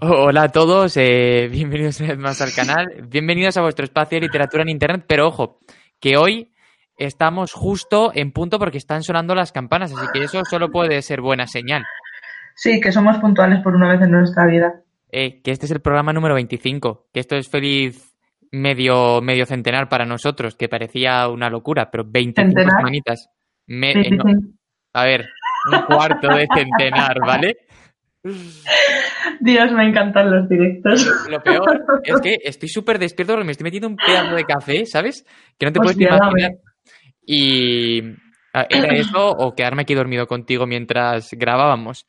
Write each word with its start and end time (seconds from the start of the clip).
Hola 0.00 0.44
a 0.44 0.48
todos, 0.48 0.96
eh, 0.96 1.48
bienvenidos 1.50 2.00
una 2.00 2.10
vez 2.10 2.18
más 2.18 2.40
al 2.40 2.52
canal, 2.52 2.86
bienvenidos 3.08 3.56
a 3.56 3.62
vuestro 3.62 3.84
espacio 3.84 4.16
de 4.16 4.26
literatura 4.26 4.62
en 4.62 4.68
internet, 4.68 5.04
pero 5.06 5.28
ojo, 5.28 5.60
que 6.00 6.16
hoy 6.16 6.52
estamos 6.96 7.52
justo 7.52 8.10
en 8.14 8.32
punto 8.32 8.58
porque 8.58 8.78
están 8.78 9.02
sonando 9.02 9.34
las 9.34 9.52
campanas, 9.52 9.92
así 9.92 10.06
que 10.12 10.24
eso 10.24 10.42
solo 10.44 10.70
puede 10.70 11.00
ser 11.02 11.20
buena 11.20 11.46
señal. 11.46 11.84
Sí, 12.56 12.80
que 12.80 12.92
somos 12.92 13.18
puntuales 13.18 13.60
por 13.62 13.74
una 13.74 13.90
vez 13.92 14.02
en 14.02 14.10
nuestra 14.10 14.46
vida. 14.46 14.82
Eh, 15.12 15.40
que 15.42 15.50
este 15.50 15.66
es 15.66 15.72
el 15.72 15.80
programa 15.80 16.12
número 16.12 16.34
25, 16.34 17.08
que 17.12 17.20
esto 17.20 17.36
es 17.36 17.48
feliz 17.48 18.14
medio, 18.52 19.20
medio 19.22 19.46
centenar 19.46 19.88
para 19.88 20.04
nosotros, 20.04 20.56
que 20.56 20.68
parecía 20.68 21.28
una 21.28 21.48
locura, 21.48 21.90
pero 21.90 22.04
25 22.06 22.48
¿Centenar? 22.48 22.76
semanitas. 22.76 23.28
Me- 23.66 23.92
eh, 23.92 24.10
no, 24.10 24.24
a 24.94 25.04
ver, 25.04 25.26
un 25.72 25.82
cuarto 25.82 26.28
de 26.28 26.46
centenar, 26.52 27.18
¿vale? 27.20 27.56
Dios, 28.22 29.72
me 29.72 29.88
encantan 29.88 30.30
los 30.30 30.48
directos. 30.48 31.06
Lo 31.28 31.42
peor 31.42 31.84
es 32.04 32.20
que 32.20 32.38
estoy 32.44 32.68
súper 32.68 32.98
despierto 32.98 33.34
porque 33.34 33.46
me 33.46 33.52
estoy 33.52 33.64
metiendo 33.64 33.88
un 33.88 33.96
pedazo 33.96 34.34
de 34.34 34.44
café, 34.44 34.86
¿sabes? 34.86 35.24
Que 35.58 35.66
no 35.66 35.72
te 35.72 35.80
puedes 35.80 35.96
Hostia, 35.96 36.10
dame. 36.10 36.40
imaginar. 36.40 36.52
Y 37.24 38.02
ah, 38.52 38.66
era 38.68 38.94
eso 38.94 39.30
o 39.30 39.54
quedarme 39.54 39.82
aquí 39.82 39.94
dormido 39.94 40.26
contigo 40.26 40.66
mientras 40.66 41.30
grabábamos. 41.32 42.06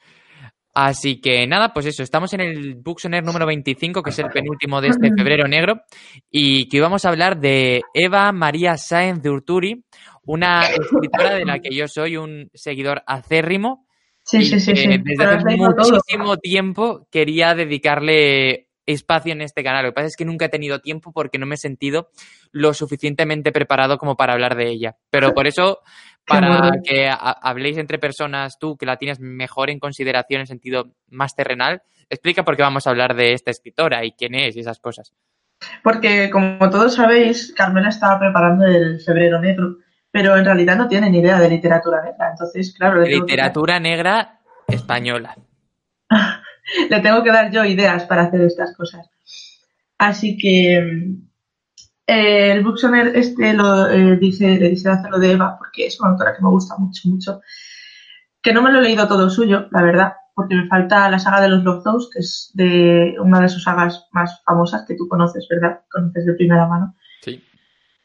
Así 0.73 1.19
que 1.19 1.45
nada, 1.47 1.73
pues 1.73 1.85
eso, 1.85 2.01
estamos 2.01 2.33
en 2.33 2.41
el 2.41 2.75
Booksoner 2.75 3.23
número 3.23 3.45
25, 3.45 4.01
que 4.01 4.11
es 4.11 4.19
el 4.19 4.29
penúltimo 4.29 4.79
de 4.79 4.87
este 4.87 5.09
febrero 5.09 5.45
negro, 5.47 5.81
y 6.29 6.69
que 6.69 6.77
hoy 6.77 6.81
vamos 6.81 7.03
a 7.03 7.09
hablar 7.09 7.39
de 7.39 7.81
Eva 7.93 8.31
María 8.31 8.77
Sáenz 8.77 9.21
de 9.21 9.29
Urturi, 9.29 9.83
una 10.23 10.61
escritora 10.67 11.35
de 11.35 11.45
la 11.45 11.59
que 11.59 11.75
yo 11.75 11.89
soy 11.89 12.15
un 12.15 12.49
seguidor 12.53 13.03
acérrimo, 13.05 13.85
Sí, 14.23 14.43
sí, 14.43 14.59
sí, 14.59 14.75
sí. 14.75 14.87
desde 15.03 15.23
hace 15.25 15.57
todo. 15.57 15.75
muchísimo 15.75 16.37
tiempo 16.37 17.07
quería 17.11 17.55
dedicarle 17.55 18.67
espacio 18.85 19.33
en 19.33 19.41
este 19.41 19.63
canal. 19.63 19.83
Lo 19.85 19.89
que 19.91 19.95
pasa 19.95 20.07
es 20.07 20.15
que 20.15 20.25
nunca 20.25 20.45
he 20.45 20.49
tenido 20.49 20.79
tiempo 20.79 21.11
porque 21.11 21.37
no 21.37 21.45
me 21.45 21.55
he 21.55 21.57
sentido 21.57 22.09
lo 22.51 22.73
suficientemente 22.73 23.51
preparado 23.51 23.97
como 23.97 24.15
para 24.17 24.33
hablar 24.33 24.55
de 24.55 24.69
ella. 24.69 24.97
Pero 25.09 25.33
por 25.33 25.47
eso, 25.47 25.79
para 26.27 26.71
que 26.83 27.07
ha- 27.07 27.15
habléis 27.15 27.77
entre 27.77 27.99
personas, 27.99 28.57
tú 28.59 28.77
que 28.77 28.85
la 28.85 28.97
tienes 28.97 29.19
mejor 29.19 29.69
en 29.69 29.79
consideración 29.79 30.41
en 30.41 30.47
sentido 30.47 30.93
más 31.09 31.35
terrenal, 31.35 31.81
explica 32.09 32.43
por 32.43 32.55
qué 32.55 32.63
vamos 32.63 32.85
a 32.85 32.89
hablar 32.89 33.15
de 33.15 33.33
esta 33.33 33.51
escritora 33.51 34.03
y 34.05 34.11
quién 34.13 34.35
es 34.35 34.55
y 34.55 34.59
esas 34.59 34.79
cosas. 34.79 35.13
Porque, 35.83 36.29
como 36.31 36.69
todos 36.69 36.95
sabéis, 36.95 37.53
Carmela 37.55 37.89
estaba 37.89 38.19
preparando 38.19 38.65
el 38.65 38.99
febrero 38.99 39.39
negro, 39.39 39.77
pero 40.11 40.37
en 40.37 40.45
realidad 40.45 40.77
no 40.77 40.87
tiene 40.87 41.09
ni 41.09 41.19
idea 41.19 41.39
de 41.39 41.49
literatura 41.49 42.03
negra. 42.03 42.31
Entonces, 42.31 42.73
claro, 42.77 43.03
que, 43.03 43.09
Literatura 43.09 43.79
negra 43.79 44.41
española. 44.67 45.35
le 46.89 46.99
tengo 46.99 47.23
que 47.23 47.31
dar 47.31 47.51
yo 47.51 47.63
ideas 47.65 48.03
para 48.03 48.23
hacer 48.23 48.41
estas 48.41 48.75
cosas. 48.75 49.09
Así 49.97 50.37
que 50.37 50.77
eh, 52.07 52.51
el 52.51 52.63
Booksoner 52.63 53.15
este 53.15 53.53
lo 53.53 53.87
eh, 53.89 54.17
dice, 54.17 54.57
le 54.59 54.69
dice 54.69 54.89
hacerlo 54.89 55.19
de 55.19 55.31
Eva, 55.31 55.55
porque 55.57 55.85
es 55.85 55.99
una 55.99 56.11
autora 56.11 56.35
que 56.35 56.43
me 56.43 56.49
gusta 56.49 56.75
mucho, 56.77 57.07
mucho. 57.07 57.41
Que 58.41 58.53
no 58.53 58.61
me 58.61 58.71
lo 58.71 58.79
he 58.79 58.83
leído 58.83 59.07
todo 59.07 59.29
suyo, 59.29 59.67
la 59.71 59.81
verdad, 59.83 60.13
porque 60.33 60.55
me 60.55 60.67
falta 60.67 61.09
la 61.09 61.19
saga 61.19 61.41
de 61.41 61.49
los 61.49 61.63
Lockdoors, 61.63 62.09
que 62.11 62.19
es 62.19 62.51
de 62.55 63.15
una 63.19 63.39
de 63.39 63.49
sus 63.49 63.63
sagas 63.63 64.07
más 64.11 64.41
famosas 64.43 64.83
que 64.87 64.95
tú 64.95 65.07
conoces, 65.07 65.47
¿verdad? 65.49 65.81
Conoces 65.89 66.25
de 66.25 66.33
primera 66.33 66.67
mano. 66.67 66.95
Sí. 67.21 67.43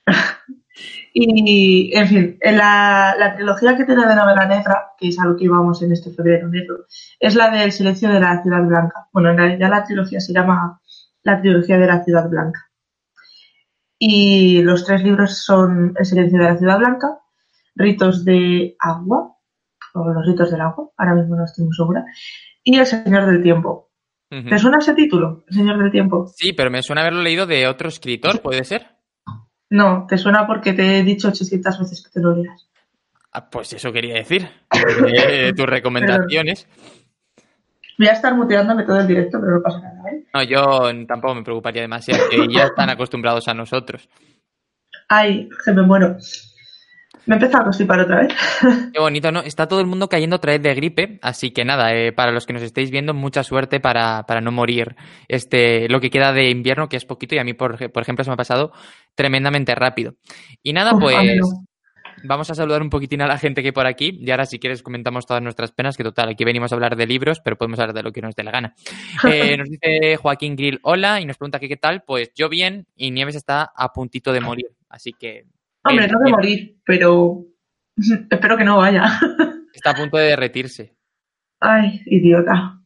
Y, 1.12 1.96
en 1.96 2.08
fin, 2.08 2.38
en 2.41 2.58
la, 2.58 3.14
la 3.19 3.34
trilogía 3.34 3.77
que 3.77 3.84
tiene 3.84 4.06
de 4.06 4.14
novela 4.14 4.46
negra, 4.46 4.92
que 4.98 5.08
es 5.08 5.18
a 5.18 5.24
lo 5.24 5.36
que 5.36 5.44
íbamos 5.44 5.83
en 5.83 5.92
este 5.92 6.10
febrero 6.10 6.48
negro, 6.48 6.84
es 7.18 7.34
la 7.34 7.50
del 7.50 7.72
silencio 7.72 8.10
de 8.10 8.20
la 8.20 8.42
ciudad 8.42 8.62
blanca. 8.62 9.08
Bueno, 9.12 9.30
en 9.30 9.38
realidad 9.38 9.70
la 9.70 9.84
trilogía 9.84 10.20
se 10.20 10.33
llama 10.34 10.80
la 11.22 11.41
trilogía 11.41 11.78
de 11.78 11.86
la 11.86 12.05
ciudad 12.05 12.28
blanca. 12.28 12.70
Y 13.98 14.62
los 14.62 14.84
tres 14.84 15.02
libros 15.02 15.42
son 15.42 15.94
El 15.98 16.05
silencio 16.05 16.38
de 16.38 16.44
la 16.44 16.58
ciudad 16.58 16.78
blanca, 16.78 17.18
Ritos 17.74 18.24
de 18.24 18.77
agua, 18.78 19.36
o 19.95 20.12
los 20.12 20.27
ritos 20.27 20.51
del 20.51 20.61
agua, 20.61 20.90
ahora 20.96 21.14
mismo 21.14 21.36
no 21.36 21.45
estoy 21.45 21.64
muy 21.64 21.74
segura, 21.74 22.05
y 22.62 22.78
El 22.78 22.86
señor 22.86 23.27
del 23.27 23.42
tiempo. 23.42 23.90
Ujú. 24.30 24.48
¿Te 24.48 24.58
suena 24.58 24.78
ese 24.78 24.92
título? 24.92 25.45
El 25.48 25.55
señor 25.55 25.78
del 25.78 25.90
tiempo. 25.90 26.27
Sí, 26.34 26.52
pero 26.52 26.70
me 26.70 26.83
suena 26.83 27.02
haberlo 27.02 27.22
leído 27.22 27.46
de 27.46 27.67
otro 27.67 27.89
escritor, 27.89 28.42
¿puede 28.42 28.64
ser? 28.64 28.95
No, 29.70 30.06
te 30.08 30.16
suena 30.18 30.46
porque 30.46 30.72
te 30.72 30.98
he 30.98 31.02
dicho 31.02 31.28
800 31.28 31.78
veces 31.80 32.02
que 32.04 32.10
te 32.10 32.20
lo 32.20 32.36
leas. 32.36 32.68
Ah, 33.32 33.50
pues 33.50 33.72
eso 33.72 33.92
quería 33.92 34.14
decir. 34.14 34.48
Eh, 35.06 35.52
tus 35.54 35.66
recomendaciones. 35.66 36.66
Voy 37.98 38.08
a 38.08 38.12
estar 38.12 38.34
muteándome 38.34 38.84
todo 38.84 39.00
el 39.00 39.06
directo, 39.06 39.38
pero 39.40 39.56
no 39.56 39.62
pasa 39.62 39.80
nada, 39.80 40.10
¿eh? 40.10 40.24
No, 40.32 40.42
yo 40.42 41.06
tampoco 41.06 41.34
me 41.34 41.42
preocuparía 41.42 41.82
demasiado, 41.82 42.24
ya 42.50 42.64
están 42.64 42.90
acostumbrados 42.90 43.48
a 43.48 43.54
nosotros. 43.54 44.08
Ay, 45.08 45.48
que 45.64 45.72
me 45.72 45.83
muero. 45.83 46.16
Me 47.27 47.34
he 47.34 47.38
empezado 47.38 47.62
a 47.62 47.64
constipar 47.64 47.98
otra 48.00 48.20
vez. 48.20 48.34
Qué 48.92 49.00
bonito, 49.00 49.33
¿no? 49.33 49.40
Está 49.40 49.66
todo 49.66 49.80
el 49.80 49.86
mundo 49.86 50.08
cayendo 50.08 50.36
otra 50.36 50.52
vez 50.52 50.62
de 50.62 50.74
gripe, 50.74 51.18
así 51.22 51.50
que 51.50 51.64
nada, 51.64 51.92
eh, 51.92 52.12
para 52.12 52.30
los 52.30 52.46
que 52.46 52.52
nos 52.52 52.62
estéis 52.62 52.90
viendo, 52.90 53.14
mucha 53.14 53.42
suerte 53.42 53.80
para, 53.80 54.24
para 54.27 54.40
no 54.40 54.52
morir 54.52 54.94
este, 55.27 55.88
lo 55.88 56.00
que 56.00 56.10
queda 56.10 56.33
de 56.33 56.50
invierno, 56.50 56.88
que 56.88 56.96
es 56.96 57.04
poquito, 57.04 57.34
y 57.34 57.38
a 57.38 57.44
mí, 57.44 57.52
por, 57.52 57.90
por 57.90 58.02
ejemplo, 58.02 58.24
se 58.24 58.30
me 58.30 58.34
ha 58.34 58.36
pasado 58.36 58.72
tremendamente 59.16 59.74
rápido. 59.74 60.14
Y 60.62 60.72
nada, 60.72 60.94
Uf, 60.94 61.00
pues 61.00 61.40
vamos 62.22 62.50
a 62.50 62.54
saludar 62.54 62.82
un 62.82 62.90
poquitín 62.90 63.22
a 63.22 63.27
la 63.27 63.38
gente 63.38 63.62
que 63.62 63.68
hay 63.68 63.72
por 63.72 63.86
aquí, 63.86 64.18
y 64.20 64.30
ahora 64.30 64.46
si 64.46 64.58
quieres 64.58 64.82
comentamos 64.82 65.27
todas 65.27 65.42
nuestras 65.42 65.72
penas, 65.72 65.96
que 65.96 66.04
total, 66.04 66.28
aquí 66.28 66.44
venimos 66.44 66.70
a 66.70 66.74
hablar 66.74 66.96
de 66.96 67.06
libros, 67.06 67.40
pero 67.40 67.56
podemos 67.56 67.78
hablar 67.78 67.94
de 67.94 68.02
lo 68.02 68.12
que 68.12 68.22
nos 68.22 68.34
dé 68.34 68.44
la 68.44 68.52
gana. 68.52 68.74
Eh, 69.27 69.56
nos 69.56 69.68
dice 69.68 70.16
Joaquín 70.16 70.54
Grill, 70.54 70.78
hola, 70.82 71.20
y 71.20 71.27
nos 71.27 71.36
pregunta 71.36 71.58
que 71.58 71.68
qué 71.68 71.77
tal, 71.77 72.02
pues 72.06 72.30
yo 72.34 72.48
bien, 72.48 72.86
y 72.94 73.10
Nieves 73.10 73.34
está 73.34 73.72
a 73.74 73.92
puntito 73.92 74.32
de 74.32 74.40
morir, 74.40 74.66
así 74.88 75.12
que... 75.12 75.46
Hombre, 75.83 76.06
bien, 76.06 76.12
no 76.12 76.24
de 76.24 76.30
morir, 76.30 76.77
pero 76.84 77.44
espero 78.30 78.56
que 78.56 78.64
no 78.64 78.77
vaya. 78.78 79.04
Está 79.72 79.90
a 79.90 79.94
punto 79.94 80.16
de 80.16 80.28
derretirse. 80.28 80.96
Ay, 81.60 82.00
idiota. 82.06 82.80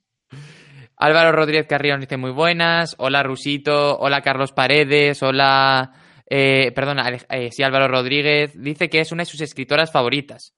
Álvaro 0.97 1.33
Rodríguez 1.33 1.67
Carrillo 1.67 1.95
nos 1.95 2.03
dice 2.03 2.17
muy 2.17 2.33
buenas. 2.33 2.97
Hola 2.99 3.23
Rusito. 3.23 3.97
Hola 3.99 4.23
Carlos 4.23 4.53
Paredes. 4.53 5.23
Hola. 5.23 5.93
Eh, 6.33 6.71
perdona, 6.73 7.11
eh, 7.11 7.51
sí, 7.51 7.63
Álvaro 7.65 7.89
Rodríguez. 7.89 8.53
Dice 8.55 8.89
que 8.89 9.01
es 9.01 9.11
una 9.11 9.23
de 9.23 9.27
sus 9.27 9.41
escritoras 9.41 9.91
favoritas. 9.91 10.55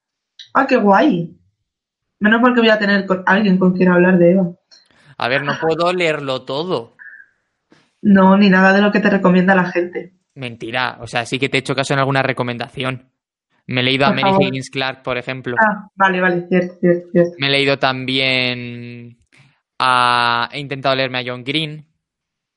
Ah, 0.53 0.67
qué 0.67 0.77
guay. 0.77 1.35
Menos 2.21 2.41
mal 2.43 2.55
que 2.55 2.61
voy 2.61 2.69
a 2.69 2.79
tener 2.79 3.07
con 3.07 3.23
alguien 3.27 3.59
con 3.59 3.73
quien 3.73 3.91
hablar 3.91 4.19
de 4.19 4.33
Eva. 4.33 4.53
A 5.17 5.29
ver, 5.29 5.43
no 5.45 5.55
puedo 5.59 5.93
leerlo 5.93 6.43
todo. 6.43 6.95
No, 8.03 8.37
ni 8.37 8.51
nada 8.51 8.73
de 8.73 8.83
lo 8.83 8.93
que 8.93 9.01
te 9.01 9.09
recomienda 9.09 9.55
la 9.55 9.65
gente. 9.65 10.13
Mentira. 10.35 10.99
O 11.01 11.07
sea, 11.07 11.25
sí 11.25 11.39
que 11.39 11.49
te 11.49 11.57
he 11.57 11.61
hecho 11.61 11.75
caso 11.75 11.95
en 11.95 12.01
alguna 12.01 12.23
recomendación. 12.23 13.09
Me 13.67 13.81
he 13.81 13.85
leído 13.85 14.07
a 14.07 14.11
Mary 14.11 14.23
favor. 14.23 14.43
Higgins 14.43 14.71
Clark, 14.71 15.03
por 15.03 15.17
ejemplo. 15.17 15.57
Ah, 15.59 15.89
vale, 15.95 16.21
vale, 16.21 16.47
cierto, 16.49 16.75
cierto, 16.81 17.09
cierto. 17.13 17.33
Me 17.39 17.47
he 17.47 17.51
leído 17.51 17.79
también 17.79 19.19
a... 19.79 20.49
He 20.53 20.59
intentado 20.59 20.97
leerme 20.97 21.21
a 21.21 21.25
John 21.25 21.45
Green. 21.45 21.87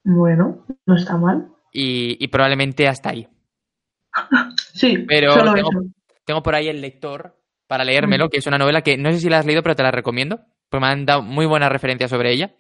Bueno, 0.04 0.66
no 0.86 0.96
está 0.96 1.18
mal. 1.18 1.55
Y, 1.78 2.16
y 2.24 2.28
probablemente 2.30 2.88
hasta 2.88 3.10
ahí. 3.10 3.28
Sí, 4.74 5.00
Pero 5.08 5.34
tengo- 6.26 6.42
por 6.42 6.56
ahí 6.56 6.70
el 6.70 6.80
lector 6.80 7.36
para 7.68 7.84
leérmelo, 7.84 8.30
que 8.30 8.38
es 8.38 8.48
una 8.48 8.58
novela 8.58 8.82
que 8.82 8.98
no 8.98 9.12
sé 9.12 9.20
si 9.20 9.30
la 9.30 9.40
has 9.40 9.46
leído, 9.46 9.62
pero 9.62 9.76
te 9.76 9.84
la 9.84 9.92
recomiendo. 9.92 10.40
Pues 10.70 10.80
me 10.80 10.88
han 10.88 11.06
dado 11.06 11.22
muy 11.22 11.46
buenas 11.46 11.70
referencias 11.72 12.10
sobre 12.10 12.32
ella. 12.32 12.56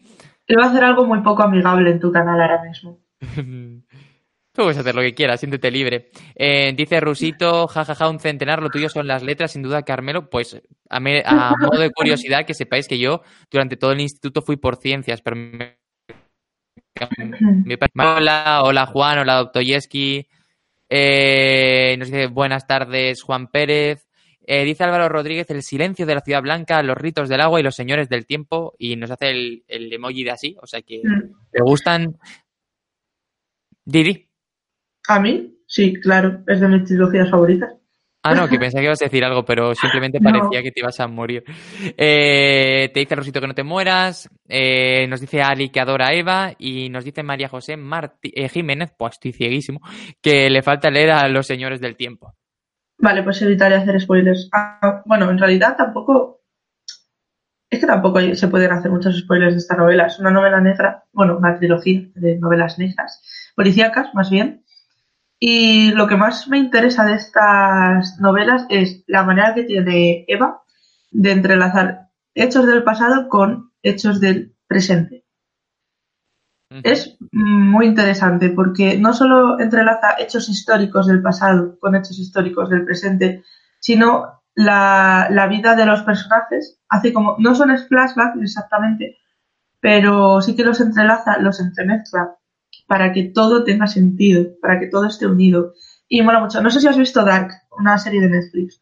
Iba 0.47 0.65
a 0.65 0.69
hacer 0.69 0.83
algo 0.83 1.05
muy 1.05 1.21
poco 1.21 1.43
amigable 1.43 1.91
en 1.91 1.99
tu 1.99 2.11
canal 2.11 2.39
ahora 2.41 2.61
mismo. 2.63 2.99
Tú 4.53 4.61
puedes 4.61 4.77
hacer 4.77 4.95
lo 4.95 5.01
que 5.01 5.13
quieras, 5.13 5.39
siéntete 5.39 5.69
libre. 5.71 6.11
Eh, 6.35 6.73
dice 6.77 6.99
Rusito, 7.01 7.67
jajaja, 7.67 8.09
un 8.09 8.19
centenar, 8.19 8.61
lo 8.61 8.69
tuyo 8.69 8.87
son 8.89 9.05
las 9.07 9.21
letras, 9.23 9.51
sin 9.51 9.61
duda, 9.61 9.83
Carmelo. 9.83 10.29
Pues 10.29 10.61
a, 10.89 10.99
me- 10.99 11.23
a 11.25 11.51
modo 11.59 11.79
de 11.81 11.91
curiosidad, 11.91 12.45
que 12.45 12.53
sepáis 12.53 12.87
que 12.87 12.97
yo 12.99 13.21
durante 13.51 13.75
todo 13.77 13.91
el 13.91 13.99
instituto 14.01 14.41
fui 14.41 14.55
por 14.57 14.75
ciencias, 14.77 15.21
pero 15.21 15.35
me- 15.35 15.77
mi 17.65 17.77
pa- 17.77 17.87
Hola, 18.17 18.61
hola 18.63 18.85
Juan, 18.85 19.19
hola 19.19 19.35
Doctoyeski. 19.35 20.27
Eh, 20.89 21.95
nos 21.97 22.07
dice 22.09 22.27
buenas 22.27 22.67
tardes 22.67 23.21
Juan 23.23 23.47
Pérez. 23.47 24.07
Eh, 24.47 24.63
dice 24.63 24.83
Álvaro 24.83 25.09
Rodríguez, 25.09 25.49
el 25.49 25.63
silencio 25.63 26.05
de 26.05 26.13
la 26.15 26.21
ciudad 26.21 26.41
blanca, 26.41 26.81
los 26.83 26.95
ritos 26.97 27.27
del 27.29 27.41
agua 27.41 27.59
y 27.59 27.63
los 27.63 27.75
señores 27.75 28.09
del 28.09 28.25
tiempo. 28.27 28.75
Y 28.77 28.95
nos 28.95 29.09
hace 29.11 29.29
el, 29.31 29.63
el 29.67 29.91
emoji 29.91 30.23
de 30.23 30.31
así. 30.31 30.55
O 30.61 30.67
sea 30.67 30.81
que 30.81 31.01
Mm. 31.03 31.33
te 31.51 31.61
gustan. 31.63 32.17
Didi. 33.83 34.27
¿A 35.07 35.19
mí? 35.19 35.51
Sí, 35.67 35.93
claro, 35.95 36.43
es 36.47 36.59
de 36.59 36.67
mis 36.67 36.83
trilogías 36.85 37.29
favoritas. 37.29 37.73
Ah, 38.27 38.33
no, 38.35 38.47
que 38.47 38.57
pensé 38.57 38.79
que 38.79 38.85
ibas 38.85 39.01
a 39.01 39.05
decir 39.05 39.23
algo, 39.23 39.45
pero 39.45 39.73
simplemente 39.75 40.19
No. 40.21 40.31
parecía 40.31 40.63
que 40.63 40.71
te 40.71 40.79
ibas 40.81 40.99
a 40.99 41.07
morir. 41.07 41.43
Eh, 41.97 42.89
te 42.93 42.99
dice 42.99 43.15
Rosito 43.15 43.39
que 43.39 43.47
no 43.47 43.53
te 43.53 43.63
mueras. 43.63 44.29
eh, 44.47 45.07
nos 45.07 45.21
dice 45.21 45.41
Ali 45.41 45.69
que 45.69 45.79
adora 45.79 46.07
a 46.07 46.13
Eva. 46.13 46.51
Y 46.57 46.89
nos 46.89 47.05
dice 47.05 47.23
María 47.23 47.47
José 47.49 47.77
Martí- 47.77 48.31
eh, 48.35 48.49
Jiménez, 48.49 48.91
pues 48.97 49.13
estoy 49.13 49.33
cieguísimo, 49.33 49.79
que 50.21 50.49
le 50.49 50.61
falta 50.61 50.89
leer 50.89 51.11
a 51.11 51.27
los 51.27 51.45
señores 51.47 51.79
del 51.81 51.95
tiempo. 51.95 52.33
Vale, 52.97 53.23
pues 53.23 53.41
evitaré 53.41 53.75
hacer 53.75 53.99
spoilers. 53.99 54.49
Ah, 54.53 55.01
bueno, 55.05 55.29
en 55.29 55.37
realidad 55.37 55.75
tampoco. 55.77 56.41
es 57.69 57.79
que 57.79 57.87
tampoco 57.87 58.19
se 58.35 58.47
pueden 58.47 58.71
hacer 58.71 58.89
muchos 58.89 59.17
spoilers 59.19 59.53
de 59.53 59.59
esta 59.59 59.75
novela. 59.75 60.05
Es 60.07 60.17
una 60.19 60.31
novela 60.31 60.61
negra, 60.61 61.03
bueno, 61.11 61.37
una 61.37 61.57
trilogía 61.57 62.01
de 62.15 62.37
novelas 62.39 62.79
negras, 62.79 63.21
policíacas 63.55 64.13
más 64.13 64.29
bien. 64.29 64.63
Y 65.47 65.91
lo 65.91 66.07
que 66.07 66.15
más 66.15 66.47
me 66.47 66.57
interesa 66.57 67.05
de 67.05 67.13
estas 67.13 68.19
novelas 68.19 68.65
es 68.67 69.03
la 69.05 69.21
manera 69.21 69.53
que 69.53 69.61
tiene 69.61 70.25
Eva 70.27 70.63
de 71.11 71.33
entrelazar 71.33 72.09
hechos 72.33 72.65
del 72.65 72.83
pasado 72.83 73.29
con 73.29 73.71
hechos 73.83 74.19
del 74.19 74.55
presente. 74.65 75.23
Es 76.83 77.15
muy 77.31 77.85
interesante 77.85 78.49
porque 78.49 78.97
no 78.97 79.13
solo 79.13 79.59
entrelaza 79.59 80.15
hechos 80.17 80.49
históricos 80.49 81.05
del 81.05 81.21
pasado 81.21 81.77
con 81.79 81.95
hechos 81.95 82.17
históricos 82.17 82.71
del 82.71 82.83
presente, 82.83 83.43
sino 83.79 84.41
la, 84.55 85.27
la 85.29 85.45
vida 85.45 85.75
de 85.75 85.85
los 85.85 86.01
personajes. 86.01 86.81
Hace 86.89 87.13
como, 87.13 87.35
no 87.37 87.53
son 87.53 87.69
flashbacks 87.77 88.41
exactamente, 88.41 89.19
pero 89.79 90.41
sí 90.41 90.55
que 90.55 90.63
los 90.63 90.81
entrelaza, 90.81 91.37
los 91.37 91.59
entremezcla 91.59 92.35
para 92.87 93.13
que 93.13 93.23
todo 93.23 93.63
tenga 93.63 93.87
sentido, 93.87 94.45
para 94.61 94.79
que 94.79 94.87
todo 94.87 95.05
esté 95.07 95.27
unido. 95.27 95.73
Y 96.07 96.21
mola 96.21 96.39
mucho. 96.39 96.61
No 96.61 96.69
sé 96.69 96.79
si 96.79 96.87
has 96.87 96.97
visto 96.97 97.23
Dark, 97.23 97.51
una 97.77 97.97
serie 97.97 98.21
de 98.21 98.29
Netflix. 98.29 98.81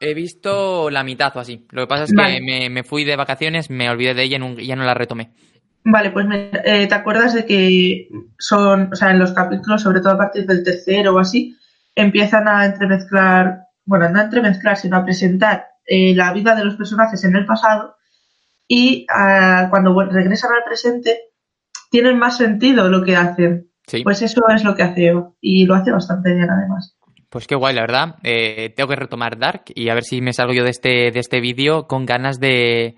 He 0.00 0.14
visto 0.14 0.88
la 0.88 1.04
mitad 1.04 1.36
o 1.36 1.40
así. 1.40 1.66
Lo 1.70 1.82
que 1.82 1.88
pasa 1.88 2.04
es 2.04 2.14
que 2.14 2.70
me, 2.70 2.84
fui 2.84 3.04
de 3.04 3.16
vacaciones, 3.16 3.70
me 3.70 3.90
olvidé 3.90 4.14
de 4.14 4.22
ella 4.22 4.38
y 4.56 4.66
ya 4.66 4.76
no 4.76 4.84
la 4.84 4.94
retomé. 4.94 5.32
Vale, 5.84 6.10
pues 6.10 6.26
eh, 6.64 6.86
te 6.86 6.94
acuerdas 6.94 7.34
de 7.34 7.46
que 7.46 8.08
son, 8.38 8.92
o 8.92 8.96
sea, 8.96 9.10
en 9.10 9.18
los 9.18 9.32
capítulos, 9.32 9.82
sobre 9.82 10.00
todo 10.00 10.12
a 10.12 10.18
partir 10.18 10.46
del 10.46 10.62
tercero 10.62 11.14
o 11.14 11.18
así, 11.18 11.56
empiezan 11.94 12.48
a 12.48 12.66
entremezclar, 12.66 13.64
bueno, 13.84 14.08
no 14.10 14.20
a 14.20 14.24
entremezclar, 14.24 14.76
sino 14.76 14.96
a 14.96 15.04
presentar 15.04 15.66
eh, 15.86 16.14
la 16.14 16.32
vida 16.32 16.54
de 16.54 16.64
los 16.64 16.76
personajes 16.76 17.24
en 17.24 17.34
el 17.34 17.46
pasado 17.46 17.96
y 18.68 19.06
ah, 19.12 19.66
cuando 19.68 19.98
regresan 20.04 20.52
al 20.52 20.64
presente 20.64 21.18
tienen 21.90 22.18
más 22.18 22.38
sentido 22.38 22.88
lo 22.88 23.02
que 23.04 23.16
hacen. 23.16 23.70
Pues 24.04 24.22
eso 24.22 24.42
es 24.54 24.62
lo 24.64 24.74
que 24.76 24.84
hace 24.84 25.12
y 25.40 25.66
lo 25.66 25.74
hace 25.74 25.90
bastante 25.90 26.32
bien 26.32 26.48
además. 26.48 26.96
Pues 27.28 27.46
qué 27.46 27.54
guay, 27.56 27.74
la 27.74 27.82
verdad. 27.82 28.16
Eh, 28.22 28.72
tengo 28.76 28.88
que 28.88 28.96
retomar 28.96 29.38
Dark 29.38 29.64
y 29.74 29.88
a 29.88 29.94
ver 29.94 30.04
si 30.04 30.20
me 30.20 30.32
salgo 30.32 30.52
yo 30.52 30.64
de 30.64 30.70
este, 30.70 31.10
de 31.10 31.20
este 31.20 31.40
vídeo 31.40 31.86
con 31.86 32.06
ganas 32.06 32.38
de, 32.40 32.96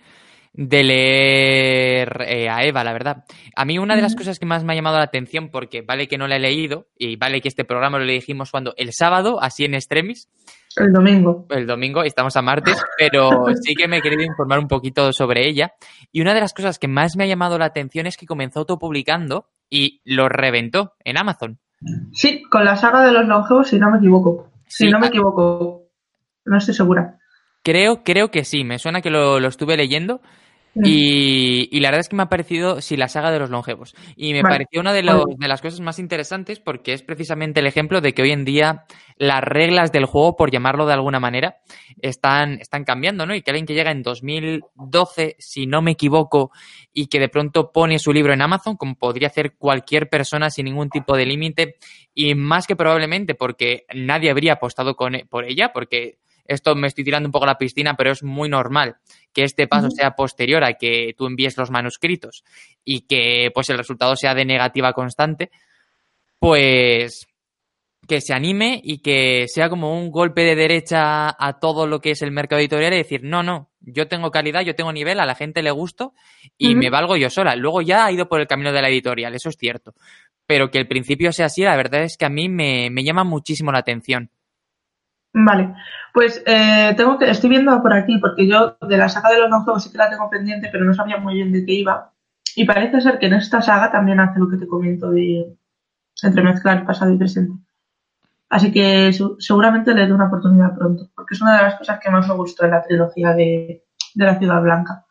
de 0.54 0.84
leer 0.84 2.24
eh, 2.26 2.48
a 2.48 2.64
Eva, 2.64 2.84
la 2.84 2.92
verdad. 2.92 3.24
A 3.56 3.64
mí 3.64 3.78
una 3.78 3.96
de 3.96 4.02
las 4.02 4.14
cosas 4.16 4.38
que 4.38 4.46
más 4.46 4.64
me 4.64 4.72
ha 4.72 4.76
llamado 4.76 4.98
la 4.98 5.04
atención, 5.04 5.50
porque 5.50 5.82
vale 5.82 6.08
que 6.08 6.18
no 6.18 6.28
la 6.28 6.36
he 6.36 6.40
leído, 6.40 6.88
y 6.98 7.16
vale 7.16 7.40
que 7.40 7.48
este 7.48 7.64
programa 7.64 7.98
lo 7.98 8.06
dijimos 8.06 8.50
cuando 8.50 8.74
el 8.76 8.92
sábado, 8.92 9.42
así 9.42 9.64
en 9.64 9.74
extremis. 9.74 10.28
El 10.76 10.92
domingo. 10.92 11.46
El 11.50 11.66
domingo, 11.66 12.02
estamos 12.02 12.36
a 12.36 12.42
martes, 12.42 12.82
pero 12.96 13.46
sí 13.60 13.74
que 13.74 13.88
me 13.88 13.98
he 13.98 14.02
querido 14.02 14.22
informar 14.22 14.58
un 14.58 14.68
poquito 14.68 15.12
sobre 15.12 15.48
ella. 15.48 15.72
Y 16.10 16.20
una 16.20 16.34
de 16.34 16.40
las 16.40 16.54
cosas 16.54 16.78
que 16.78 16.88
más 16.88 17.16
me 17.16 17.24
ha 17.24 17.26
llamado 17.26 17.58
la 17.58 17.66
atención 17.66 18.06
es 18.06 18.16
que 18.16 18.26
comenzó 18.26 18.60
autopublicando 18.60 19.46
y 19.68 20.00
lo 20.04 20.28
reventó 20.28 20.94
en 21.04 21.18
Amazon. 21.18 21.58
Sí, 22.12 22.42
con 22.50 22.64
la 22.64 22.76
saga 22.76 23.04
de 23.04 23.12
los 23.12 23.26
longevos, 23.26 23.68
si 23.68 23.78
no 23.78 23.90
me 23.90 23.98
equivoco. 23.98 24.50
Si 24.66 24.88
no 24.88 24.98
me 24.98 25.08
equivoco, 25.08 25.88
no 26.44 26.56
estoy 26.56 26.74
segura. 26.74 27.18
Creo, 27.62 28.02
creo 28.02 28.30
que 28.30 28.44
sí, 28.44 28.64
me 28.64 28.78
suena 28.78 29.02
que 29.02 29.10
lo, 29.10 29.38
lo 29.38 29.48
estuve 29.48 29.76
leyendo 29.76 30.20
y, 30.74 31.80
la 31.80 31.88
verdad 31.88 32.00
es 32.00 32.08
que 32.08 32.16
me 32.16 32.22
ha 32.22 32.28
parecido, 32.28 32.80
sí, 32.80 32.96
la 32.96 33.08
saga 33.08 33.30
de 33.30 33.38
los 33.38 33.50
longevos. 33.50 33.94
Y 34.16 34.32
me 34.32 34.42
pareció 34.42 34.80
una 34.80 34.92
de, 34.92 35.02
de, 35.02 35.48
las 35.48 35.60
cosas 35.60 35.80
más 35.80 35.98
interesantes 35.98 36.60
porque 36.60 36.92
es 36.92 37.02
precisamente 37.02 37.60
el 37.60 37.66
ejemplo 37.66 38.00
de 38.00 38.12
que 38.12 38.22
hoy 38.22 38.30
en 38.30 38.44
día 38.44 38.84
las 39.16 39.42
reglas 39.42 39.92
del 39.92 40.06
juego, 40.06 40.36
por 40.36 40.50
llamarlo 40.50 40.86
de 40.86 40.94
alguna 40.94 41.20
manera, 41.20 41.56
están, 42.00 42.54
están 42.54 42.84
cambiando, 42.84 43.26
¿no? 43.26 43.34
Y 43.34 43.42
que 43.42 43.50
alguien 43.50 43.66
que 43.66 43.74
llega 43.74 43.90
en 43.90 44.02
2012, 44.02 45.36
si 45.38 45.66
no 45.66 45.82
me 45.82 45.92
equivoco, 45.92 46.50
y 46.92 47.06
que 47.06 47.20
de 47.20 47.28
pronto 47.28 47.70
pone 47.70 47.98
su 47.98 48.12
libro 48.12 48.32
en 48.32 48.42
Amazon, 48.42 48.76
como 48.76 48.94
podría 48.94 49.28
hacer 49.28 49.56
cualquier 49.56 50.08
persona 50.08 50.50
sin 50.50 50.64
ningún 50.64 50.88
tipo 50.88 51.16
de 51.16 51.26
límite, 51.26 51.76
y 52.14 52.34
más 52.34 52.66
que 52.66 52.76
probablemente 52.76 53.34
porque 53.34 53.84
nadie 53.94 54.30
habría 54.30 54.54
apostado 54.54 54.96
con, 54.96 55.12
por 55.28 55.44
ella, 55.44 55.72
porque 55.72 56.18
esto 56.44 56.74
me 56.74 56.88
estoy 56.88 57.04
tirando 57.04 57.28
un 57.28 57.32
poco 57.32 57.44
a 57.44 57.48
la 57.48 57.58
piscina, 57.58 57.94
pero 57.96 58.12
es 58.12 58.22
muy 58.22 58.48
normal 58.48 58.96
que 59.32 59.44
este 59.44 59.66
paso 59.66 59.90
sea 59.90 60.12
posterior 60.12 60.64
a 60.64 60.74
que 60.74 61.14
tú 61.16 61.26
envíes 61.26 61.56
los 61.56 61.70
manuscritos 61.70 62.44
y 62.84 63.02
que 63.02 63.50
pues 63.54 63.70
el 63.70 63.78
resultado 63.78 64.16
sea 64.16 64.34
de 64.34 64.44
negativa 64.44 64.92
constante, 64.92 65.50
pues 66.38 67.26
que 68.08 68.20
se 68.20 68.34
anime 68.34 68.80
y 68.82 68.98
que 68.98 69.46
sea 69.46 69.68
como 69.68 69.96
un 69.96 70.10
golpe 70.10 70.42
de 70.42 70.56
derecha 70.56 71.34
a 71.38 71.58
todo 71.60 71.86
lo 71.86 72.00
que 72.00 72.10
es 72.10 72.22
el 72.22 72.32
mercado 72.32 72.60
editorial 72.60 72.92
y 72.94 72.98
decir, 72.98 73.22
no, 73.22 73.42
no, 73.42 73.70
yo 73.80 74.08
tengo 74.08 74.30
calidad, 74.30 74.62
yo 74.62 74.74
tengo 74.74 74.92
nivel, 74.92 75.20
a 75.20 75.26
la 75.26 75.36
gente 75.36 75.62
le 75.62 75.70
gusto 75.70 76.12
y 76.58 76.74
me 76.74 76.90
valgo 76.90 77.16
yo 77.16 77.30
sola. 77.30 77.54
Luego 77.54 77.80
ya 77.80 78.04
ha 78.04 78.12
ido 78.12 78.28
por 78.28 78.40
el 78.40 78.48
camino 78.48 78.72
de 78.72 78.82
la 78.82 78.88
editorial, 78.88 79.34
eso 79.34 79.48
es 79.48 79.56
cierto. 79.56 79.94
Pero 80.46 80.70
que 80.70 80.78
el 80.78 80.88
principio 80.88 81.32
sea 81.32 81.46
así, 81.46 81.62
la 81.62 81.76
verdad 81.76 82.02
es 82.02 82.16
que 82.16 82.24
a 82.24 82.28
mí 82.28 82.48
me, 82.48 82.90
me 82.90 83.04
llama 83.04 83.22
muchísimo 83.22 83.70
la 83.70 83.78
atención. 83.78 84.30
Vale, 85.34 85.74
pues 86.12 86.42
eh, 86.46 86.92
tengo 86.96 87.18
que, 87.18 87.30
estoy 87.30 87.48
viendo 87.48 87.80
por 87.80 87.94
aquí, 87.94 88.18
porque 88.18 88.46
yo 88.46 88.76
de 88.80 88.96
la 88.98 89.08
saga 89.08 89.30
de 89.30 89.38
los 89.38 89.48
no 89.48 89.78
sí 89.78 89.90
que 89.90 89.98
la 89.98 90.10
tengo 90.10 90.28
pendiente, 90.28 90.68
pero 90.70 90.84
no 90.84 90.92
sabía 90.92 91.16
muy 91.16 91.34
bien 91.34 91.52
de 91.52 91.64
qué 91.64 91.72
iba. 91.72 92.12
Y 92.54 92.66
parece 92.66 93.00
ser 93.00 93.18
que 93.18 93.26
en 93.26 93.34
esta 93.34 93.62
saga 93.62 93.90
también 93.90 94.20
hace 94.20 94.38
lo 94.38 94.48
que 94.48 94.58
te 94.58 94.66
comento 94.66 95.10
de 95.10 95.56
entremezclar 96.22 96.84
pasado 96.84 97.12
y 97.12 97.18
presente. 97.18 97.54
Así 98.50 98.70
que 98.70 99.10
seguramente 99.38 99.94
le 99.94 100.02
doy 100.02 100.12
una 100.12 100.26
oportunidad 100.26 100.76
pronto, 100.76 101.08
porque 101.14 101.34
es 101.34 101.40
una 101.40 101.56
de 101.56 101.62
las 101.62 101.76
cosas 101.76 101.98
que 101.98 102.10
más 102.10 102.28
me 102.28 102.34
gustó 102.34 102.66
en 102.66 102.72
la 102.72 102.82
trilogía 102.82 103.32
de, 103.32 103.84
de 104.14 104.24
la 104.24 104.38
Ciudad 104.38 104.60
Blanca. 104.60 105.06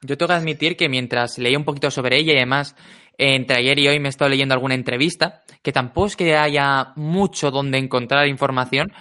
Yo 0.00 0.16
tengo 0.16 0.28
que 0.28 0.34
admitir 0.34 0.76
que 0.76 0.88
mientras 0.88 1.38
leía 1.38 1.58
un 1.58 1.64
poquito 1.64 1.90
sobre 1.90 2.16
ella 2.16 2.32
y 2.32 2.36
además 2.36 2.76
entre 3.18 3.58
ayer 3.58 3.78
y 3.80 3.88
hoy 3.88 3.98
me 3.98 4.08
he 4.08 4.10
estado 4.10 4.30
leyendo 4.30 4.54
alguna 4.54 4.74
entrevista, 4.74 5.42
que 5.62 5.72
tampoco 5.72 6.06
es 6.06 6.16
que 6.16 6.36
haya 6.36 6.92
mucho 6.94 7.50
donde 7.50 7.78
encontrar 7.78 8.28
información, 8.28 8.92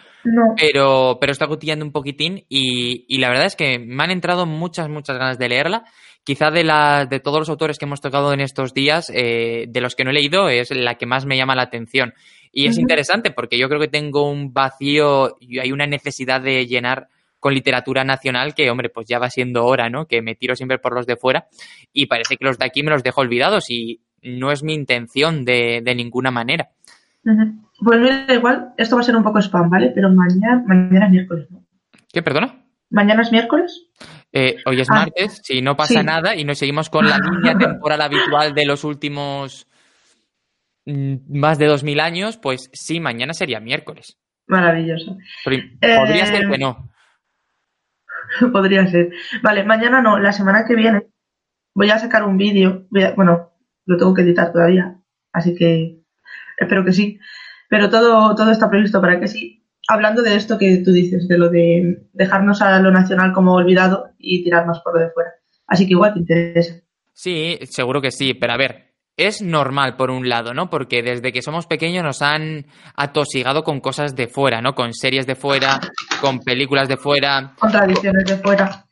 pero, 0.57 1.19
pero 1.21 1.31
está 1.31 1.47
cotillando 1.47 1.85
un 1.85 1.91
poquitín 1.91 2.43
y, 2.49 3.05
y, 3.07 3.19
la 3.19 3.29
verdad 3.29 3.45
es 3.45 3.55
que 3.55 3.79
me 3.79 4.03
han 4.03 4.11
entrado 4.11 4.45
muchas, 4.45 4.89
muchas 4.89 5.17
ganas 5.17 5.37
de 5.37 5.47
leerla. 5.47 5.85
Quizá 6.23 6.51
de, 6.51 6.65
la, 6.65 7.05
de 7.05 7.21
todos 7.21 7.39
los 7.39 7.49
autores 7.49 7.77
que 7.77 7.85
hemos 7.85 8.01
tocado 8.01 8.33
en 8.33 8.41
estos 8.41 8.73
días, 8.73 9.09
eh, 9.13 9.65
de 9.69 9.79
los 9.79 9.95
que 9.95 10.03
no 10.03 10.09
he 10.09 10.13
leído, 10.13 10.49
es 10.49 10.71
la 10.71 10.95
que 10.95 11.05
más 11.05 11.25
me 11.25 11.37
llama 11.37 11.55
la 11.55 11.61
atención. 11.61 12.13
Y 12.51 12.67
es 12.67 12.77
interesante 12.77 13.31
porque 13.31 13.57
yo 13.57 13.69
creo 13.69 13.79
que 13.79 13.87
tengo 13.87 14.29
un 14.29 14.51
vacío 14.51 15.37
y 15.39 15.59
hay 15.59 15.71
una 15.71 15.85
necesidad 15.85 16.41
de 16.41 16.65
llenar 16.65 17.07
con 17.39 17.53
literatura 17.53 18.03
nacional 18.03 18.55
que, 18.55 18.69
hombre, 18.69 18.89
pues 18.89 19.07
ya 19.07 19.19
va 19.19 19.29
siendo 19.29 19.65
hora, 19.65 19.89
¿no? 19.89 20.05
Que 20.05 20.21
me 20.21 20.35
tiro 20.35 20.55
siempre 20.55 20.79
por 20.79 20.93
los 20.93 21.05
de 21.05 21.15
fuera 21.15 21.47
y 21.93 22.07
parece 22.07 22.35
que 22.35 22.43
los 22.43 22.57
de 22.57 22.65
aquí 22.65 22.83
me 22.83 22.91
los 22.91 23.03
dejo 23.03 23.21
olvidados 23.21 23.69
y 23.69 24.01
no 24.27 24.51
es 24.51 24.63
mi 24.63 24.73
intención 24.73 25.45
de, 25.45 25.81
de 25.83 25.95
ninguna 25.95 26.31
manera. 26.31 26.69
Pues 27.83 27.99
mira, 27.99 28.25
igual 28.33 28.73
esto 28.77 28.95
va 28.95 29.01
a 29.01 29.05
ser 29.05 29.15
un 29.15 29.23
poco 29.23 29.39
spam, 29.39 29.69
¿vale? 29.69 29.91
Pero 29.93 30.09
mañana, 30.09 30.63
mañana 30.65 31.05
es 31.05 31.11
miércoles, 31.11 31.47
¿no? 31.51 31.63
¿Qué, 32.11 32.21
perdona? 32.21 32.63
¿Mañana 32.89 33.21
es 33.21 33.31
miércoles? 33.31 33.87
Eh, 34.31 34.57
hoy 34.65 34.79
es 34.79 34.89
ah, 34.89 34.95
martes, 34.95 35.41
si 35.43 35.61
no 35.61 35.75
pasa 35.75 36.03
nada 36.03 36.35
y 36.35 36.43
nos 36.43 36.57
seguimos 36.57 36.89
con 36.89 37.07
la 37.07 37.17
línea 37.31 37.57
temporal 37.57 38.01
habitual 38.01 38.53
de 38.53 38.65
los 38.65 38.83
últimos 38.83 39.67
mm, 40.85 41.15
más 41.37 41.57
de 41.57 41.67
2000 41.67 41.99
años, 41.99 42.37
pues 42.37 42.69
sí, 42.73 42.99
mañana 42.99 43.33
sería 43.33 43.59
miércoles. 43.59 44.17
Maravilloso. 44.47 45.17
podría 45.43 46.25
ser 46.25 46.49
que 46.49 46.57
no. 46.57 46.89
Podría 48.51 48.87
ser. 48.87 49.11
Vale, 49.41 49.63
mañana 49.63 50.01
no, 50.01 50.19
la 50.19 50.31
semana 50.31 50.65
que 50.65 50.75
viene 50.75 51.07
voy 51.73 51.91
a 51.91 51.99
sacar 51.99 52.23
un 52.23 52.37
vídeo. 52.37 52.87
Bueno, 53.15 53.51
lo 53.87 53.97
tengo 53.97 54.13
que 54.13 54.21
editar 54.21 54.51
todavía, 54.51 54.99
así 55.33 55.55
que 55.55 56.01
espero 56.57 56.85
que 56.85 56.93
sí. 56.93 57.19
Pero 57.69 57.89
todo, 57.89 58.35
todo 58.35 58.51
está 58.51 58.69
previsto 58.69 59.01
para 59.01 59.19
que 59.19 59.27
sí. 59.27 59.65
Hablando 59.89 60.21
de 60.21 60.35
esto 60.35 60.57
que 60.57 60.77
tú 60.77 60.91
dices, 60.91 61.27
de 61.27 61.37
lo 61.37 61.49
de 61.49 62.07
dejarnos 62.13 62.61
a 62.61 62.79
lo 62.79 62.91
nacional 62.91 63.33
como 63.33 63.53
olvidado 63.53 64.11
y 64.17 64.43
tirar 64.43 64.65
más 64.65 64.79
por 64.81 64.93
lo 64.93 65.05
de 65.05 65.11
fuera. 65.11 65.31
Así 65.65 65.85
que 65.85 65.93
igual 65.93 66.13
te 66.13 66.19
interesa. 66.19 66.75
Sí, 67.13 67.57
seguro 67.63 68.01
que 68.01 68.11
sí, 68.11 68.33
pero 68.33 68.53
a 68.53 68.57
ver, 68.57 68.93
es 69.17 69.41
normal 69.41 69.95
por 69.95 70.11
un 70.11 70.29
lado, 70.29 70.53
¿no? 70.53 70.69
Porque 70.69 71.01
desde 71.01 71.33
que 71.33 71.41
somos 71.41 71.65
pequeños 71.65 72.03
nos 72.03 72.21
han 72.21 72.67
atosigado 72.95 73.63
con 73.63 73.79
cosas 73.79 74.15
de 74.15 74.27
fuera, 74.27 74.61
¿no? 74.61 74.75
Con 74.75 74.93
series 74.93 75.25
de 75.25 75.35
fuera, 75.35 75.79
con 76.21 76.39
películas 76.39 76.87
de 76.87 76.97
fuera. 76.97 77.55
Con 77.57 77.71
tradiciones 77.71 78.25
de 78.25 78.37
fuera. 78.37 78.85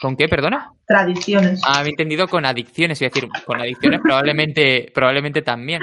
¿Con 0.00 0.16
qué, 0.16 0.26
perdona? 0.26 0.72
Tradiciones. 0.90 1.60
He 1.84 1.88
entendido 1.88 2.26
con 2.26 2.44
adicciones, 2.44 3.00
es 3.00 3.12
decir, 3.12 3.28
con 3.46 3.60
adicciones 3.60 4.00
probablemente, 4.02 4.90
probablemente 4.92 5.40
también. 5.40 5.80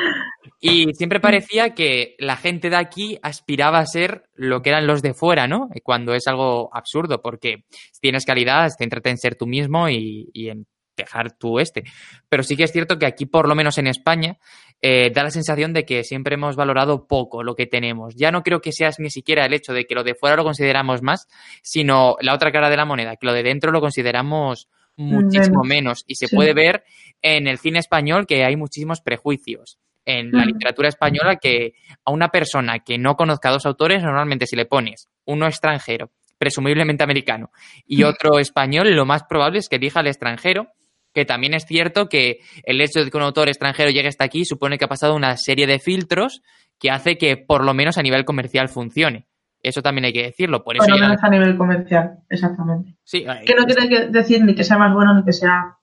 Y 0.60 0.94
siempre 0.96 1.22
parecía 1.22 1.74
que 1.74 2.18
la 2.20 2.36
gente 2.36 2.70
de 2.70 2.76
aquí 2.76 3.18
aspiraba 3.22 3.80
a 3.80 3.86
ser 3.86 4.24
lo 4.36 4.62
que 4.62 4.72
eran 4.72 4.86
los 4.86 5.02
de 5.02 5.14
fuera, 5.14 5.48
¿no? 5.48 5.70
Cuando 5.82 6.14
es 6.14 6.28
algo 6.28 6.70
absurdo, 6.76 7.22
porque 7.22 7.64
si 7.70 8.02
tienes 8.02 8.26
calidad, 8.26 8.70
céntrate 8.78 9.10
en 9.10 9.18
ser 9.18 9.36
tú 9.36 9.48
mismo 9.48 9.88
y, 9.88 10.30
y 10.34 10.50
en 10.50 10.68
dejar 10.98 11.38
tú 11.38 11.60
este. 11.60 11.86
Pero 12.28 12.44
sí 12.44 12.58
que 12.58 12.64
es 12.64 12.74
cierto 12.74 13.00
que 13.00 13.06
aquí, 13.06 13.26
por 13.26 13.48
lo 13.48 13.56
menos 13.56 13.78
en 13.78 13.88
España, 13.88 14.38
eh, 14.82 15.10
da 15.14 15.24
la 15.24 15.32
sensación 15.32 15.72
de 15.72 15.86
que 15.86 16.04
siempre 16.04 16.36
hemos 16.36 16.58
valorado 16.58 17.08
poco 17.08 17.44
lo 17.44 17.56
que 17.56 17.66
tenemos. 17.66 18.14
Ya 18.18 18.32
no 18.32 18.44
creo 18.44 18.60
que 18.60 18.74
sea 18.74 18.90
ni 18.98 19.10
siquiera 19.10 19.46
el 19.46 19.54
hecho 19.54 19.72
de 19.72 19.86
que 19.86 19.96
lo 19.96 20.04
de 20.04 20.16
fuera 20.16 20.36
lo 20.36 20.44
consideramos 20.44 21.02
más, 21.02 21.28
sino 21.64 22.18
la 22.20 22.34
otra 22.34 22.52
cara 22.52 22.70
de 22.70 22.76
la 22.76 22.84
moneda, 22.84 23.16
que 23.16 23.26
lo 23.26 23.32
de 23.32 23.44
dentro 23.44 23.72
lo 23.72 23.80
consideramos 23.80 24.68
muchísimo 24.98 25.64
menos. 25.64 26.04
Y 26.08 26.16
se 26.16 26.28
puede 26.28 26.54
ver 26.54 26.84
en 27.22 27.48
el 27.48 27.58
cine 27.60 27.80
español 27.80 28.26
que 28.28 28.44
hay 28.44 28.56
muchísimos 28.56 29.02
prejuicios. 29.02 29.78
En 30.06 30.32
la 30.32 30.46
literatura 30.46 30.88
española 30.88 31.36
que 31.36 31.74
a 32.06 32.12
una 32.12 32.30
persona 32.30 32.80
que 32.80 32.98
no 32.98 33.16
conozca 33.16 33.50
a 33.50 33.52
dos 33.52 33.66
autores, 33.66 34.02
normalmente 34.02 34.48
si 34.48 34.56
le 34.56 34.66
pones 34.66 35.10
uno 35.26 35.48
extranjero, 35.48 36.12
presumiblemente 36.38 37.04
americano, 37.04 37.52
y 37.86 38.04
otro 38.04 38.40
español, 38.40 38.90
lo 38.96 39.06
más 39.06 39.24
probable 39.24 39.60
es 39.60 39.68
que 39.68 39.76
elija 39.76 40.00
al 40.00 40.08
extranjero, 40.08 40.70
que 41.14 41.26
también 41.26 41.54
es 41.56 41.66
cierto 41.66 42.08
que 42.08 42.40
el 42.64 42.80
hecho 42.80 43.04
de 43.04 43.12
que 43.12 43.18
un 43.18 43.24
autor 43.24 43.50
extranjero 43.50 43.90
llegue 43.90 44.08
hasta 44.08 44.24
aquí 44.24 44.46
supone 44.46 44.78
que 44.78 44.86
ha 44.86 44.90
pasado 44.90 45.14
una 45.14 45.36
serie 45.36 45.68
de 45.68 45.80
filtros 45.80 46.42
que 46.80 46.90
hace 46.90 47.18
que 47.18 47.38
por 47.38 47.66
lo 47.66 47.74
menos 47.74 47.98
a 47.98 48.04
nivel 48.04 48.24
comercial 48.24 48.70
funcione. 48.70 49.27
Eso 49.62 49.82
también 49.82 50.06
hay 50.06 50.14
que 50.14 50.24
decirlo. 50.24 50.64
Por, 50.64 50.76
eso 50.76 50.88
lo 50.88 50.98
menos 50.98 51.22
a 51.22 51.30
nivel 51.30 51.58
comercial, 51.58 52.20
exactamente. 52.30 52.96
Sí, 53.04 53.26
que 53.46 53.56
no 53.56 53.66
tiene 53.66 53.90
que 53.90 54.08
decir 54.08 54.44
ni 54.44 54.56
que 54.56 54.64
sea 54.64 54.78
más 54.78 54.94
bueno 54.94 55.14
ni 55.16 55.24
que 55.24 55.34
sea 55.34 55.78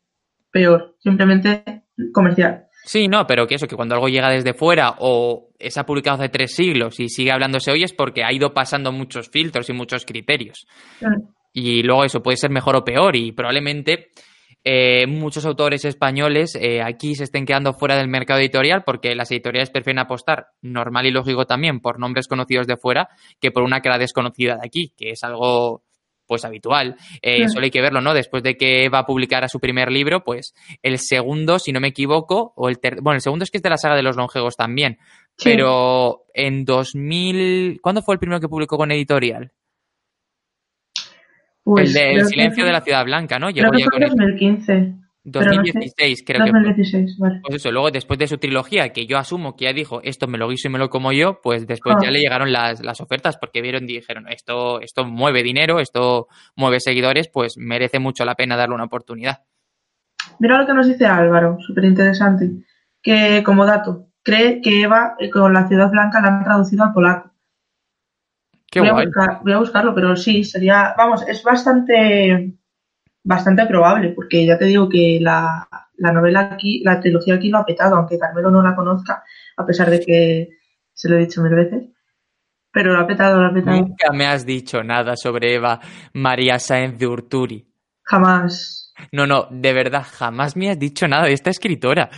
peor, 0.51 0.97
simplemente 1.01 1.85
comercial. 2.13 2.67
Sí, 2.85 3.09
no, 3.09 3.27
pero 3.27 3.47
que 3.47 3.55
eso, 3.55 3.67
que 3.67 3.77
cuando 3.77 3.95
algo 3.95 4.09
llega 4.09 4.29
desde 4.29 4.53
fuera 4.53 4.97
o 4.99 5.49
se 5.59 5.81
ha 5.81 5.87
publicado 5.87 6.19
hace 6.19 6.29
tres 6.29 6.55
siglos 6.55 7.01
y 7.01 7.09
sigue 7.09 7.33
hablándose 7.33 7.71
hoy 7.71 7.83
es 7.83 7.95
porque 7.95 8.23
ha 8.25 8.33
ido 8.33 8.53
pasando 8.53 8.93
muchos 8.93 9.31
filtros 9.31 9.71
y 9.71 9.73
muchos 9.73 10.05
criterios. 10.05 10.67
Y 11.53 11.83
luego 11.83 12.05
eso 12.05 12.23
puede 12.23 12.37
ser 12.37 12.51
mejor 12.51 12.77
o 12.77 12.85
peor 12.85 13.17
y 13.17 13.33
probablemente 13.33 14.11
eh, 14.65 15.07
muchos 15.07 15.45
autores 15.45 15.85
españoles 15.85 16.57
eh, 16.59 16.81
aquí 16.83 17.15
se 17.15 17.25
estén 17.25 17.45
quedando 17.45 17.75
fuera 17.75 17.97
del 17.97 18.09
mercado 18.09 18.41
editorial 18.41 18.83
porque 18.83 19.15
las 19.15 19.31
editoriales 19.31 19.71
prefieren 19.71 19.99
apostar, 19.99 20.49
normal 20.63 21.05
y 21.05 21.11
lógico 21.11 21.45
también, 21.45 21.81
por 21.81 21.99
nombres 21.99 22.29
conocidos 22.29 22.67
de 22.67 22.79
fuera 22.79 23.09
que 23.41 23.51
por 23.51 23.63
una 23.63 23.83
cara 23.83 23.99
desconocida 23.99 24.55
de 24.57 24.67
aquí, 24.67 24.95
que 24.97 25.11
es 25.11 25.23
algo 25.23 25.83
pues 26.27 26.47
habitual. 26.47 26.97
Eh, 27.21 27.49
Solo 27.51 27.65
hay 27.65 27.71
que 27.71 27.83
verlo, 27.83 28.01
¿no? 28.01 28.15
Después 28.15 28.43
de 28.43 28.57
que 28.57 28.89
va 28.89 29.01
a 29.01 29.07
publicar 29.07 29.45
a 29.45 29.49
su 29.49 29.61
primer 29.61 29.93
libro, 29.93 30.25
pues 30.25 30.55
el 30.83 30.99
segundo, 30.99 31.59
si 31.59 31.71
no 31.71 31.81
me 31.81 31.89
equivoco, 31.89 32.55
o 32.57 32.71
el 32.71 32.79
bueno, 33.03 33.17
el 33.17 33.21
segundo 33.21 33.43
es 33.43 33.51
que 33.51 33.59
es 33.59 33.63
de 33.63 33.69
la 33.69 33.77
saga 33.77 33.97
de 33.97 34.03
los 34.03 34.17
longevos 34.17 34.57
también, 34.57 34.99
pero 35.43 36.25
en 36.33 36.65
2000, 36.65 37.81
¿cuándo 37.83 38.01
fue 38.01 38.15
el 38.15 38.19
primero 38.19 38.41
que 38.41 38.49
publicó 38.49 38.79
con 38.79 38.91
editorial? 38.91 39.53
Pues 41.65 41.97
el 41.97 42.19
de 42.19 42.25
Silencio 42.27 42.65
de 42.65 42.73
la 42.73 42.83
Ciudad 42.83 43.05
Blanca, 43.05 43.39
¿no? 43.39 43.49
Llegó 43.51 43.71
creo 43.71 43.89
que 43.91 43.91
fue 43.91 44.07
2015. 44.07 44.95
2016, 45.27 46.23
creo 46.27 46.45
2016, 46.45 47.17
que 47.17 47.23
Vale. 47.23 47.41
Pues 47.43 47.57
eso, 47.57 47.73
luego 47.73 47.91
después 47.91 48.19
de 48.19 48.27
su 48.27 48.37
trilogía, 48.37 48.91
que 48.91 49.07
yo 49.07 49.17
asumo 49.17 49.57
que 49.57 49.65
ya 49.65 49.73
dijo, 49.73 50.03
esto 50.03 50.27
me 50.27 50.37
lo 50.37 50.49
guiso 50.49 50.69
y 50.69 50.71
me 50.71 50.79
lo 50.79 50.91
como 50.91 51.13
yo, 51.13 51.41
pues 51.43 51.67
después 51.67 51.97
ya 52.03 52.09
ah. 52.09 52.11
le 52.11 52.21
llegaron 52.21 52.53
las, 52.53 52.85
las, 52.85 53.01
ofertas 53.01 53.39
porque 53.39 53.63
vieron 53.63 53.85
y 53.85 53.95
dijeron, 53.95 54.29
esto, 54.29 54.83
esto 54.83 55.07
mueve 55.07 55.43
dinero, 55.43 55.81
esto 55.81 56.29
mueve 56.57 56.79
seguidores, 56.81 57.31
pues 57.33 57.55
merece 57.57 57.99
mucho 57.99 58.27
la 58.27 58.35
pena 58.35 58.57
darle 58.57 58.75
una 58.75 58.85
oportunidad. 58.85 59.39
Mira 60.39 60.59
lo 60.59 60.67
que 60.67 60.75
nos 60.75 60.87
dice 60.87 61.07
Álvaro, 61.07 61.57
súper 61.61 61.85
interesante, 61.85 62.51
que 63.03 63.43
como 63.43 63.65
dato, 63.65 64.09
cree 64.23 64.61
que 64.61 64.83
Eva 64.83 65.15
eh, 65.19 65.31
con 65.31 65.55
la 65.55 65.67
Ciudad 65.69 65.91
Blanca 65.91 66.21
la 66.21 66.29
han 66.29 66.45
traducido 66.45 66.85
al 66.85 66.93
polaco 66.93 67.34
voy, 68.81 69.53
A 69.53 69.59
buscarlo, 69.59 69.95
pero 69.95 70.17
sí, 70.17 70.45
sería, 70.45 70.95
vamos, 70.97 71.25
es 71.27 71.43
bastante, 71.43 72.55
bastante 73.23 73.67
probable, 73.67 74.11
porque 74.11 74.47
ya 74.47 74.59
te 74.59 74.67
digo 74.67 74.89
que 74.89 75.19
la, 75.21 75.69
novela 75.99 76.51
aquí, 76.53 76.83
la 76.85 77.01
trilogía 77.01 77.35
aquí 77.35 77.51
lo 77.51 77.59
ha 77.59 77.67
petado, 77.67 77.97
aunque 77.97 78.19
Carmelo 78.19 78.51
no 78.51 78.63
la 78.63 78.75
conozca, 78.75 79.23
a 79.57 79.67
pesar 79.67 79.91
de 79.91 80.01
que 80.01 80.49
se 80.93 81.09
lo 81.09 81.17
he 81.17 81.21
dicho 81.21 81.43
mil 81.43 81.55
veces. 81.55 81.85
Pero 82.73 82.93
lo 82.93 83.01
ha 83.01 83.07
petado, 83.07 83.41
lo 83.41 83.49
ha 83.49 83.55
petado. 83.55 83.77
Nunca 83.77 84.13
me 84.13 84.27
has 84.27 84.45
dicho 84.45 84.83
nada 84.83 85.15
sobre 85.17 85.55
Eva 85.55 85.81
María 86.13 86.59
Sáenz 86.59 86.99
de 86.99 87.07
Urturi. 87.07 87.65
Jamás. 88.03 88.93
No, 89.13 89.27
no, 89.27 89.47
de 89.51 89.73
verdad, 89.73 90.05
jamás 90.09 90.57
me 90.57 90.71
has 90.71 90.79
dicho 90.79 91.07
nada 91.07 91.27
de 91.27 91.33
esta 91.33 91.51
escritora. 91.51 92.11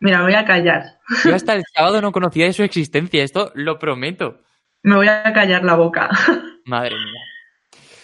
Mira, 0.00 0.22
voy 0.22 0.34
a 0.34 0.44
callar. 0.44 0.98
Yo 1.24 1.34
hasta 1.34 1.54
el 1.54 1.62
sábado 1.74 2.00
no 2.00 2.12
conocía 2.12 2.46
de 2.46 2.52
su 2.52 2.62
existencia, 2.62 3.22
esto 3.22 3.52
lo 3.54 3.78
prometo. 3.78 4.40
Me 4.82 4.96
voy 4.96 5.08
a 5.08 5.32
callar 5.32 5.64
la 5.64 5.74
boca. 5.74 6.10
Madre 6.66 6.94
mía. 6.96 7.20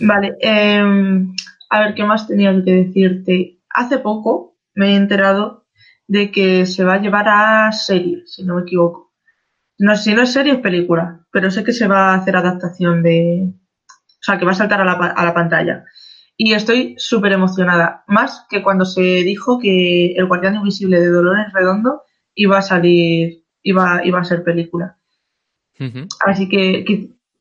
Vale, 0.01 0.37
em, 0.41 1.35
a 1.71 1.81
ver, 1.81 1.95
¿qué 1.95 2.05
más 2.05 2.29
tenía 2.29 2.53
que 2.65 2.73
decirte? 2.73 3.59
Hace 3.71 3.99
poco 3.99 4.57
me 4.75 4.93
he 4.93 4.97
enterado 4.97 5.67
de 6.07 6.31
que 6.31 6.67
se 6.67 6.85
va 6.85 6.95
a 6.95 7.01
llevar 7.01 7.27
a 7.29 7.73
serie, 7.73 8.23
si 8.27 8.45
no 8.45 8.57
me 8.57 8.63
equivoco. 8.63 9.13
No 9.79 9.97
si 9.97 10.15
no 10.15 10.23
es 10.23 10.33
serie 10.33 10.55
es 10.55 10.59
película, 10.61 11.25
pero 11.31 11.51
sé 11.51 11.63
que 11.63 11.73
se 11.73 11.87
va 11.87 12.13
a 12.13 12.15
hacer 12.15 12.37
adaptación 12.37 13.03
de... 13.03 13.49
O 13.49 14.23
sea, 14.23 14.39
que 14.39 14.45
va 14.45 14.53
a 14.53 14.55
saltar 14.55 14.81
a 14.81 14.85
la, 14.85 14.93
a 14.93 15.25
la 15.25 15.35
pantalla. 15.35 15.85
Y 16.37 16.53
estoy 16.53 16.95
súper 16.99 17.33
emocionada. 17.33 18.05
Más 18.07 18.47
que 18.49 18.63
cuando 18.63 18.85
se 18.85 19.01
dijo 19.01 19.59
que 19.59 20.13
El 20.13 20.27
Guardián 20.27 20.57
Invisible 20.57 21.01
de 21.01 21.09
Dolores 21.09 21.53
Redondo 21.53 22.03
iba 22.35 22.59
a 22.59 22.63
salir, 22.63 23.45
iba, 23.63 24.01
iba 24.05 24.21
a 24.21 24.25
ser 24.25 24.43
película. 24.45 24.98
Así 26.25 26.49
que, 26.49 26.85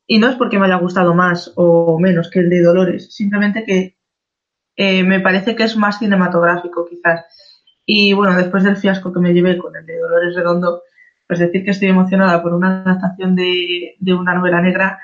y 0.06 0.18
no 0.18 0.28
es 0.28 0.36
porque 0.36 0.58
me 0.58 0.66
haya 0.66 0.76
gustado 0.76 1.14
más 1.14 1.52
o 1.56 1.98
menos 1.98 2.30
que 2.30 2.40
el 2.40 2.50
de 2.50 2.62
Dolores, 2.62 3.14
simplemente 3.14 3.64
que 3.64 3.96
eh, 4.76 5.02
me 5.02 5.20
parece 5.20 5.56
que 5.56 5.64
es 5.64 5.76
más 5.76 5.98
cinematográfico 5.98 6.86
quizás. 6.88 7.24
Y 7.84 8.12
bueno, 8.12 8.36
después 8.36 8.62
del 8.64 8.76
fiasco 8.76 9.12
que 9.12 9.20
me 9.20 9.32
llevé 9.32 9.58
con 9.58 9.74
el 9.74 9.84
de 9.84 9.98
Dolores 9.98 10.36
Redondo, 10.36 10.82
pues 11.26 11.40
decir 11.40 11.64
que 11.64 11.72
estoy 11.72 11.88
emocionada 11.88 12.42
por 12.42 12.54
una 12.54 12.82
adaptación 12.82 13.34
de, 13.34 13.96
una 14.06 14.34
novela 14.34 14.62
negra, 14.62 15.00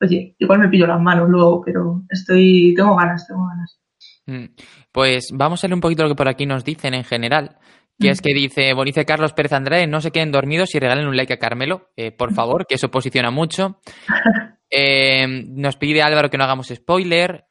oye, 0.00 0.34
igual 0.38 0.58
me 0.58 0.68
pillo 0.68 0.86
las 0.86 1.00
manos 1.00 1.28
luego, 1.28 1.62
pero 1.64 2.02
estoy, 2.08 2.74
tengo 2.74 2.96
ganas, 2.96 3.26
tengo 3.26 3.46
ganas. 3.46 3.78
Mm. 4.26 4.54
Pues 4.90 5.28
vamos 5.32 5.62
a 5.62 5.66
leer 5.66 5.74
un 5.74 5.80
poquito 5.80 6.02
lo 6.02 6.08
que 6.08 6.14
por 6.14 6.28
aquí 6.28 6.46
nos 6.46 6.64
dicen 6.64 6.94
en 6.94 7.04
general 7.04 7.58
que 7.98 8.10
es 8.10 8.20
que 8.20 8.34
dice, 8.34 8.72
Bonice 8.74 9.04
Carlos 9.04 9.32
Pérez 9.32 9.52
Andrade, 9.52 9.86
no 9.86 10.00
se 10.00 10.10
queden 10.10 10.32
dormidos 10.32 10.74
y 10.74 10.78
regalen 10.78 11.06
un 11.06 11.16
like 11.16 11.34
a 11.34 11.38
Carmelo, 11.38 11.90
eh, 11.96 12.10
por 12.10 12.34
favor, 12.34 12.66
que 12.66 12.74
eso 12.74 12.90
posiciona 12.90 13.30
mucho. 13.30 13.80
Eh, 14.76 15.24
nos 15.28 15.76
pide 15.76 16.02
Álvaro 16.02 16.30
que 16.30 16.36
no 16.36 16.42
hagamos 16.42 16.66
spoiler. 16.66 17.44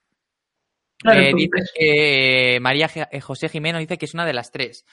Eh, 1.09 1.31
dice 1.33 1.63
que 1.73 2.59
María 2.59 2.89
José 3.21 3.47
Jimeno 3.47 3.79
dice 3.79 3.97
que 3.97 4.03
es 4.03 4.13
una 4.13 4.25
de 4.25 4.33
las 4.33 4.51
tres. 4.51 4.83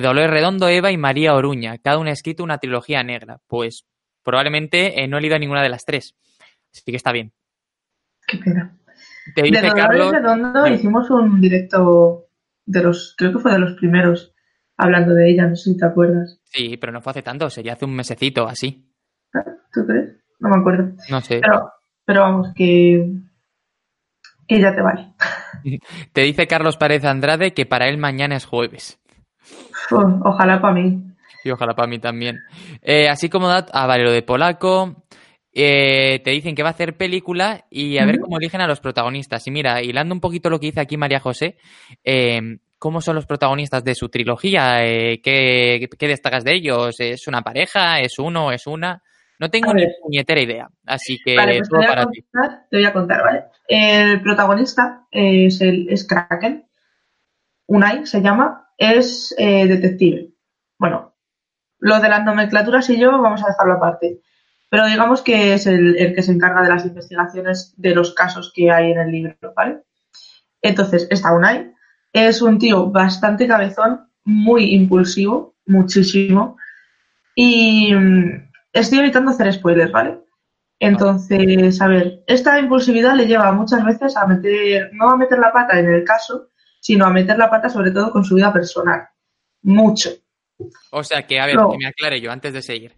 Dolores 0.00 0.30
Redondo, 0.30 0.70
Eva 0.70 0.90
y 0.90 0.96
María 0.96 1.34
Oruña. 1.34 1.76
Cada 1.76 1.98
una 1.98 2.10
ha 2.10 2.12
escrito 2.14 2.42
una 2.44 2.56
trilogía 2.56 3.02
negra. 3.02 3.42
Pues 3.46 3.84
probablemente 4.22 5.06
no 5.06 5.18
he 5.18 5.20
leído 5.20 5.38
ninguna 5.38 5.62
de 5.62 5.68
las 5.68 5.84
tres. 5.84 6.14
Así 6.72 6.82
que 6.90 6.96
está 6.96 7.12
bien. 7.12 7.34
Qué 8.26 8.38
pena. 8.38 8.78
de 9.34 9.50
Dolores 9.50 10.12
Redondo 10.12 10.66
hicimos 10.68 11.10
un 11.10 11.38
directo 11.42 12.28
de 12.64 12.82
los, 12.84 13.14
creo 13.18 13.34
que 13.34 13.38
fue 13.40 13.52
de 13.52 13.58
los 13.58 13.74
primeros 13.74 14.35
hablando 14.76 15.14
de 15.14 15.30
ella, 15.30 15.46
no 15.46 15.56
sé 15.56 15.72
si 15.72 15.76
te 15.76 15.86
acuerdas. 15.86 16.40
Sí, 16.44 16.76
pero 16.76 16.92
no 16.92 17.00
fue 17.00 17.10
hace 17.12 17.22
tanto, 17.22 17.48
sería 17.50 17.74
hace 17.74 17.84
un 17.84 17.94
mesecito 17.94 18.46
así. 18.46 18.90
¿Tú 19.72 19.86
crees? 19.86 20.16
No 20.38 20.48
me 20.50 20.56
acuerdo. 20.60 20.92
No 21.10 21.20
sé. 21.20 21.40
Pero, 22.04 22.20
vamos, 22.20 22.48
que, 22.54 23.10
que 24.46 24.60
ya 24.60 24.74
te 24.74 24.82
vale. 24.82 25.12
Te 26.12 26.20
dice 26.22 26.46
Carlos 26.46 26.76
Párez 26.76 27.04
Andrade 27.04 27.52
que 27.52 27.66
para 27.66 27.88
él 27.88 27.98
mañana 27.98 28.36
es 28.36 28.44
jueves. 28.44 29.00
ojalá 29.90 30.60
para 30.60 30.74
mí. 30.74 31.02
Y 31.42 31.50
ojalá 31.50 31.74
para 31.74 31.88
mí 31.88 31.98
también. 31.98 32.38
Eh, 32.82 33.08
así 33.08 33.28
como 33.28 33.48
da, 33.48 33.66
ah, 33.72 33.86
vale, 33.86 34.04
lo 34.04 34.12
de 34.12 34.22
polaco. 34.22 35.04
Eh, 35.52 36.20
te 36.22 36.32
dicen 36.32 36.54
que 36.54 36.62
va 36.62 36.68
a 36.68 36.72
hacer 36.72 36.96
película 36.96 37.64
y 37.70 37.96
a 37.98 38.04
ver 38.04 38.20
cómo 38.20 38.36
eligen 38.36 38.60
a 38.60 38.66
los 38.66 38.80
protagonistas. 38.80 39.46
Y 39.46 39.50
mira, 39.50 39.82
hilando 39.82 40.14
un 40.14 40.20
poquito 40.20 40.50
lo 40.50 40.60
que 40.60 40.66
dice 40.66 40.80
aquí 40.80 40.96
María 40.96 41.18
José, 41.18 41.56
eh, 42.04 42.58
¿Cómo 42.78 43.00
son 43.00 43.16
los 43.16 43.26
protagonistas 43.26 43.82
de 43.84 43.94
su 43.94 44.08
trilogía? 44.08 44.84
Eh, 44.84 45.20
¿qué, 45.22 45.88
destacas 45.98 46.44
de 46.44 46.54
ellos? 46.54 46.96
¿Es 47.00 47.26
una 47.26 47.42
pareja? 47.42 48.00
¿Es 48.00 48.18
uno? 48.18 48.52
¿Es 48.52 48.66
una? 48.66 49.02
No 49.38 49.50
tengo 49.50 49.72
ni 49.74 49.84
puñetera 50.02 50.40
idea, 50.40 50.68
así 50.86 51.18
que 51.22 51.34
pues 51.34 51.68
todo 51.68 51.80
para 51.80 52.06
ti. 52.06 52.24
Te 52.70 52.76
voy 52.76 52.86
a 52.86 52.92
contar, 52.92 53.22
¿vale? 53.22 53.44
El 53.68 54.22
protagonista 54.22 55.06
es, 55.10 55.60
el, 55.60 55.88
es 55.90 56.06
Kraken. 56.06 56.66
Unai 57.66 58.06
se 58.06 58.22
llama, 58.22 58.70
es 58.78 59.34
eh, 59.36 59.66
detective. 59.66 60.30
Bueno, 60.78 61.16
lo 61.78 62.00
de 62.00 62.08
las 62.08 62.24
nomenclaturas 62.24 62.88
y 62.90 62.98
yo 62.98 63.10
vamos 63.20 63.42
a 63.42 63.48
dejarlo 63.48 63.74
aparte. 63.74 64.20
Pero 64.70 64.86
digamos 64.86 65.22
que 65.22 65.54
es 65.54 65.66
el, 65.66 65.96
el, 65.96 66.14
que 66.14 66.22
se 66.22 66.32
encarga 66.32 66.62
de 66.62 66.68
las 66.68 66.84
investigaciones 66.84 67.74
de 67.76 67.94
los 67.94 68.14
casos 68.14 68.52
que 68.54 68.70
hay 68.70 68.92
en 68.92 68.98
el 68.98 69.12
libro, 69.12 69.36
¿vale? 69.54 69.82
Entonces, 70.62 71.06
está 71.10 71.32
Unai, 71.32 71.72
es 72.16 72.40
un 72.40 72.58
tío 72.58 72.90
bastante 72.90 73.46
cabezón, 73.46 74.08
muy 74.24 74.74
impulsivo, 74.74 75.54
muchísimo. 75.66 76.56
Y 77.34 77.94
mm, 77.94 78.50
estoy 78.72 79.00
evitando 79.00 79.32
hacer 79.32 79.52
spoilers, 79.52 79.92
¿vale? 79.92 80.18
Entonces, 80.78 81.80
a 81.80 81.88
ver, 81.88 82.22
esta 82.26 82.58
impulsividad 82.58 83.14
le 83.14 83.26
lleva 83.26 83.52
muchas 83.52 83.84
veces 83.84 84.16
a 84.16 84.26
meter, 84.26 84.90
no 84.92 85.10
a 85.10 85.16
meter 85.16 85.38
la 85.38 85.52
pata 85.52 85.78
en 85.78 85.88
el 85.88 86.04
caso, 86.04 86.48
sino 86.80 87.06
a 87.06 87.10
meter 87.10 87.36
la 87.38 87.50
pata 87.50 87.68
sobre 87.68 87.90
todo 87.90 88.10
con 88.10 88.24
su 88.24 88.34
vida 88.34 88.52
personal. 88.52 89.08
Mucho. 89.62 90.10
O 90.90 91.04
sea 91.04 91.26
que, 91.26 91.38
a 91.38 91.46
ver, 91.46 91.56
que 91.56 91.78
me 91.78 91.86
aclare 91.86 92.20
yo 92.20 92.30
antes 92.30 92.52
de 92.52 92.62
seguir. 92.62 92.94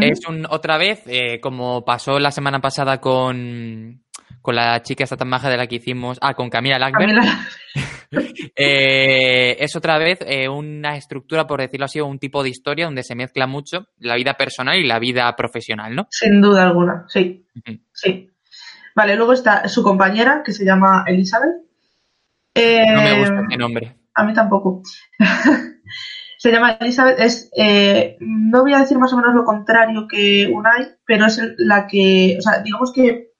Es 0.00 0.26
un, 0.28 0.46
otra 0.48 0.78
vez, 0.78 1.02
eh, 1.06 1.40
como 1.40 1.84
pasó 1.84 2.20
la 2.20 2.30
semana 2.30 2.60
pasada 2.60 3.00
con, 3.00 4.04
con 4.42 4.56
la 4.56 4.82
chica 4.82 5.04
esta 5.04 5.16
tan 5.16 5.28
maja 5.28 5.48
de 5.48 5.56
la 5.56 5.66
que 5.66 5.76
hicimos. 5.76 6.18
Ah, 6.20 6.34
con 6.34 6.50
Camila 6.50 6.78
Lackberg. 6.78 7.14
Eh, 8.54 9.56
es 9.58 9.74
otra 9.74 9.96
vez 9.96 10.18
eh, 10.26 10.46
una 10.46 10.98
estructura, 10.98 11.46
por 11.46 11.62
decirlo 11.62 11.86
así, 11.86 11.98
un 11.98 12.18
tipo 12.18 12.42
de 12.42 12.50
historia 12.50 12.84
donde 12.84 13.02
se 13.02 13.14
mezcla 13.14 13.46
mucho 13.46 13.86
la 13.96 14.16
vida 14.16 14.34
personal 14.34 14.76
y 14.76 14.86
la 14.86 14.98
vida 14.98 15.34
profesional, 15.34 15.94
¿no? 15.94 16.08
Sin 16.10 16.42
duda 16.42 16.64
alguna, 16.64 17.06
sí. 17.08 17.46
Sí. 17.90 18.28
Vale, 18.94 19.16
luego 19.16 19.32
está 19.32 19.66
su 19.66 19.82
compañera, 19.82 20.42
que 20.44 20.52
se 20.52 20.66
llama 20.66 21.04
Elizabeth. 21.06 21.54
no 22.54 23.02
me 23.02 23.18
gusta 23.20 23.40
ese 23.48 23.56
nombre. 23.56 23.96
A 24.14 24.24
mí 24.24 24.34
tampoco. 24.34 24.82
se 26.38 26.52
llama 26.52 26.72
Elizabeth, 26.72 27.18
es, 27.18 27.50
eh, 27.56 28.16
no 28.20 28.62
voy 28.62 28.74
a 28.74 28.80
decir 28.80 28.98
más 28.98 29.12
o 29.12 29.16
menos 29.16 29.34
lo 29.34 29.44
contrario 29.44 30.06
que 30.06 30.50
Unai, 30.52 30.96
pero 31.06 31.26
es 31.26 31.40
la 31.56 31.86
que, 31.86 32.36
o 32.38 32.42
sea, 32.42 32.60
digamos 32.60 32.92
que 32.92 33.31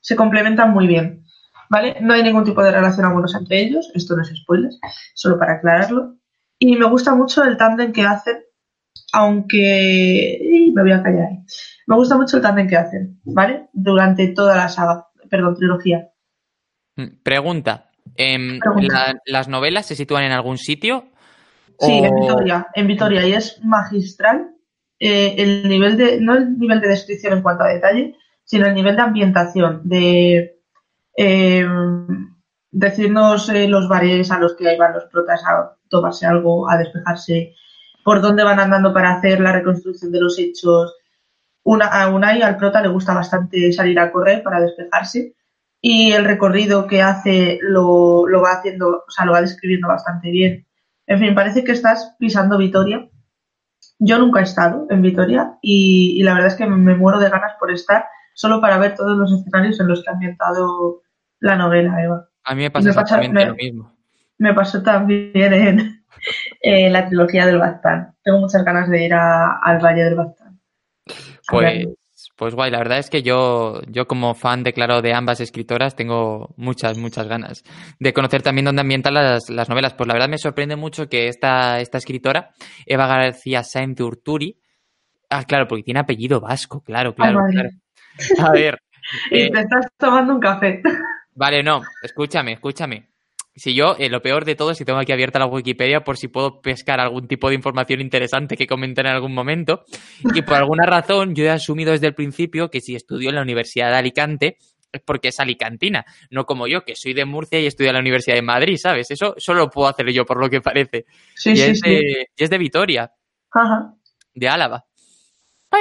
se 0.00 0.16
complementan 0.16 0.72
muy 0.72 0.86
bien, 0.86 1.24
¿vale? 1.68 1.96
No 2.00 2.14
hay 2.14 2.22
ningún 2.22 2.44
tipo 2.44 2.62
de 2.62 2.72
relación 2.72 3.06
amorosa 3.06 3.38
entre 3.38 3.60
ellos, 3.60 3.90
esto 3.94 4.16
no 4.16 4.22
es 4.22 4.32
spoiler, 4.34 4.70
solo 5.14 5.38
para 5.38 5.54
aclararlo. 5.54 6.16
Y 6.58 6.76
me 6.76 6.86
gusta 6.86 7.14
mucho 7.14 7.44
el 7.44 7.56
tándem 7.56 7.92
que 7.92 8.02
hacen, 8.02 8.38
aunque... 9.12 10.70
me 10.74 10.82
voy 10.82 10.92
a 10.92 11.02
callar. 11.02 11.28
Me 11.86 11.96
gusta 11.96 12.16
mucho 12.16 12.36
el 12.36 12.42
tándem 12.42 12.68
que 12.68 12.76
hacen, 12.76 13.20
¿vale? 13.24 13.68
Durante 13.72 14.28
toda 14.28 14.56
la 14.56 14.68
saga, 14.68 15.06
perdón, 15.30 15.56
trilogía. 15.56 16.08
Mm, 16.96 17.22
pregunta. 17.22 17.90
Em, 18.16 18.58
¿Las 19.26 19.48
novelas 19.48 19.86
se 19.86 19.94
sitúan 19.94 20.24
en 20.24 20.32
algún 20.32 20.58
sitio 20.58 21.12
Sí, 21.80 21.92
en 21.92 22.14
Vitoria, 22.16 22.66
en 22.74 22.86
Vitoria, 22.88 23.26
y 23.26 23.34
es 23.34 23.64
magistral 23.64 24.50
eh, 24.98 25.36
el 25.38 25.68
nivel 25.68 25.96
de, 25.96 26.20
no 26.20 26.34
el 26.34 26.58
nivel 26.58 26.80
de 26.80 26.88
descripción 26.88 27.34
en 27.34 27.42
cuanto 27.42 27.62
a 27.62 27.68
detalle, 27.68 28.16
sino 28.48 28.66
el 28.66 28.74
nivel 28.74 28.96
de 28.96 29.02
ambientación, 29.02 29.82
de 29.84 30.58
eh, 31.16 31.66
decirnos 32.72 33.48
eh, 33.50 33.68
los 33.68 33.88
bares 33.88 34.30
a 34.30 34.38
los 34.40 34.56
que 34.56 34.76
van 34.76 34.94
los 34.94 35.04
protas 35.04 35.42
a 35.46 35.76
tomarse 35.88 36.26
algo, 36.26 36.68
a 36.68 36.76
despejarse, 36.76 37.54
por 38.02 38.20
dónde 38.20 38.42
van 38.42 38.58
andando 38.58 38.92
para 38.92 39.14
hacer 39.14 39.40
la 39.40 39.52
reconstrucción 39.52 40.10
de 40.10 40.20
los 40.20 40.38
hechos. 40.38 40.96
Una, 41.62 41.86
a 41.86 42.08
Unai, 42.08 42.42
al 42.42 42.56
prota, 42.56 42.82
le 42.82 42.88
gusta 42.88 43.14
bastante 43.14 43.70
salir 43.72 44.00
a 44.00 44.10
correr 44.10 44.42
para 44.42 44.60
despejarse 44.60 45.34
y 45.80 46.12
el 46.12 46.24
recorrido 46.24 46.86
que 46.86 47.02
hace 47.02 47.58
lo, 47.62 48.26
lo 48.26 48.42
va 48.42 48.54
haciendo, 48.54 49.04
o 49.06 49.10
sea, 49.10 49.24
lo 49.26 49.32
va 49.32 49.42
describiendo 49.42 49.86
bastante 49.86 50.30
bien 50.30 50.66
en 51.08 51.18
fin, 51.18 51.34
parece 51.34 51.64
que 51.64 51.72
estás 51.72 52.14
pisando 52.18 52.58
Vitoria. 52.58 53.08
Yo 53.98 54.18
nunca 54.18 54.40
he 54.40 54.42
estado 54.42 54.86
en 54.90 55.00
Vitoria 55.00 55.58
y, 55.62 56.22
la 56.22 56.34
verdad 56.34 56.48
es 56.48 56.54
que 56.54 56.66
me 56.66 56.94
muero 56.94 57.18
de 57.18 57.30
ganas 57.30 57.54
por 57.58 57.72
estar 57.72 58.04
solo 58.38 58.60
para 58.60 58.78
ver 58.78 58.94
todos 58.94 59.18
los 59.18 59.32
escenarios 59.32 59.80
en 59.80 59.88
los 59.88 60.00
que 60.00 60.10
ha 60.10 60.12
ambientado 60.12 61.02
la 61.40 61.56
novela, 61.56 62.00
Eva. 62.00 62.28
A 62.44 62.54
mí 62.54 62.62
me 62.62 62.70
pasa 62.70 62.90
exactamente 62.90 63.46
lo 63.46 63.54
mismo. 63.56 63.92
Me 64.38 64.54
pasó 64.54 64.80
también 64.80 65.34
en, 66.62 66.92
la 66.92 67.06
trilogía 67.08 67.46
del 67.46 67.58
Baztán. 67.58 68.14
Tengo 68.22 68.38
muchas 68.38 68.64
ganas 68.64 68.88
de 68.88 69.04
ir 69.04 69.12
al 69.12 69.80
Valle 69.84 70.04
del 70.04 70.14
Baztán. 70.14 70.60
Pues, 71.48 71.88
pues 72.36 72.54
guay, 72.54 72.70
la 72.70 72.78
verdad 72.78 72.98
es 72.98 73.10
que 73.10 73.24
yo, 73.24 73.82
yo 73.88 74.06
como 74.06 74.34
fan 74.34 74.62
declarado 74.62 75.02
de 75.02 75.14
ambas 75.14 75.40
escritoras 75.40 75.96
tengo 75.96 76.54
muchas, 76.56 76.96
muchas 76.96 77.26
ganas 77.26 77.64
de 77.98 78.12
conocer 78.12 78.42
también 78.42 78.66
dónde 78.66 78.82
ambientan 78.82 79.14
las, 79.14 79.50
las 79.50 79.68
novelas. 79.68 79.94
Pues 79.94 80.06
la 80.06 80.14
verdad 80.14 80.28
me 80.28 80.38
sorprende 80.38 80.76
mucho 80.76 81.08
que 81.08 81.26
esta, 81.26 81.80
esta 81.80 81.98
escritora, 81.98 82.50
Eva 82.86 83.08
García 83.08 83.64
Sainz 83.64 83.96
de 83.96 84.04
Urturi, 84.04 84.60
ah, 85.28 85.42
claro, 85.42 85.66
porque 85.66 85.82
tiene 85.82 85.98
apellido 85.98 86.40
vasco, 86.40 86.82
claro, 86.82 87.16
claro, 87.16 87.40
claro. 87.50 87.70
A 88.38 88.52
ver. 88.52 88.78
y 89.30 89.50
te 89.50 89.60
estás 89.60 89.86
tomando 89.96 90.34
un 90.34 90.40
café. 90.40 90.82
Vale, 91.34 91.62
no, 91.62 91.82
escúchame, 92.02 92.52
escúchame 92.52 93.08
si 93.58 93.74
yo, 93.74 93.96
eh, 93.98 94.08
lo 94.08 94.22
peor 94.22 94.44
de 94.44 94.54
todo 94.54 94.70
es 94.70 94.78
si 94.78 94.84
tengo 94.84 94.98
aquí 94.98 95.12
abierta 95.12 95.38
la 95.38 95.46
Wikipedia 95.46 96.04
por 96.04 96.16
si 96.16 96.28
puedo 96.28 96.60
pescar 96.60 97.00
algún 97.00 97.26
tipo 97.26 97.48
de 97.48 97.56
información 97.56 98.00
interesante 98.00 98.56
que 98.56 98.66
comentar 98.66 99.06
en 99.06 99.12
algún 99.12 99.34
momento. 99.34 99.84
Y 100.34 100.42
por 100.42 100.54
alguna 100.54 100.86
razón 100.86 101.34
yo 101.34 101.44
he 101.44 101.50
asumido 101.50 101.92
desde 101.92 102.06
el 102.06 102.14
principio 102.14 102.70
que 102.70 102.80
si 102.80 102.94
estudió 102.94 103.30
en 103.30 103.34
la 103.34 103.42
Universidad 103.42 103.90
de 103.90 103.96
Alicante 103.96 104.58
es 104.90 105.02
porque 105.02 105.28
es 105.28 105.38
alicantina, 105.38 106.06
no 106.30 106.44
como 106.44 106.66
yo, 106.66 106.82
que 106.82 106.94
soy 106.96 107.12
de 107.12 107.26
Murcia 107.26 107.60
y 107.60 107.66
estudio 107.66 107.90
en 107.90 107.94
la 107.94 108.00
Universidad 108.00 108.36
de 108.36 108.42
Madrid, 108.42 108.78
¿sabes? 108.78 109.10
Eso 109.10 109.34
solo 109.36 109.60
lo 109.60 109.70
puedo 109.70 109.86
hacer 109.86 110.10
yo, 110.12 110.24
por 110.24 110.40
lo 110.40 110.48
que 110.48 110.62
parece. 110.62 111.04
Sí, 111.34 111.50
y, 111.50 111.56
sí, 111.56 111.62
es 111.62 111.80
De, 111.82 112.26
y 112.34 112.44
es 112.44 112.48
de 112.48 112.58
Vitoria, 112.58 113.12
Ajá. 113.50 113.94
de 114.34 114.48
Álava. 114.48 114.86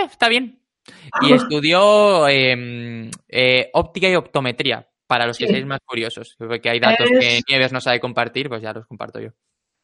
está 0.05 0.27
bien. 0.27 0.59
Y 1.21 1.33
estudió 1.33 2.27
em, 2.27 3.09
eh, 3.27 3.69
óptica 3.73 4.09
y 4.09 4.15
optometría 4.15 4.87
para 5.07 5.25
los 5.25 5.37
que 5.37 5.47
seáis 5.47 5.65
más 5.65 5.79
curiosos, 5.85 6.35
porque 6.37 6.69
hay 6.69 6.79
datos 6.79 7.09
que 7.09 7.41
Nieves 7.47 7.71
no 7.71 7.79
sabe 7.79 7.99
compartir, 7.99 8.49
pues 8.49 8.61
ya 8.61 8.73
los 8.73 8.85
comparto 8.85 9.19
yo. 9.19 9.29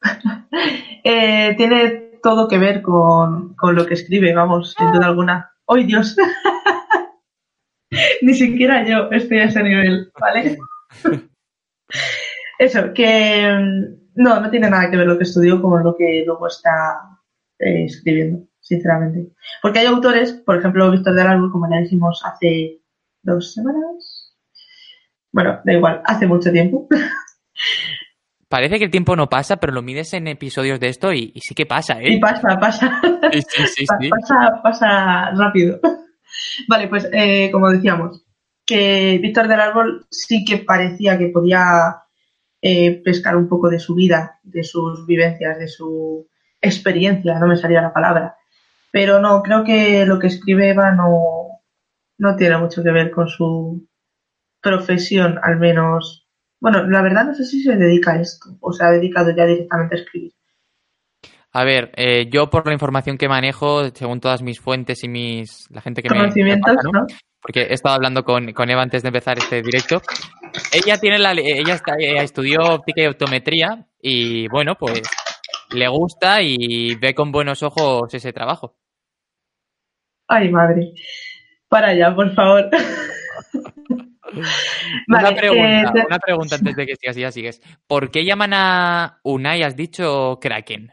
Eh, 1.06 1.52
tiene 1.58 2.18
todo 2.22 2.48
que 2.48 2.56
ver 2.56 2.80
con, 2.80 3.54
lo 3.60 3.86
que 3.86 3.92
escribe, 3.92 4.32
vamos, 4.32 4.72
sin 4.72 4.90
duda 4.90 5.08
alguna. 5.08 5.52
¡Ay, 5.66 5.84
Dios! 5.84 6.16
Ni 8.22 8.32
siquiera 8.32 8.86
yo 8.86 9.10
estoy 9.10 9.40
a 9.40 9.44
ese 9.44 9.62
nivel, 9.62 10.10
¿vale? 10.18 10.56
Eso, 12.58 12.94
que 12.94 13.52
mm, 13.52 14.12
no, 14.14 14.40
no 14.40 14.50
tiene 14.50 14.70
nada 14.70 14.90
que 14.90 14.96
ver 14.96 15.06
lo 15.06 15.18
que 15.18 15.24
estudió 15.24 15.60
con 15.60 15.84
lo 15.84 15.94
que 15.94 16.22
luego 16.24 16.46
está 16.46 17.20
eh, 17.58 17.84
escribiendo, 17.84 18.46
sinceramente. 18.64 19.28
Porque 19.62 19.78
hay 19.78 19.86
autores, 19.86 20.32
por 20.32 20.58
ejemplo, 20.58 20.90
Víctor 20.90 21.14
del 21.14 21.26
Árbol, 21.26 21.52
como 21.52 21.70
ya 21.70 21.80
dijimos 21.80 22.22
hace 22.24 22.80
dos 23.22 23.52
semanas, 23.52 24.34
bueno, 25.30 25.60
da 25.64 25.72
igual, 25.72 26.02
hace 26.04 26.26
mucho 26.26 26.50
tiempo. 26.50 26.88
Parece 28.48 28.78
que 28.78 28.84
el 28.84 28.90
tiempo 28.90 29.16
no 29.16 29.28
pasa, 29.28 29.56
pero 29.56 29.72
lo 29.72 29.82
mides 29.82 30.12
en 30.14 30.28
episodios 30.28 30.78
de 30.78 30.88
esto 30.88 31.12
y, 31.12 31.32
sí 31.40 31.54
que 31.54 31.66
pasa, 31.66 32.00
¿eh? 32.00 32.12
Y 32.12 32.20
pasa, 32.20 32.56
pasa. 32.60 33.00
Sí, 33.32 33.42
sí, 33.66 33.86
sí, 33.86 34.08
pasa, 34.08 34.60
pasa 34.62 35.30
rápido. 35.32 35.80
Vale, 36.68 36.88
pues 36.88 37.08
eh, 37.12 37.50
como 37.50 37.70
decíamos, 37.70 38.24
que 38.64 39.18
Víctor 39.20 39.48
del 39.48 39.60
Árbol 39.60 40.06
sí 40.10 40.44
que 40.44 40.58
parecía 40.58 41.18
que 41.18 41.28
podía 41.28 42.02
eh, 42.62 43.02
pescar 43.02 43.36
un 43.36 43.48
poco 43.48 43.68
de 43.68 43.80
su 43.80 43.94
vida, 43.94 44.38
de 44.42 44.62
sus 44.62 45.04
vivencias, 45.04 45.58
de 45.58 45.68
su 45.68 46.28
experiencia, 46.60 47.38
no 47.38 47.46
me 47.46 47.56
salía 47.56 47.82
la 47.82 47.92
palabra. 47.92 48.36
Pero 48.94 49.18
no, 49.18 49.42
creo 49.42 49.64
que 49.64 50.06
lo 50.06 50.20
que 50.20 50.28
escribe 50.28 50.70
Eva 50.70 50.92
no, 50.92 51.60
no 52.16 52.36
tiene 52.36 52.58
mucho 52.58 52.80
que 52.84 52.92
ver 52.92 53.10
con 53.10 53.26
su, 53.26 53.88
profesión, 54.62 55.40
al 55.42 55.58
menos. 55.58 56.28
Bueno, 56.60 56.86
la 56.86 57.02
verdad 57.02 57.24
no 57.24 57.34
sé 57.34 57.44
si 57.44 57.60
se 57.60 57.74
dedica 57.74 58.12
a 58.12 58.20
esto 58.20 58.56
o 58.60 58.72
se 58.72 58.84
ha 58.84 58.92
dedicado 58.92 59.34
ya 59.36 59.46
directamente 59.46 59.96
a 59.96 59.98
escribir. 59.98 60.32
A 61.50 61.64
ver, 61.64 61.90
eh, 61.96 62.28
yo 62.30 62.50
por 62.50 62.68
la 62.68 62.72
información 62.72 63.18
que 63.18 63.28
manejo, 63.28 63.90
según 63.90 64.20
todas 64.20 64.42
mis 64.42 64.60
fuentes 64.60 65.02
y 65.02 65.08
mis 65.08 65.68
la 65.72 65.80
gente 65.80 66.00
que 66.00 66.08
me, 66.08 66.16
Conocimientos, 66.16 66.76
¿no? 66.92 67.04
porque 67.40 67.62
he 67.62 67.74
estado 67.74 67.96
hablando 67.96 68.24
con, 68.24 68.52
con, 68.52 68.70
Eva 68.70 68.82
antes 68.82 69.02
de 69.02 69.08
empezar 69.08 69.38
este 69.38 69.60
directo. 69.60 70.02
Ella 70.72 70.98
tiene 70.98 71.18
la, 71.18 71.32
ella 71.32 71.74
está, 71.74 71.96
estudió 71.98 72.60
óptica 72.62 73.02
y 73.02 73.06
optometría 73.06 73.88
y 74.00 74.46
bueno, 74.48 74.76
pues 74.76 75.02
le 75.72 75.88
gusta 75.88 76.42
y 76.42 76.94
ve 76.94 77.12
con 77.12 77.32
buenos 77.32 77.64
ojos 77.64 78.14
ese 78.14 78.32
trabajo. 78.32 78.76
Ay, 80.28 80.50
madre. 80.50 80.92
Para 81.68 81.88
allá, 81.88 82.14
por 82.14 82.32
favor. 82.34 82.70
una, 85.08 85.34
pregunta, 85.34 85.92
eh, 85.94 86.04
una 86.06 86.18
pregunta 86.18 86.56
antes 86.56 86.76
de 86.76 86.86
que 86.86 86.96
sigas, 86.96 87.16
ya 87.16 87.32
sigues. 87.32 87.62
¿Por 87.86 88.10
qué 88.10 88.24
llaman 88.24 88.52
a 88.54 89.20
Unai, 89.22 89.62
has 89.62 89.76
dicho, 89.76 90.38
Kraken? 90.40 90.92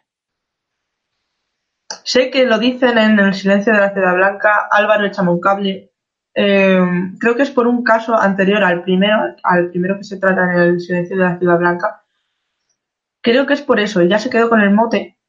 Sé 2.03 2.31
que 2.31 2.45
lo 2.45 2.57
dicen 2.57 2.97
en 2.97 3.19
El 3.19 3.33
silencio 3.33 3.73
de 3.73 3.79
la 3.79 3.93
ciudad 3.93 4.15
blanca, 4.15 4.67
Álvaro 4.71 5.05
echa 5.05 5.23
cable. 5.41 5.91
Eh, 6.33 6.81
creo 7.19 7.35
que 7.35 7.43
es 7.43 7.51
por 7.51 7.67
un 7.67 7.83
caso 7.83 8.17
anterior 8.17 8.63
al 8.63 8.83
primero, 8.83 9.35
al 9.43 9.69
primero 9.69 9.97
que 9.97 10.05
se 10.05 10.17
trata 10.17 10.43
en 10.43 10.59
El 10.59 10.79
silencio 10.79 11.17
de 11.17 11.23
la 11.23 11.37
ciudad 11.37 11.59
blanca. 11.59 12.03
Creo 13.21 13.45
que 13.45 13.53
es 13.53 13.61
por 13.61 13.79
eso, 13.79 14.01
ya 14.01 14.17
se 14.17 14.29
quedó 14.29 14.49
con 14.49 14.61
el 14.61 14.71
mote 14.71 15.19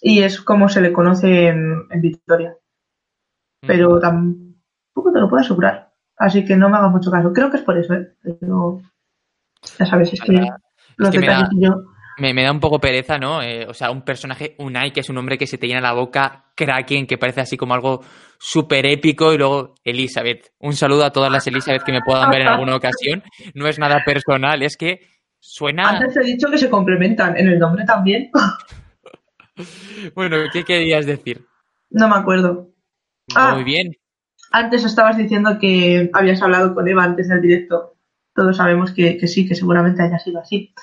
y 0.00 0.22
es 0.22 0.40
como 0.40 0.68
se 0.68 0.80
le 0.80 0.92
conoce 0.92 1.48
en, 1.48 1.86
en 1.90 2.00
Victoria. 2.00 2.56
Pero 3.66 3.98
tampoco 3.98 5.12
te 5.12 5.20
lo 5.20 5.28
puedo 5.28 5.42
asegurar. 5.42 5.92
Así 6.16 6.44
que 6.44 6.56
no 6.56 6.68
me 6.68 6.76
hagas 6.76 6.90
mucho 6.90 7.10
caso. 7.10 7.32
Creo 7.32 7.50
que 7.50 7.56
es 7.56 7.62
por 7.62 7.78
eso, 7.78 7.94
¿eh? 7.94 8.12
Pero 8.22 8.80
ya 9.78 9.86
sabes, 9.86 10.12
es 10.12 10.20
que 10.20 10.32
los 10.96 11.10
detalles 11.10 11.48
me 11.52 11.66
da, 11.66 11.74
yo... 11.74 11.84
Me, 12.18 12.44
da 12.44 12.52
un 12.52 12.60
poco 12.60 12.78
pereza, 12.78 13.18
¿no? 13.18 13.42
Eh, 13.42 13.66
o 13.66 13.72
sea, 13.72 13.90
un 13.90 14.02
personaje, 14.02 14.54
Unai, 14.58 14.92
que 14.92 15.00
es 15.00 15.08
un 15.08 15.16
hombre 15.18 15.38
que 15.38 15.46
se 15.46 15.56
te 15.56 15.66
llena 15.66 15.80
la 15.80 15.94
boca, 15.94 16.52
Kraken, 16.54 17.06
que 17.06 17.16
parece 17.16 17.40
así 17.40 17.56
como 17.56 17.74
algo 17.74 18.02
súper 18.38 18.84
épico, 18.86 19.32
y 19.32 19.38
luego 19.38 19.74
Elizabeth. 19.82 20.52
Un 20.58 20.74
saludo 20.74 21.04
a 21.04 21.10
todas 21.10 21.32
las 21.32 21.46
Elizabeth 21.46 21.82
que 21.82 21.92
me 21.92 22.02
puedan 22.04 22.30
ver 22.30 22.42
en 22.42 22.48
alguna 22.48 22.76
ocasión. 22.76 23.22
No 23.54 23.66
es 23.66 23.78
nada 23.78 24.02
personal, 24.04 24.62
es 24.62 24.76
que 24.76 25.00
suena... 25.40 25.88
Antes 25.88 26.16
he 26.16 26.24
dicho 26.24 26.48
que 26.50 26.58
se 26.58 26.68
complementan, 26.68 27.36
en 27.36 27.48
el 27.48 27.58
nombre 27.58 27.84
también. 27.84 28.30
bueno, 30.14 30.36
¿qué 30.52 30.64
querías 30.64 31.06
decir? 31.06 31.46
No 31.90 32.08
me 32.08 32.16
acuerdo. 32.16 32.71
Muy 33.28 33.36
ah, 33.36 33.62
bien. 33.64 33.92
Antes 34.50 34.84
estabas 34.84 35.16
diciendo 35.16 35.58
que 35.58 36.10
habías 36.12 36.42
hablado 36.42 36.74
con 36.74 36.86
Eva 36.86 37.04
antes 37.04 37.28
del 37.28 37.40
directo. 37.40 37.96
Todos 38.34 38.56
sabemos 38.56 38.92
que, 38.92 39.26
sí, 39.26 39.48
que 39.48 39.54
seguramente 39.54 40.02
haya 40.02 40.18
sido 40.18 40.40
así. 40.40 40.74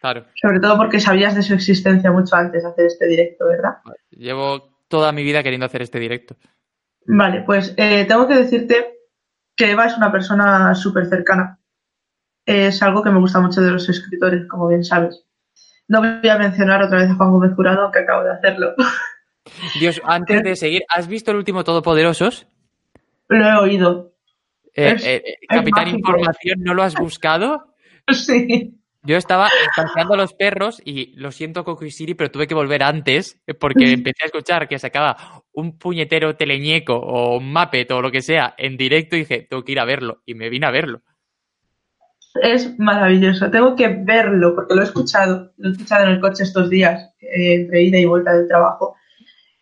Claro. 0.00 0.26
Sobre 0.40 0.60
todo 0.60 0.76
porque 0.76 1.00
sabías 1.00 1.34
de 1.34 1.42
su 1.42 1.54
existencia 1.54 2.10
mucho 2.10 2.34
antes 2.36 2.62
de 2.62 2.68
hacer 2.68 2.86
este 2.86 3.06
directo, 3.06 3.46
¿verdad? 3.46 3.76
Llevo 4.10 4.78
toda 4.88 5.12
mi 5.12 5.22
vida 5.22 5.42
queriendo 5.42 5.66
hacer 5.66 5.82
este 5.82 5.98
directo. 5.98 6.36
Vale, 7.06 7.42
pues 7.42 7.74
eh, 7.76 8.04
tengo 8.06 8.26
que 8.26 8.34
decirte 8.34 8.98
que 9.56 9.70
Eva 9.70 9.86
es 9.86 9.96
una 9.96 10.10
persona 10.10 10.74
súper 10.74 11.06
cercana. 11.06 11.58
Es 12.44 12.82
algo 12.82 13.02
que 13.02 13.10
me 13.10 13.20
gusta 13.20 13.40
mucho 13.40 13.60
de 13.60 13.70
los 13.70 13.88
escritores, 13.88 14.46
como 14.48 14.68
bien 14.68 14.84
sabes. 14.84 15.24
No 15.88 16.00
voy 16.00 16.28
a 16.28 16.38
mencionar 16.38 16.82
otra 16.82 16.98
vez 16.98 17.10
a 17.10 17.14
Juan 17.14 17.30
Gómez 17.30 17.54
Jurado, 17.54 17.82
aunque 17.82 18.00
acabo 18.00 18.24
de 18.24 18.32
hacerlo. 18.32 18.74
Dios, 19.80 20.00
antes 20.04 20.42
de 20.42 20.56
seguir, 20.56 20.82
¿has 20.88 21.08
visto 21.08 21.30
el 21.30 21.36
último 21.38 21.64
Todopoderosos? 21.64 22.46
Lo 23.28 23.44
he 23.46 23.56
oído. 23.56 24.12
Eh, 24.74 24.92
Es- 24.96 25.06
eh, 25.06 25.22
Capitán 25.48 25.86
mágico. 25.86 25.98
Información, 25.98 26.60
¿no 26.62 26.74
lo 26.74 26.82
has 26.82 26.94
buscado? 26.94 27.74
Sí. 28.12 28.74
Yo 29.04 29.16
estaba 29.16 29.48
paseando 29.76 30.14
a 30.14 30.16
los 30.16 30.32
perros 30.34 30.80
y 30.84 31.14
lo 31.16 31.30
siento, 31.32 31.64
Coco 31.64 31.84
y 31.84 31.90
Siri, 31.90 32.14
pero 32.14 32.30
tuve 32.30 32.46
que 32.48 32.54
volver 32.54 32.82
antes 32.84 33.40
porque 33.60 33.84
empecé 33.92 34.24
a 34.24 34.26
escuchar 34.26 34.68
que 34.68 34.78
sacaba 34.78 35.16
un 35.52 35.76
puñetero 35.78 36.36
teleñeco 36.36 36.94
o 36.94 37.36
un 37.38 37.52
Muppet 37.52 37.90
o 37.92 38.00
lo 38.02 38.10
que 38.12 38.22
sea 38.22 38.54
en 38.58 38.76
directo 38.76 39.16
y 39.16 39.20
dije, 39.20 39.46
tengo 39.48 39.64
que 39.64 39.72
ir 39.72 39.80
a 39.80 39.84
verlo. 39.84 40.22
Y 40.24 40.34
me 40.34 40.48
vine 40.50 40.66
a 40.66 40.70
verlo. 40.70 41.02
Es 42.40 42.78
maravilloso. 42.78 43.50
Tengo 43.50 43.74
que 43.76 43.88
verlo 43.88 44.54
porque 44.54 44.74
lo 44.74 44.80
he 44.82 44.84
escuchado. 44.84 45.52
Lo 45.58 45.68
he 45.68 45.72
escuchado 45.72 46.04
en 46.06 46.10
el 46.12 46.20
coche 46.20 46.44
estos 46.44 46.70
días, 46.70 47.12
eh, 47.20 47.54
entre 47.54 47.82
ida 47.82 47.98
y 47.98 48.04
vuelta 48.04 48.32
del 48.32 48.46
trabajo. 48.48 48.96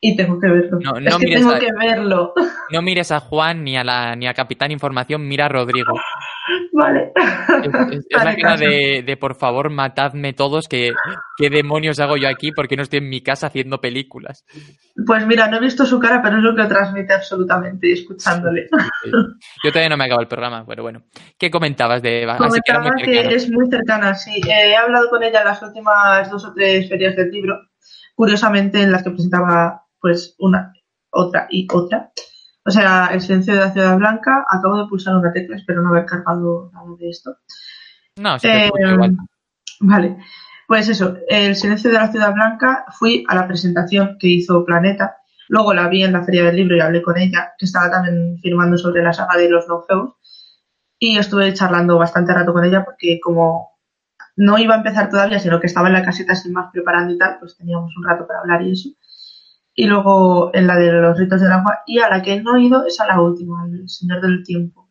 Y 0.02 0.16
tengo 0.16 0.40
que 0.40 0.46
verlo. 0.48 0.78
No, 0.80 0.96
es 0.96 1.04
no 1.12 1.18
que 1.18 1.24
mires 1.26 1.40
tengo 1.40 1.54
a- 1.54 1.58
que 1.58 1.68
verlo. 1.78 2.32
No 2.72 2.80
mires 2.82 3.12
a 3.12 3.20
Juan 3.20 3.62
ni 3.64 3.76
a 3.76 3.84
la 3.84 4.16
ni 4.16 4.26
a 4.26 4.32
Capitán 4.32 4.70
Información, 4.70 5.28
mira 5.28 5.44
a 5.44 5.48
Rodrigo. 5.50 5.92
vale. 6.72 7.12
Es, 7.62 7.98
es- 7.98 8.06
es 8.08 8.24
la 8.24 8.34
cara 8.36 8.56
de, 8.56 9.02
de, 9.04 9.16
por 9.18 9.34
favor 9.34 9.68
matadme 9.68 10.32
todos, 10.32 10.68
que 10.68 10.92
qué 11.36 11.50
demonios 11.50 12.00
hago 12.00 12.16
yo 12.16 12.28
aquí 12.28 12.50
porque 12.52 12.76
no 12.76 12.82
estoy 12.82 13.00
en 13.00 13.10
mi 13.10 13.20
casa 13.22 13.48
haciendo 13.48 13.80
películas. 13.82 14.44
Pues 15.06 15.26
mira, 15.26 15.48
no 15.48 15.58
he 15.58 15.60
visto 15.60 15.84
su 15.84 16.00
cara, 16.00 16.22
pero 16.22 16.38
es 16.38 16.42
lo 16.44 16.56
que 16.56 16.64
transmite 16.64 17.12
absolutamente 17.12 17.92
escuchándole. 17.92 18.68
Yo 19.62 19.70
todavía 19.70 19.90
no 19.90 19.96
me 19.98 20.04
acabo 20.06 20.22
el 20.22 20.28
programa, 20.28 20.64
pero 20.66 20.82
bueno. 20.82 21.02
¿Qué 21.38 21.50
comentabas 21.50 22.00
de 22.00 22.20
que 22.20 22.36
Comentaba 22.38 22.90
que 22.96 23.04
cercano. 23.04 23.30
es 23.36 23.50
muy 23.50 23.66
cercana, 23.68 24.14
sí. 24.14 24.40
Eh, 24.48 24.70
he 24.70 24.76
hablado 24.76 25.10
con 25.10 25.22
ella 25.22 25.40
en 25.40 25.46
las 25.46 25.62
últimas 25.62 26.30
dos 26.30 26.42
o 26.46 26.54
tres 26.54 26.88
ferias 26.88 27.16
del 27.16 27.30
libro, 27.30 27.58
curiosamente 28.14 28.80
en 28.82 28.92
las 28.92 29.02
que 29.02 29.10
presentaba 29.10 29.82
pues 30.00 30.34
una, 30.38 30.72
otra 31.10 31.46
y 31.50 31.66
otra. 31.72 32.12
O 32.64 32.70
sea, 32.70 33.08
El 33.12 33.20
silencio 33.20 33.54
de 33.54 33.60
la 33.60 33.72
ciudad 33.72 33.96
blanca, 33.96 34.44
acabo 34.48 34.76
de 34.76 34.88
pulsar 34.88 35.16
una 35.16 35.32
tecla, 35.32 35.56
espero 35.56 35.82
no 35.82 35.90
haber 35.90 36.06
cargado 36.06 36.70
nada 36.72 36.86
de 36.98 37.08
esto. 37.08 37.36
No, 38.16 38.38
sí 38.38 38.48
Eh, 38.48 38.70
igual. 38.92 39.16
Vale, 39.80 40.18
pues 40.66 40.88
eso, 40.88 41.16
El 41.28 41.56
silencio 41.56 41.90
de 41.90 41.96
la 41.96 42.12
ciudad 42.12 42.34
blanca, 42.34 42.84
fui 42.98 43.24
a 43.28 43.34
la 43.34 43.46
presentación 43.46 44.16
que 44.18 44.28
hizo 44.28 44.64
Planeta, 44.64 45.16
luego 45.48 45.74
la 45.74 45.88
vi 45.88 46.04
en 46.04 46.12
la 46.12 46.22
feria 46.22 46.44
del 46.44 46.56
libro 46.56 46.76
y 46.76 46.80
hablé 46.80 47.02
con 47.02 47.16
ella, 47.16 47.54
que 47.58 47.64
estaba 47.64 47.90
también 47.90 48.38
firmando 48.40 48.76
sobre 48.76 49.02
la 49.02 49.12
saga 49.12 49.36
de 49.36 49.48
los 49.48 49.66
Longfeus, 49.66 50.14
y 50.98 51.16
estuve 51.16 51.52
charlando 51.54 51.98
bastante 51.98 52.34
rato 52.34 52.52
con 52.52 52.64
ella 52.64 52.84
porque 52.84 53.18
como 53.20 53.70
no 54.36 54.58
iba 54.58 54.74
a 54.74 54.78
empezar 54.78 55.10
todavía, 55.10 55.38
sino 55.38 55.58
que 55.58 55.66
estaba 55.66 55.88
en 55.88 55.94
la 55.94 56.04
caseta 56.04 56.34
sin 56.34 56.52
más 56.52 56.70
preparando 56.72 57.14
y 57.14 57.18
tal, 57.18 57.38
pues 57.40 57.56
teníamos 57.56 57.96
un 57.96 58.04
rato 58.04 58.26
para 58.26 58.40
hablar 58.40 58.62
y 58.62 58.72
eso. 58.72 58.90
Y 59.74 59.86
luego 59.86 60.50
en 60.54 60.66
la 60.66 60.76
de 60.76 60.92
los 60.92 61.18
ritos 61.18 61.40
del 61.40 61.52
agua, 61.52 61.80
y 61.86 62.00
a 62.00 62.08
la 62.08 62.22
que 62.22 62.40
no 62.40 62.56
he 62.56 62.62
ido 62.62 62.84
es 62.86 63.00
a 63.00 63.06
la 63.06 63.20
última, 63.20 63.64
El 63.66 63.88
Señor 63.88 64.20
del 64.20 64.42
Tiempo. 64.42 64.90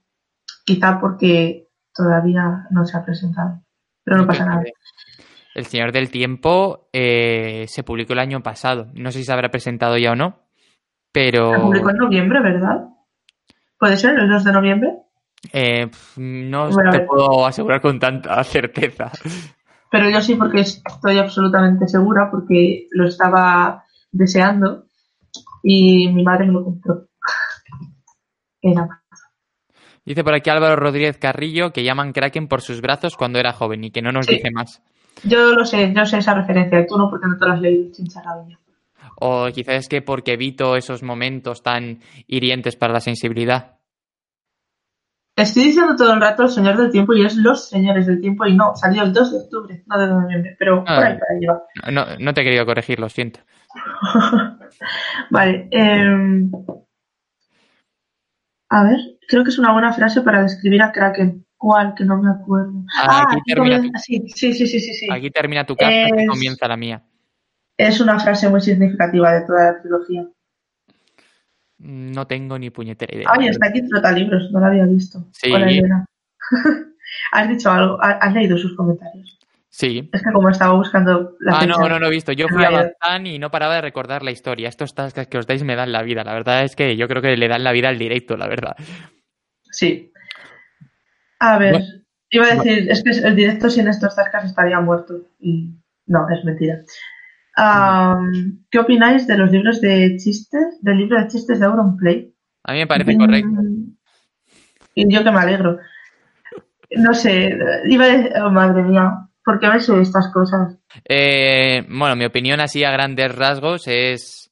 Quizá 0.66 1.00
porque 1.00 1.68
todavía 1.94 2.68
no 2.72 2.86
se 2.86 2.98
ha 2.98 3.04
presentado, 3.04 3.62
pero 4.04 4.18
no 4.18 4.28
pasa 4.28 4.46
nada. 4.46 4.64
El 5.54 5.66
Señor 5.66 5.92
del 5.92 6.10
Tiempo 6.10 6.90
eh, 6.94 7.66
se 7.68 7.84
publicó 7.84 8.14
el 8.14 8.20
año 8.20 8.42
pasado. 8.42 8.88
No 8.94 9.12
sé 9.12 9.20
si 9.20 9.26
se 9.26 9.34
habrá 9.34 9.50
presentado 9.50 9.98
ya 9.98 10.12
o 10.12 10.16
no, 10.16 10.40
pero 11.12 11.54
Se 11.54 11.60
publicó 11.60 11.90
en 11.90 11.98
noviembre, 11.98 12.42
¿verdad? 12.42 12.88
¿Puede 13.78 13.98
ser 13.98 14.18
el 14.20 14.30
2 14.30 14.44
de 14.44 14.52
noviembre? 14.52 14.94
eh, 15.54 15.90
no 16.18 16.70
Bueno, 16.70 16.92
te 16.92 17.00
puedo 17.02 17.46
asegurar 17.46 17.82
con 17.82 18.00
tanta 18.00 18.44
certeza. 18.44 19.12
Pero 19.92 20.10
yo 20.10 20.22
sí, 20.22 20.36
porque 20.36 20.62
estoy 20.62 21.18
absolutamente 21.18 21.88
segura, 21.88 22.30
porque 22.30 22.88
lo 22.92 23.08
estaba 23.08 23.86
deseando 24.12 24.86
y 25.64 26.08
mi 26.10 26.24
madre 26.24 26.46
me 26.48 26.54
lo 26.54 26.64
compró. 26.64 27.08
Era. 28.62 28.88
Dice 30.06 30.24
por 30.24 30.34
aquí 30.34 30.50
Álvaro 30.50 30.76
Rodríguez 30.76 31.18
Carrillo 31.18 31.72
que 31.72 31.84
llaman 31.84 32.14
Kraken 32.14 32.48
por 32.48 32.62
sus 32.62 32.82
brazos 32.82 33.16
cuando 33.16 33.40
era 33.40 33.54
joven 33.54 33.84
y 33.84 33.92
que 33.92 34.02
no 34.02 34.12
nos 34.12 34.26
Sí. 34.26 34.36
dice 34.36 34.50
más. 34.52 34.82
Yo 35.24 35.52
lo 35.54 35.66
sé, 35.66 35.94
yo 35.96 36.06
sé 36.06 36.18
esa 36.20 36.34
referencia, 36.34 36.86
tú 36.88 36.98
no, 36.98 37.10
porque 37.10 37.28
no 37.28 37.38
te 37.38 37.46
lo 37.46 37.54
has 37.54 37.62
leído, 37.62 37.92
chincharabia. 37.92 38.58
O 39.22 39.48
quizás 39.54 39.76
es 39.76 39.90
que 39.90 40.02
porque 40.02 40.34
evito 40.34 40.76
esos 40.78 41.04
momentos 41.04 41.62
tan 41.62 42.00
hirientes 42.28 42.76
para 42.78 42.94
la 42.94 43.02
sensibilidad. 43.02 43.76
Estoy 45.36 45.64
diciendo 45.66 45.96
todo 45.96 46.14
el 46.14 46.22
rato 46.22 46.44
el 46.44 46.50
Señor 46.50 46.78
del 46.78 46.92
Tiempo 46.92 47.14
y 47.14 47.26
es 47.26 47.36
Los 47.36 47.70
Señores 47.70 48.08
del 48.08 48.20
Tiempo 48.20 48.46
y 48.46 48.56
no, 48.56 48.76
salió 48.76 49.04
el 49.04 49.14
2 49.14 49.32
de 49.32 49.38
octubre, 49.40 49.84
no 49.88 49.98
de 50.00 50.08
noviembre, 50.08 50.56
pero 50.60 50.84
por 50.84 50.90
ahí, 50.94 51.14
Ah. 51.14 51.20
por 51.20 51.28
ahí 51.36 51.46
va. 51.46 51.92
No, 51.92 52.06
no 52.18 52.34
te 52.34 52.42
he 52.42 52.44
querido 52.44 52.66
corregir, 52.66 53.00
lo 53.00 53.08
siento. 53.10 53.40
Vale. 55.30 55.68
em, 55.72 56.52
a 58.70 58.84
ver, 58.84 59.00
creo 59.28 59.44
que 59.44 59.50
es 59.50 59.60
una 59.60 59.72
buena 59.74 59.94
frase 59.94 60.22
para 60.22 60.44
describir 60.44 60.82
a 60.82 60.92
Kraken. 60.92 61.46
¿Cuál? 61.58 61.94
Que 61.96 62.06
no 62.06 62.22
me 62.22 62.30
acuerdo. 62.32 62.86
Ah, 62.98 63.24
aquí 63.28 63.36
aquí 63.38 63.54
termina 63.54 63.78
comienza- 63.78 64.00
sí, 64.00 64.24
sí, 64.34 64.54
sí, 64.54 64.66
sí, 64.68 64.80
sí, 64.80 64.94
sí. 64.94 65.08
Aquí 65.12 65.30
termina 65.30 65.66
tu 65.66 65.76
carta 65.76 65.94
y 65.94 66.22
Es- 66.24 66.30
comienza 66.30 66.68
la 66.68 66.78
mía. 66.78 67.04
Es 67.78 68.00
una 68.00 68.20
frase 68.20 68.48
muy 68.50 68.62
significativa 68.62 69.34
de 69.34 69.46
toda 69.46 69.72
la 69.74 69.82
trilogía. 69.82 70.28
No 71.80 72.28
tengo 72.28 72.60
ni 72.60 72.70
puñetera 72.70 73.16
idea. 73.16 73.30
Ay, 73.32 73.48
está 73.48 73.68
aquí 73.68 73.88
Trotalibros, 73.88 74.52
no 74.52 74.60
la 74.60 74.68
había 74.68 74.86
visto. 74.86 75.28
Sí. 75.34 75.52
Hola, 75.52 75.70
Elena. 75.70 76.06
¿Has 77.32 77.50
dicho 77.50 77.72
algo? 77.72 78.02
¿Has 78.02 78.18
has 78.22 78.34
leído 78.34 78.58
sus 78.58 78.76
comentarios? 78.76 79.39
Sí. 79.72 80.10
Es 80.12 80.24
que 80.24 80.32
como 80.34 80.50
estaba 80.50 80.74
buscando 80.74 81.36
la 81.40 81.60
Ah, 81.60 81.66
no, 81.68 81.76
fecha- 81.78 81.90
no, 81.90 82.00
no 82.00 82.08
he 82.08 82.10
visto. 82.10 82.32
Yo 82.32 82.48
fui 82.48 82.64
a. 82.64 82.72
Bazán 82.72 83.28
y 83.28 83.38
no 83.40 83.52
paraba 83.52 83.76
de 83.76 83.82
recordar 83.82 84.24
la 84.24 84.32
historia. 84.32 84.68
Estos 84.68 84.96
tasks 84.96 85.28
que 85.28 85.38
os 85.38 85.46
dais 85.48 85.64
me 85.64 85.76
dan 85.76 85.92
la 85.92 86.02
vida. 86.02 86.24
La 86.24 86.34
verdad 86.34 86.64
es 86.64 86.76
que 86.76 86.98
yo 86.98 87.08
creo 87.08 87.22
que 87.22 87.38
le 87.38 87.48
dan 87.48 87.64
la 87.64 87.72
vida 87.72 87.90
al 87.90 88.00
directo, 88.00 88.36
la 88.36 88.48
verdad. 88.48 88.76
Sí. 89.72 90.12
A 91.40 91.58
ver, 91.60 91.74
Bueno. 91.74 91.86
iba 92.32 92.46
a 92.48 92.56
decir, 92.56 92.90
es 92.92 93.04
que 93.04 93.12
el 93.12 93.36
directo 93.36 93.70
sin 93.70 93.88
estos 93.88 94.16
tascas 94.16 94.46
estaría 94.46 94.80
muerto. 94.82 95.14
Y 95.40 95.72
no, 96.08 96.28
es 96.30 96.44
mentira. 96.44 96.80
¿Qué 98.72 98.80
opináis 98.80 99.28
de 99.28 99.38
los 99.38 99.52
libros 99.52 99.82
de 99.82 100.16
chistes, 100.18 100.80
del 100.82 100.98
libro 100.98 101.20
de 101.22 101.28
chistes 101.28 101.60
de 101.60 101.66
Auronplay? 101.66 102.34
A 102.64 102.74
mí 102.74 102.80
me 102.80 102.88
parece 102.88 103.14
Mm, 103.16 103.20
correcto. 103.20 103.50
Y 104.96 105.14
yo 105.14 105.24
que 105.24 105.32
me 105.32 105.40
alegro. 105.40 105.78
No 106.98 107.14
sé, 107.14 107.56
iba 107.86 108.06
a 108.06 108.08
decir, 108.08 108.32
oh, 108.44 108.50
madre 108.50 108.82
mía, 108.82 109.29
¿por 109.50 109.60
qué 109.60 109.68
me 109.68 109.80
sé 109.80 110.00
estas 110.00 110.32
cosas? 110.32 110.78
Eh, 111.08 111.84
bueno, 111.90 112.16
mi 112.16 112.26
opinión 112.26 112.60
así 112.60 112.84
a 112.84 112.92
grandes 112.92 113.34
rasgos 113.36 113.88
es 113.88 114.52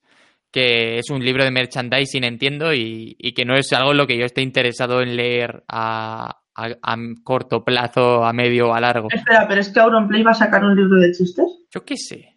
que 0.52 0.98
es 0.98 1.12
un 1.12 1.24
libro 1.24 1.44
de 1.44 1.52
merchandising, 1.52 2.24
entiendo, 2.24 2.74
y, 2.74 3.16
y 3.20 3.34
que 3.34 3.46
no 3.46 3.56
es 3.56 3.72
algo 3.74 3.92
en 3.92 3.98
lo 3.98 4.08
que 4.08 4.18
yo 4.18 4.26
esté 4.26 4.42
interesado 4.42 5.02
en 5.04 5.16
leer 5.16 5.64
a, 5.68 6.40
a- 6.56 6.76
a 6.82 6.96
corto 7.24 7.64
plazo, 7.64 8.26
a 8.26 8.34
medio 8.34 8.70
o 8.70 8.74
a 8.74 8.80
largo. 8.82 9.10
Espera, 9.12 9.46
pero 9.48 9.62
es 9.62 9.70
que 9.70 9.80
Auronplay 9.80 10.24
va 10.24 10.32
a 10.32 10.36
sacar 10.36 10.64
un 10.64 10.76
libro 10.76 11.00
de 11.00 11.12
chistes. 11.12 11.46
Yo 11.72 11.86
qué 11.86 11.96
sé. 11.96 12.34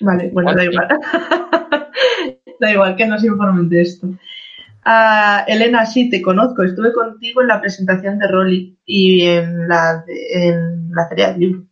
Vale, 0.00 0.28
bueno, 0.34 0.52
da 0.54 0.64
igual. 0.64 0.88
da 2.60 2.70
igual 2.72 2.96
que 2.96 3.06
nos 3.06 3.24
informen 3.24 3.68
de 3.70 3.80
esto. 3.80 4.06
Ah, 4.88 5.44
Elena, 5.48 5.84
sí, 5.84 6.08
te 6.08 6.22
conozco. 6.22 6.62
Estuve 6.62 6.92
contigo 6.92 7.42
en 7.42 7.48
la 7.48 7.60
presentación 7.60 8.20
de 8.20 8.28
Rolly 8.28 8.78
y 8.86 9.22
en 9.26 9.66
la, 9.66 10.04
en 10.06 10.90
la 10.92 11.08
feria 11.08 11.32
del 11.32 11.40
libro. 11.40 11.64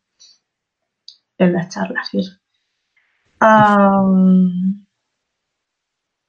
En 1.38 1.52
las 1.52 1.68
charlas 1.68 2.12
y 2.12 2.18
eso. 2.18 2.32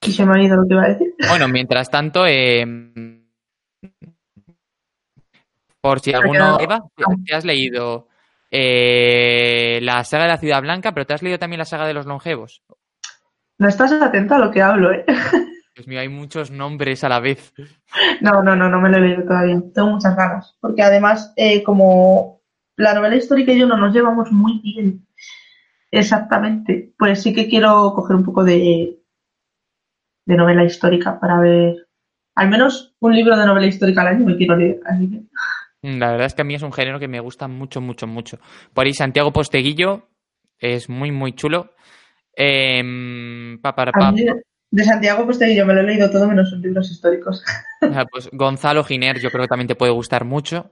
Y 0.02 0.12
se 0.12 0.26
me 0.26 0.38
ha 0.39 0.43
ido 0.43 0.58
lo 0.58 0.67
que 0.67 0.74
iba 0.76 0.84
a 0.84 0.89
decir. 0.89 1.15
Bueno, 1.28 1.48
mientras 1.48 1.89
tanto, 1.89 2.28
eh, 2.28 2.63
por 5.82 6.00
si 6.02 6.13
alguno... 6.13 6.60
Eva, 6.60 6.84
¿te- 6.95 7.04
¿te 7.26 7.36
has 7.36 7.45
leído 7.45 8.08
eh, 8.52 9.80
la 9.82 10.04
saga 10.04 10.26
de 10.26 10.30
la 10.30 10.38
Ciudad 10.38 10.62
Blanca, 10.62 10.91
pero 10.91 11.08
te 11.08 11.15
has 11.15 11.24
leído 11.24 11.39
también 11.39 11.60
la 11.60 11.65
saga 11.65 11.88
de 11.88 11.93
los 11.95 12.06
longevos? 12.06 12.62
No 13.58 13.67
estás 13.67 13.91
atento 13.93 14.36
a 14.36 14.39
lo 14.39 14.52
que 14.52 14.62
hablo, 14.62 14.91
¿eh? 14.91 15.06
Dios 15.75 15.88
mío, 15.88 15.99
hay 15.99 16.09
muchos 16.09 16.51
nombres 16.51 17.03
a 17.03 17.09
la 17.09 17.19
vez. 17.19 17.53
No, 18.21 18.41
no, 18.41 18.55
no, 18.55 18.69
no 18.69 18.79
me 18.81 18.89
lo 18.89 18.97
he 18.97 19.01
leído 19.01 19.23
todavía. 19.23 19.61
Tengo 19.73 19.89
muchas 19.91 20.15
ganas. 20.15 20.55
Porque 20.61 20.81
además, 20.81 21.33
eh, 21.35 21.63
como 21.63 22.41
la 22.77 22.93
novela 22.93 23.15
histórica 23.15 23.51
y 23.51 23.59
yo 23.59 23.67
no 23.67 23.77
nos 23.77 23.93
llevamos 23.93 24.31
muy 24.31 24.59
bien 24.59 25.05
exactamente, 25.91 26.93
pues 26.97 27.21
sí 27.21 27.33
que 27.33 27.47
quiero 27.47 27.93
coger 27.93 28.15
un 28.15 28.23
poco 28.25 28.43
de, 28.43 28.99
de 30.25 30.35
novela 30.35 30.63
histórica 30.63 31.19
para 31.19 31.39
ver. 31.39 31.88
Al 32.35 32.49
menos 32.49 32.95
un 32.99 33.15
libro 33.15 33.38
de 33.38 33.45
novela 33.45 33.67
histórica 33.67 34.01
al 34.01 34.07
año 34.07 34.25
me 34.25 34.35
quiero 34.38 34.55
leer. 34.55 34.79
Así 34.85 35.09
que 35.09 35.21
Mm, 35.85 35.99
La 35.99 36.11
verdad 36.11 36.25
es 36.25 36.33
que 36.33 36.41
a 36.41 36.45
mí 36.45 36.55
es 36.55 36.63
un 36.63 36.73
género 36.73 36.99
que 36.99 37.07
me 37.07 37.19
gusta 37.19 37.47
mucho, 37.47 37.79
mucho, 37.79 38.07
mucho. 38.07 38.39
Por 38.73 38.85
ahí 38.85 38.93
Santiago 38.93 39.31
Posteguillo 39.31 40.07
es 40.57 40.89
muy, 40.89 41.11
muy 41.11 41.33
chulo. 41.33 41.73
Pa, 42.35 43.75
para, 43.75 43.91
A 43.91 43.99
pa. 43.99 44.11
mí 44.11 44.23
de- 44.75 44.83
Santiago 44.83 45.25
pues 45.25 45.39
yo 45.39 45.65
me 45.65 45.73
lo 45.73 45.81
he 45.81 45.83
leído 45.83 46.09
todo 46.09 46.27
menos 46.27 46.49
sus 46.49 46.59
libros 46.59 46.89
históricos. 46.91 47.43
O 47.81 47.93
sea, 47.93 48.05
pues 48.05 48.29
Gonzalo 48.31 48.83
Giner 48.83 49.19
yo 49.19 49.29
creo 49.31 49.43
que 49.43 49.47
también 49.49 49.67
te 49.67 49.75
puede 49.75 49.91
gustar 49.91 50.25
mucho. 50.25 50.69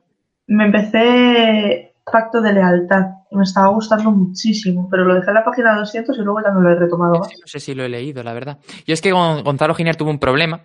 Me 0.48 0.66
empecé 0.66 1.94
Pacto 2.06 2.42
de 2.42 2.52
Lealtad 2.54 3.06
y 3.32 3.38
me 3.38 3.44
estaba 3.44 3.70
gustando 3.70 4.12
muchísimo, 4.12 4.88
pero 4.92 5.06
lo 5.06 5.16
dejé 5.16 5.30
en 5.30 5.36
la 5.36 5.44
página 5.44 5.76
200 5.78 6.18
y 6.18 6.22
luego 6.22 6.42
ya 6.44 6.52
no 6.52 6.60
lo 6.62 6.70
he 6.72 6.76
retomado 6.76 7.20
más. 7.20 7.30
No 7.30 7.48
sé 7.48 7.60
si 7.60 7.74
lo 7.74 7.84
he 7.84 7.90
leído, 7.90 8.22
la 8.24 8.34
verdad. 8.34 8.60
Y 8.86 8.92
es 8.92 9.02
que 9.02 9.12
Gon- 9.14 9.44
Gonzalo 9.44 9.74
Giner 9.74 9.96
tuvo 9.96 10.10
un 10.10 10.20
problema, 10.20 10.62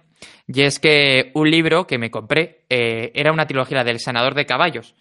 y 0.49 0.63
es 0.63 0.81
que 0.81 1.31
un 1.35 1.49
libro 1.51 1.87
que 1.87 1.97
me 1.99 2.11
compré 2.11 2.65
eh, 2.69 3.13
era 3.15 3.33
una 3.33 3.47
trilogía 3.47 3.85
del 3.85 4.01
Sanador 4.01 4.35
de 4.35 4.47
Caballos. 4.47 4.97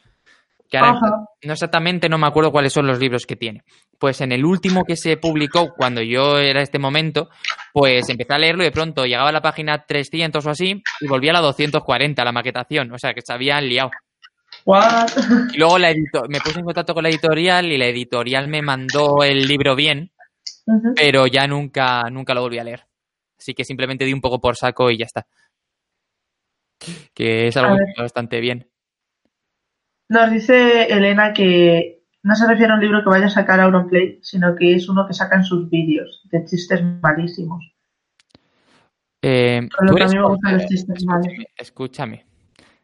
Que 0.70 0.78
ahora 0.78 1.00
no 1.44 1.54
exactamente 1.54 2.10
no 2.10 2.18
me 2.18 2.28
acuerdo 2.28 2.52
cuáles 2.52 2.74
son 2.74 2.88
los 2.88 3.00
libros 3.00 3.26
que 3.26 3.36
tiene. 3.36 3.64
Pues 3.98 4.20
en 4.22 4.32
el 4.32 4.44
último 4.44 4.84
que 4.84 4.96
se 4.96 5.18
publicó, 5.18 5.74
cuando 5.74 6.02
yo 6.02 6.38
era 6.38 6.62
este 6.62 6.78
momento, 6.78 7.30
pues 7.74 8.10
empecé 8.10 8.34
a 8.34 8.40
leerlo 8.40 8.64
y 8.64 8.66
de 8.66 8.72
pronto 8.72 9.06
llegaba 9.06 9.30
a 9.30 9.34
la 9.34 9.42
página 9.42 9.86
300 9.86 10.46
o 10.46 10.50
así 10.50 10.82
y 11.00 11.08
volvía 11.08 11.32
a 11.32 11.36
la 11.36 11.42
240, 11.42 12.24
la 12.24 12.32
maquetación. 12.32 12.92
O 12.92 13.00
sea, 13.00 13.14
que 13.14 13.22
se 13.22 13.34
habían 13.34 13.68
liado. 13.68 13.92
What? 14.66 15.10
Y 15.54 15.58
luego 15.58 15.78
la 15.78 15.94
me 16.28 16.40
puse 16.42 16.60
en 16.60 16.66
contacto 16.66 16.94
con 16.94 17.04
la 17.04 17.10
editorial 17.10 17.72
y 17.72 17.78
la 17.78 17.86
editorial 17.86 18.48
me 18.48 18.62
mandó 18.62 19.24
el 19.24 19.48
libro 19.48 19.76
bien, 19.76 20.12
pero 20.96 21.28
ya 21.28 21.48
nunca, 21.48 22.04
nunca 22.12 22.34
lo 22.34 22.42
volví 22.42 22.60
a 22.60 22.64
leer. 22.64 22.86
Así 23.38 23.54
que 23.54 23.64
simplemente 23.64 24.04
di 24.04 24.14
un 24.14 24.22
poco 24.22 24.42
por 24.42 24.58
saco 24.58 24.92
y 24.92 24.98
ya 24.98 25.06
está. 25.06 25.26
Que 27.14 27.48
es 27.48 27.58
algo 27.58 27.78
que 27.78 28.02
bastante 28.02 28.40
bien. 28.40 28.70
Nos 30.10 30.32
dice 30.32 30.84
Elena 30.86 31.34
que 31.34 32.04
no 32.24 32.36
se 32.36 32.48
refiere 32.48 32.72
a 32.72 32.76
un 32.76 32.82
libro 32.82 33.04
que 33.04 33.10
vaya 33.10 33.26
a 33.28 33.30
sacar 33.30 33.60
Auronplay, 33.60 34.20
sino 34.22 34.56
que 34.56 34.74
es 34.76 34.88
uno 34.90 35.06
que 35.08 35.14
sacan 35.14 35.44
sus 35.44 35.70
vídeos 35.70 36.22
de 36.32 36.46
chistes 36.46 36.82
malísimos. 37.02 37.64
Eh, 39.22 39.68
Con 39.76 39.88
lo 39.88 39.92
tú 39.92 39.96
que 39.98 40.04
a 40.04 40.06
eres 40.06 40.14
mí 40.14 40.20
me 40.20 40.28
gustan 40.28 40.54
los 40.54 40.66
chistes 40.68 41.06
malos. 41.06 41.28
escúchame. 41.58 42.26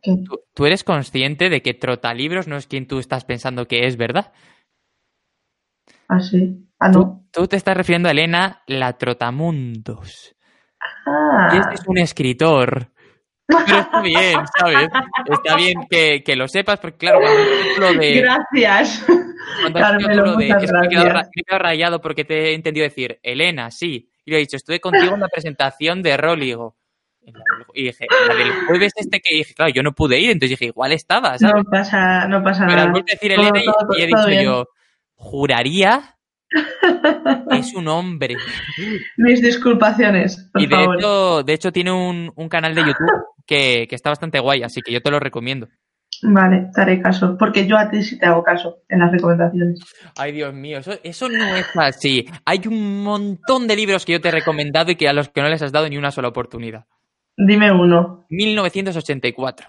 ¿Tú, 0.02 0.42
tú 0.54 0.66
eres 0.66 0.84
consciente 0.84 1.50
de 1.50 1.62
que 1.62 1.74
Trotalibros 1.74 2.48
no 2.48 2.58
es 2.58 2.68
quien 2.68 2.88
tú 2.88 3.00
estás 3.00 3.24
pensando 3.24 3.68
que 3.70 3.88
es, 3.88 3.96
¿verdad? 3.96 4.34
Ah, 6.10 6.20
sí. 6.20 6.68
Ah, 6.80 6.90
no. 6.90 6.94
Tú, 7.32 7.42
tú 7.42 7.48
te 7.48 7.56
estás 7.56 7.78
refiriendo 7.78 8.10
a 8.10 8.12
Elena 8.12 8.64
la 8.68 8.98
Trotamundos. 8.98 10.36
Y 10.36 11.10
Ah, 11.10 11.58
este 11.62 11.76
es 11.76 11.88
un 11.88 11.98
escritor. 11.98 12.92
Pero 13.48 13.80
está 13.80 14.02
bien, 14.02 14.40
¿sabes? 14.58 14.90
Está 15.30 15.56
bien 15.58 15.86
que, 15.90 16.24
que 16.24 16.36
lo 16.36 16.48
sepas, 16.48 16.80
porque 16.80 16.98
claro, 16.98 17.20
cuando 17.22 17.42
lo 17.94 18.00
de... 18.00 18.22
gracias. 18.22 19.06
Cuando 19.62 19.80
Carmelo, 19.80 20.26
lo 20.26 20.36
de 20.38 20.46
muchas 20.54 20.72
me 20.72 20.86
he 20.86 20.90
quedado, 20.90 21.06
ra- 21.08 21.14
gracias. 21.14 21.32
me 21.36 21.42
he 21.42 21.44
quedado 21.44 21.64
rayado 21.64 22.02
porque 22.02 22.24
te 22.26 22.50
he 22.50 22.54
entendido 22.56 22.86
decir, 22.86 23.20
Elena, 23.22 23.70
sí. 23.72 24.10
Y 24.26 24.32
le 24.32 24.38
he 24.38 24.40
dicho, 24.42 24.56
estuve 24.56 24.80
contigo 24.80 25.14
en 25.16 25.20
la 25.20 25.28
presentación 25.28 26.02
de 26.02 26.16
rol 26.16 26.42
y 26.42 26.46
digo, 26.48 26.78
y 27.74 27.84
dije, 27.84 28.06
la 28.28 28.34
del 28.36 28.52
jueves 28.68 28.94
este 28.96 29.20
que 29.20 29.36
dije, 29.36 29.54
claro, 29.54 29.72
yo 29.74 29.84
no 29.84 29.92
pude 29.94 30.20
ir, 30.20 30.32
entonces 30.32 30.52
dije, 30.52 30.66
igual 30.66 30.94
estaba, 30.94 31.38
¿sabes? 31.38 31.56
No 31.56 31.64
pasa, 31.70 32.28
no 32.28 32.42
pasa 32.44 32.66
Pero 32.66 32.86
nada. 32.86 32.92
a 33.00 33.04
decir 33.06 33.32
Elena 33.34 33.60
y- 33.62 33.66
todo- 33.66 33.98
y, 33.98 34.02
he 34.02 34.08
dicho 34.08 34.26
bien. 34.28 34.44
yo, 34.46 34.68
juraría 35.16 36.16
es 37.52 37.74
un 37.74 37.88
hombre. 37.88 38.36
Mis 39.18 39.42
disculpaciones, 39.42 40.50
por 40.54 40.62
Y 40.62 40.68
de 40.68 40.76
favor. 40.76 40.96
hecho, 40.98 41.44
de 41.44 41.54
hecho 41.54 41.72
tiene 41.72 41.92
un, 41.92 42.32
un 42.36 42.50
canal 42.50 42.76
de 42.76 42.82
YouTube 42.82 43.10
que, 43.46 43.88
que 43.88 43.96
está 43.96 44.10
bastante 44.10 44.40
guay, 44.40 44.64
así 44.64 44.82
que 44.82 44.92
yo 44.92 45.02
te 45.02 45.12
lo 45.12 45.20
recomiendo. 45.20 45.68
Vale, 46.22 46.70
te 46.74 46.82
haré 46.82 47.02
caso. 47.02 47.36
Porque 47.38 47.68
yo 47.68 47.78
a 47.78 47.90
ti 47.90 48.04
sí 48.04 48.18
te 48.18 48.26
hago 48.26 48.44
caso 48.44 48.78
en 48.88 49.00
las 49.00 49.12
recomendaciones. 49.12 49.80
Ay, 50.18 50.32
Dios 50.32 50.54
mío, 50.54 50.80
eso, 50.80 50.94
eso 51.04 51.28
no 51.30 51.56
es 51.56 51.66
así. 51.76 52.26
Hay 52.46 52.62
un 52.68 53.04
montón 53.04 53.68
de 53.68 53.76
libros 53.76 54.06
que 54.06 54.14
yo 54.14 54.22
te 54.22 54.30
he 54.30 54.32
recomendado 54.32 54.92
y 54.92 54.96
que 54.96 55.08
a 55.08 55.14
los 55.14 55.30
que 55.30 55.42
no 55.42 55.50
les 55.50 55.62
has 55.62 55.72
dado 55.72 55.90
ni 55.90 55.98
una 55.98 56.12
sola 56.12 56.30
oportunidad. 56.30 56.86
Dime 57.36 57.72
uno. 57.72 58.26
1984. 58.30 59.68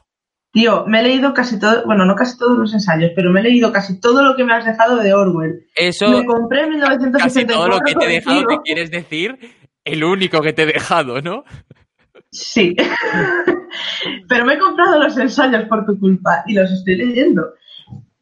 Tío, 0.52 0.84
me 0.86 1.00
he 1.00 1.02
leído 1.02 1.34
casi 1.34 1.58
todo, 1.58 1.84
bueno, 1.84 2.04
no 2.04 2.14
casi 2.14 2.38
todos 2.38 2.56
los 2.56 2.72
ensayos, 2.72 3.10
pero 3.16 3.32
me 3.32 3.40
he 3.40 3.42
leído 3.42 3.72
casi 3.72 3.98
todo 3.98 4.22
lo 4.22 4.36
que 4.36 4.44
me 4.44 4.54
has 4.54 4.64
dejado 4.64 4.98
de 4.98 5.12
Orwell. 5.12 5.66
Eso, 5.74 6.08
me 6.08 6.24
compré 6.24 6.60
en 6.60 6.78
casi 6.78 7.44
1964 7.44 7.56
todo 7.56 7.68
lo 7.68 7.80
que 7.80 7.94
te 7.94 8.04
he 8.04 8.08
dejado, 8.08 8.44
te 8.46 8.58
quieres 8.62 8.90
decir 8.92 9.36
el 9.82 10.04
único 10.04 10.40
que 10.42 10.52
te 10.52 10.62
he 10.62 10.66
dejado, 10.66 11.20
¿no? 11.20 11.42
Sí. 12.30 12.76
pero 14.28 14.44
me 14.44 14.54
he 14.54 14.58
comprado 14.58 15.02
los 15.02 15.16
ensayos 15.16 15.64
por 15.64 15.86
tu 15.86 15.98
culpa 15.98 16.44
y 16.46 16.54
los 16.54 16.70
estoy 16.70 16.96
leyendo. 16.96 17.54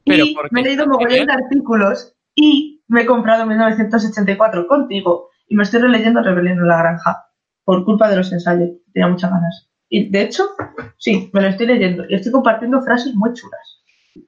Pero 0.04 0.24
y 0.24 0.34
¿por 0.34 0.52
me 0.52 0.60
he 0.60 0.64
leído 0.64 0.86
mogollón 0.86 1.26
de 1.26 1.32
artículos 1.32 2.14
y 2.34 2.82
me 2.88 3.02
he 3.02 3.06
comprado 3.06 3.42
en 3.42 3.48
1984 3.48 4.66
contigo 4.66 5.30
y 5.48 5.54
me 5.54 5.62
estoy 5.62 5.80
releyendo 5.80 6.22
Rebelión 6.22 6.58
en 6.58 6.68
la 6.68 6.78
Granja 6.78 7.26
por 7.64 7.84
culpa 7.84 8.08
de 8.08 8.16
los 8.16 8.32
ensayos. 8.32 8.70
Tenía 8.92 9.08
muchas 9.08 9.30
ganas. 9.30 9.70
Y 9.88 10.08
de 10.08 10.22
hecho, 10.22 10.48
sí, 10.96 11.30
me 11.32 11.42
lo 11.42 11.48
estoy 11.48 11.66
leyendo 11.66 12.04
y 12.08 12.14
estoy 12.14 12.32
compartiendo 12.32 12.80
frases 12.82 13.14
muy 13.14 13.32
chulas. 13.34 13.82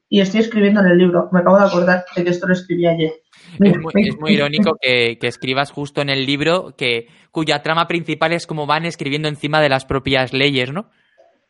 Y 0.08 0.20
estoy 0.20 0.40
escribiendo 0.40 0.80
en 0.80 0.86
el 0.86 0.98
libro. 0.98 1.28
Me 1.32 1.40
acabo 1.40 1.58
de 1.58 1.64
acordar 1.64 2.04
de 2.14 2.24
que 2.24 2.30
esto 2.30 2.46
lo 2.46 2.52
escribí 2.52 2.86
ayer. 2.86 3.12
Es 3.58 3.78
muy, 3.78 4.08
es 4.08 4.18
muy 4.18 4.32
irónico 4.32 4.76
que, 4.80 5.18
que 5.18 5.26
escribas 5.26 5.70
justo 5.70 6.00
en 6.00 6.08
el 6.08 6.26
libro 6.26 6.74
que 6.76 7.08
cuya 7.30 7.62
trama 7.62 7.86
principal 7.86 8.32
es 8.32 8.46
como 8.46 8.66
van 8.66 8.84
escribiendo 8.84 9.28
encima 9.28 9.60
de 9.60 9.68
las 9.68 9.84
propias 9.84 10.32
leyes, 10.32 10.72
¿no? 10.72 10.90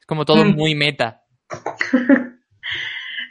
Es 0.05 0.07
como 0.07 0.27
todo 0.27 0.45
Mm. 0.45 0.55
muy 0.55 0.75
meta. 0.75 1.23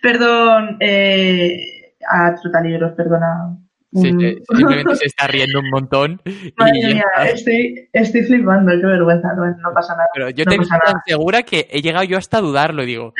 Perdón 0.01 0.77
eh, 0.79 1.93
a 2.09 2.33
Trotalibros, 2.33 2.93
perdona. 2.93 3.57
Sí, 3.93 4.11
Mm. 4.11 4.19
que 4.19 4.37
simplemente 4.55 4.95
se 4.95 5.05
está 5.05 5.27
riendo 5.27 5.59
un 5.59 5.69
montón. 5.69 6.19
y 6.25 6.51
Madre 6.57 6.81
ya 6.81 6.87
mía, 6.87 7.03
estoy, 7.31 7.89
estoy 7.93 8.23
flipando, 8.23 8.71
qué 8.71 8.87
vergüenza, 8.87 9.33
no, 9.35 9.45
no 9.45 9.71
pasa 9.71 9.93
nada. 9.93 10.09
Pero 10.15 10.29
yo 10.31 10.45
no 10.45 10.51
te 10.51 10.57
pasa 10.57 10.79
tan 10.83 10.95
segura 11.05 11.43
que 11.43 11.67
he 11.69 11.79
llegado 11.83 12.03
yo 12.05 12.17
hasta 12.17 12.39
a 12.39 12.41
dudarlo 12.41 12.81
y 12.81 12.87
digo, 12.87 13.13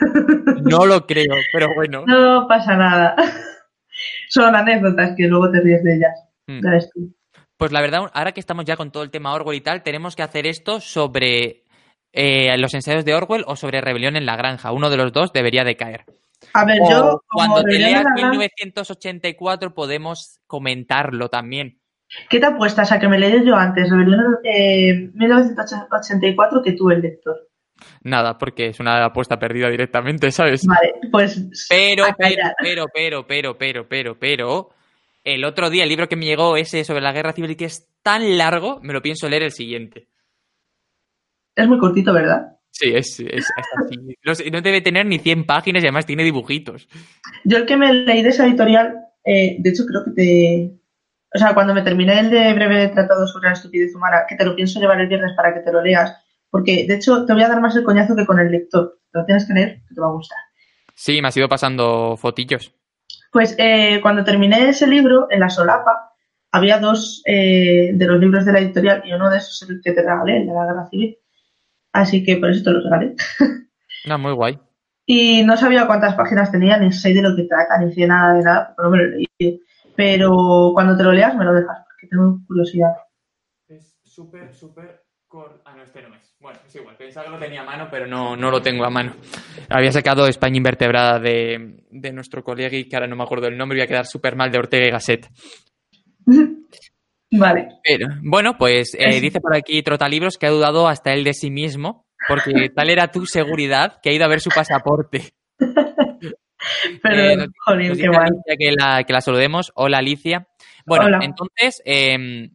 no 0.64 0.84
lo 0.84 1.06
creo, 1.06 1.32
pero 1.52 1.68
bueno. 1.76 2.02
No 2.08 2.48
pasa 2.48 2.74
nada. 2.76 3.14
Son 4.28 4.52
anécdotas 4.56 5.14
que 5.16 5.28
luego 5.28 5.48
te 5.52 5.60
ríes 5.60 5.84
de 5.84 5.94
ellas. 5.94 6.24
Mm. 6.48 6.60
Pues 7.56 7.70
la 7.70 7.80
verdad, 7.80 8.10
ahora 8.12 8.32
que 8.32 8.40
estamos 8.40 8.64
ya 8.64 8.76
con 8.76 8.90
todo 8.90 9.04
el 9.04 9.10
tema 9.12 9.32
Orwell 9.32 9.56
y 9.56 9.60
tal, 9.60 9.84
tenemos 9.84 10.16
que 10.16 10.24
hacer 10.24 10.46
esto 10.48 10.80
sobre 10.80 11.62
eh, 12.16 12.56
los 12.58 12.74
ensayos 12.74 13.04
de 13.04 13.14
Orwell 13.14 13.44
o 13.46 13.54
sobre 13.56 13.80
Rebelión 13.80 14.16
en 14.16 14.26
la 14.26 14.36
Granja. 14.36 14.72
Uno 14.72 14.90
de 14.90 14.96
los 14.96 15.12
dos 15.12 15.32
debería 15.32 15.62
de 15.64 15.76
caer. 15.76 16.04
A 16.52 16.64
ver, 16.64 16.80
O 16.82 16.90
yo 16.90 17.22
como 17.28 17.52
cuando 17.52 17.62
te 17.64 17.78
leas 17.78 18.00
en 18.00 18.04
la 18.04 18.10
Granja- 18.14 18.30
1984 18.30 19.74
podemos 19.74 20.40
comentarlo 20.46 21.28
también. 21.28 21.78
¿Qué 22.30 22.38
te 22.38 22.46
apuestas 22.46 22.92
a 22.92 22.98
que 22.98 23.08
me 23.08 23.18
lees 23.18 23.44
yo 23.44 23.54
antes? 23.56 23.90
Rebelión 23.90 24.38
eh, 24.44 25.10
1984 25.14 26.62
que 26.62 26.72
tú 26.72 26.90
el 26.90 27.00
lector. 27.02 27.36
Nada, 28.02 28.38
porque 28.38 28.68
es 28.68 28.80
una 28.80 29.04
apuesta 29.04 29.38
perdida 29.38 29.68
directamente, 29.68 30.30
¿sabes? 30.30 30.64
Vale, 30.66 30.94
pues 31.10 31.66
Pero, 31.68 32.04
pero, 32.16 32.36
pero, 32.62 32.86
pero, 32.94 33.26
pero, 33.26 33.58
pero, 33.58 33.88
pero, 33.88 34.18
pero, 34.18 34.70
el 35.24 35.44
otro 35.44 35.68
día 35.68 35.82
el 35.82 35.88
libro 35.90 36.08
que 36.08 36.16
me 36.16 36.24
llegó, 36.24 36.56
ese 36.56 36.84
sobre 36.84 37.02
la 37.02 37.12
guerra 37.12 37.32
civil, 37.32 37.56
que 37.56 37.66
es 37.66 37.86
tan 38.02 38.38
largo, 38.38 38.80
me 38.82 38.92
lo 38.94 39.02
pienso 39.02 39.28
leer 39.28 39.42
el 39.42 39.52
siguiente. 39.52 40.06
Es 41.56 41.68
muy 41.68 41.78
cortito, 41.78 42.12
¿verdad? 42.12 42.56
Sí, 42.70 42.92
es, 42.94 43.18
es, 43.20 43.28
es 43.30 43.50
así. 43.74 44.50
No, 44.50 44.60
debe 44.60 44.82
tener 44.82 45.06
ni 45.06 45.18
100 45.18 45.46
páginas 45.46 45.82
y 45.82 45.86
además 45.86 46.04
tiene 46.04 46.24
dibujitos. 46.24 46.88
Yo 47.44 47.56
el 47.56 47.66
que 47.66 47.76
me 47.76 47.92
leí 47.92 48.22
de 48.22 48.28
esa 48.28 48.46
editorial, 48.46 48.96
eh, 49.24 49.56
de 49.58 49.70
hecho 49.70 49.86
creo 49.86 50.04
que 50.04 50.10
te... 50.10 50.72
O 51.34 51.38
sea, 51.38 51.54
cuando 51.54 51.74
me 51.74 51.82
terminé 51.82 52.20
el 52.20 52.30
de 52.30 52.52
breve 52.52 52.88
tratado 52.88 53.26
sobre 53.26 53.48
la 53.48 53.54
estupidez 53.54 53.94
humana, 53.94 54.24
que 54.28 54.36
te 54.36 54.44
lo 54.44 54.54
pienso 54.54 54.78
llevar 54.78 55.00
el 55.00 55.08
viernes 55.08 55.32
para 55.36 55.54
que 55.54 55.60
te 55.60 55.72
lo 55.72 55.82
leas, 55.82 56.14
porque 56.50 56.86
de 56.86 56.94
hecho 56.94 57.24
te 57.24 57.32
voy 57.32 57.42
a 57.42 57.48
dar 57.48 57.60
más 57.60 57.74
el 57.76 57.84
coñazo 57.84 58.14
que 58.14 58.26
con 58.26 58.38
el 58.38 58.50
lector. 58.50 59.00
Te 59.10 59.18
lo 59.18 59.24
tienes 59.24 59.46
que 59.46 59.54
leer, 59.54 59.82
que 59.88 59.94
te 59.94 60.00
va 60.00 60.08
a 60.08 60.12
gustar. 60.12 60.38
Sí, 60.94 61.20
me 61.20 61.28
has 61.28 61.36
ido 61.36 61.48
pasando 61.48 62.16
fotillos. 62.16 62.74
Pues 63.32 63.54
eh, 63.58 64.00
cuando 64.00 64.24
terminé 64.24 64.68
ese 64.68 64.86
libro, 64.86 65.28
en 65.30 65.40
la 65.40 65.50
solapa, 65.50 66.12
había 66.52 66.78
dos 66.78 67.22
eh, 67.26 67.90
de 67.92 68.06
los 68.06 68.18
libros 68.18 68.44
de 68.44 68.52
la 68.52 68.60
editorial 68.60 69.02
y 69.04 69.12
uno 69.12 69.30
de 69.30 69.38
esos 69.38 69.62
es 69.62 69.68
el 69.68 69.80
que 69.82 69.92
te 69.92 70.02
regalé, 70.02 70.38
el 70.38 70.46
de 70.46 70.54
la 70.54 70.64
guerra 70.64 70.88
civil. 70.88 71.18
Así 71.96 72.22
que 72.22 72.36
por 72.36 72.50
eso 72.50 72.62
te 72.62 72.70
los 72.72 72.84
regalé. 72.84 73.14
No, 74.06 74.18
muy 74.18 74.32
guay. 74.32 74.58
Y 75.08 75.44
no 75.44 75.56
sabía 75.56 75.86
cuántas 75.86 76.16
páginas 76.16 76.50
tenía, 76.50 76.78
ni 76.78 76.90
sé 76.90 77.14
de 77.14 77.22
lo 77.22 77.36
que 77.36 77.44
trata, 77.44 77.78
ni 77.78 77.92
sé 77.92 78.08
nada 78.08 78.34
de 78.34 78.42
nada, 78.42 78.74
porque 78.74 78.82
no 78.82 78.90
me 78.90 78.98
lo 78.98 79.16
leído. 79.16 79.60
Pero 79.94 80.72
cuando 80.74 80.96
te 80.96 81.04
lo 81.04 81.12
leas 81.12 81.32
me 81.36 81.44
lo 81.44 81.54
dejas, 81.54 81.78
porque 81.86 82.08
tengo 82.08 82.40
curiosidad. 82.44 82.90
Es 83.68 83.96
súper, 84.02 84.52
súper 84.52 85.04
corto. 85.28 85.62
Ah, 85.64 85.74
no, 85.76 85.84
este 85.84 86.02
no 86.02 86.12
es. 86.12 86.34
Bueno, 86.40 86.58
es 86.66 86.74
igual. 86.74 86.96
Pensaba 86.96 87.26
que 87.26 87.32
lo 87.32 87.38
tenía 87.38 87.60
a 87.60 87.64
mano, 87.64 87.86
pero 87.88 88.08
no, 88.08 88.36
no 88.36 88.50
lo 88.50 88.60
tengo 88.60 88.84
a 88.84 88.90
mano. 88.90 89.12
Había 89.70 89.92
sacado 89.92 90.26
España 90.26 90.56
Invertebrada 90.56 91.20
de, 91.20 91.84
de 91.88 92.12
nuestro 92.12 92.42
colega 92.42 92.76
y 92.76 92.88
que 92.88 92.96
ahora 92.96 93.06
no 93.06 93.14
me 93.14 93.22
acuerdo 93.22 93.46
el 93.46 93.56
nombre, 93.56 93.78
voy 93.78 93.84
a 93.84 93.88
quedar 93.88 94.06
súper 94.06 94.34
mal 94.34 94.50
de 94.50 94.58
Ortega 94.58 94.88
y 94.88 94.90
Gasset. 94.90 95.28
vale. 97.30 97.68
Pero, 97.84 98.08
bueno, 98.22 98.56
pues 98.58 98.94
eh, 98.98 99.20
dice 99.20 99.40
por 99.40 99.54
aquí 99.54 99.82
Trotalibros 99.82 100.38
que 100.38 100.46
ha 100.46 100.50
dudado 100.50 100.88
hasta 100.88 101.12
él 101.12 101.24
de 101.24 101.34
sí 101.34 101.50
mismo, 101.50 102.06
porque 102.28 102.50
tal 102.74 102.90
era 102.90 103.08
tu 103.10 103.26
seguridad 103.26 104.00
que 104.02 104.10
ha 104.10 104.12
ido 104.12 104.24
a 104.24 104.28
ver 104.28 104.40
su 104.40 104.50
pasaporte. 104.50 105.32
Pero, 107.02 107.16
Eh, 107.20 107.36
nos- 107.36 107.48
nos 107.88 107.98
qué 107.98 108.56
que 108.58 108.72
la, 108.72 109.04
que 109.04 109.12
la 109.12 109.20
saludemos. 109.20 109.70
Hola, 109.74 109.98
Alicia. 109.98 110.48
Bueno, 110.86 111.06
Hola. 111.06 111.18
entonces, 111.22 111.82
em, 111.84 112.50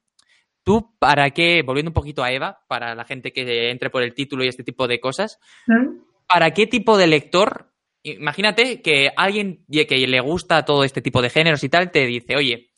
tú, 0.63 0.95
¿para 0.99 1.29
qué, 1.31 1.61
volviendo 1.63 1.89
un 1.89 1.93
poquito 1.93 2.23
a 2.23 2.31
Eva, 2.31 2.59
para 2.67 2.95
la 2.95 3.05
gente 3.05 3.31
que 3.31 3.69
entre 3.69 3.89
por 3.89 4.03
el 4.03 4.13
título 4.13 4.43
y 4.43 4.47
este 4.47 4.63
tipo 4.63 4.87
de 4.87 4.99
cosas, 4.99 5.39
¿Mm? 5.67 5.99
¿para 6.27 6.51
qué 6.51 6.67
tipo 6.67 6.97
de 6.97 7.07
lector? 7.07 7.71
Imagínate 8.03 8.81
que 8.81 9.11
alguien 9.15 9.63
que 9.69 10.07
le 10.07 10.19
gusta 10.21 10.65
todo 10.65 10.83
este 10.83 11.01
tipo 11.01 11.21
de 11.21 11.29
géneros 11.29 11.63
y 11.63 11.69
tal 11.69 11.91
te 11.91 12.05
dice, 12.05 12.35
oye, 12.35 12.71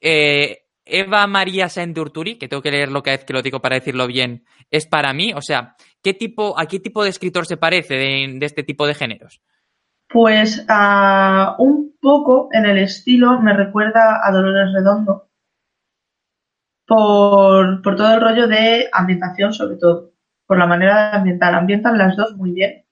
eh, 0.00 0.63
Eva 0.84 1.26
María 1.26 1.68
Saint 1.68 1.94
de 1.94 2.00
Urturi, 2.00 2.36
que 2.36 2.48
tengo 2.48 2.62
que 2.62 2.70
leerlo 2.70 3.02
cada 3.02 3.16
vez 3.16 3.24
que 3.24 3.32
lo 3.32 3.42
digo 3.42 3.60
para 3.60 3.76
decirlo 3.76 4.06
bien, 4.06 4.44
es 4.70 4.86
para 4.86 5.12
mí. 5.12 5.32
O 5.34 5.40
sea, 5.40 5.76
¿qué 6.02 6.14
tipo, 6.14 6.58
¿a 6.58 6.66
qué 6.66 6.80
tipo 6.80 7.02
de 7.02 7.10
escritor 7.10 7.46
se 7.46 7.56
parece 7.56 7.94
de, 7.94 8.34
de 8.38 8.46
este 8.46 8.62
tipo 8.62 8.86
de 8.86 8.94
géneros? 8.94 9.40
Pues 10.08 10.64
un 11.58 11.96
poco 12.00 12.48
en 12.52 12.66
el 12.66 12.78
estilo 12.78 13.40
me 13.40 13.52
recuerda 13.52 14.20
a 14.22 14.30
Dolores 14.30 14.72
Redondo 14.72 15.28
por, 16.86 17.82
por 17.82 17.96
todo 17.96 18.14
el 18.14 18.20
rollo 18.20 18.46
de 18.46 18.88
ambientación 18.92 19.52
sobre 19.52 19.76
todo, 19.76 20.12
por 20.46 20.58
la 20.58 20.66
manera 20.66 21.10
de 21.10 21.16
ambientar. 21.16 21.54
Ambientan 21.54 21.98
las 21.98 22.16
dos 22.16 22.36
muy 22.36 22.52
bien. 22.52 22.84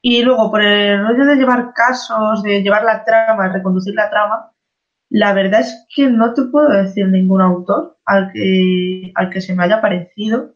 Y 0.00 0.22
luego 0.22 0.50
por 0.50 0.62
el 0.62 1.06
rollo 1.06 1.26
de 1.26 1.36
llevar 1.36 1.74
casos, 1.74 2.42
de 2.42 2.62
llevar 2.62 2.84
la 2.84 3.04
trama, 3.04 3.48
reconducir 3.48 3.94
la 3.94 4.08
trama, 4.08 4.50
la 5.10 5.32
verdad 5.34 5.60
es 5.60 5.86
que 5.94 6.08
no 6.08 6.32
te 6.34 6.44
puedo 6.44 6.68
decir 6.70 7.06
ningún 7.08 7.40
autor 7.42 7.98
al 8.06 8.30
que, 8.32 9.12
al 9.14 9.28
que 9.30 9.40
se 9.40 9.54
me 9.54 9.64
haya 9.64 9.80
parecido. 9.80 10.54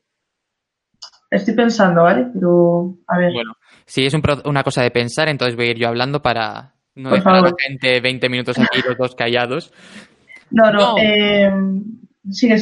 Estoy 1.30 1.54
pensando, 1.54 2.04
¿vale? 2.04 2.28
Pero, 2.32 2.96
a 3.08 3.18
ver. 3.18 3.32
Bueno, 3.32 3.54
si 3.86 4.06
es 4.06 4.14
un 4.14 4.22
pro- 4.22 4.42
una 4.44 4.62
cosa 4.62 4.82
de 4.82 4.90
pensar, 4.90 5.28
entonces 5.28 5.56
voy 5.56 5.66
a 5.66 5.70
ir 5.72 5.78
yo 5.78 5.88
hablando 5.88 6.22
para 6.22 6.74
no 6.94 7.10
Por 7.10 7.18
dejar 7.18 7.34
a 7.34 7.40
la 7.40 7.52
gente 7.58 8.00
20 8.00 8.28
minutos 8.28 8.56
aquí 8.58 8.80
los 8.86 8.96
dos 8.96 9.14
callados. 9.16 9.72
No, 10.50 10.70
no, 10.70 10.94
No. 10.94 10.98
eh, 11.02 11.52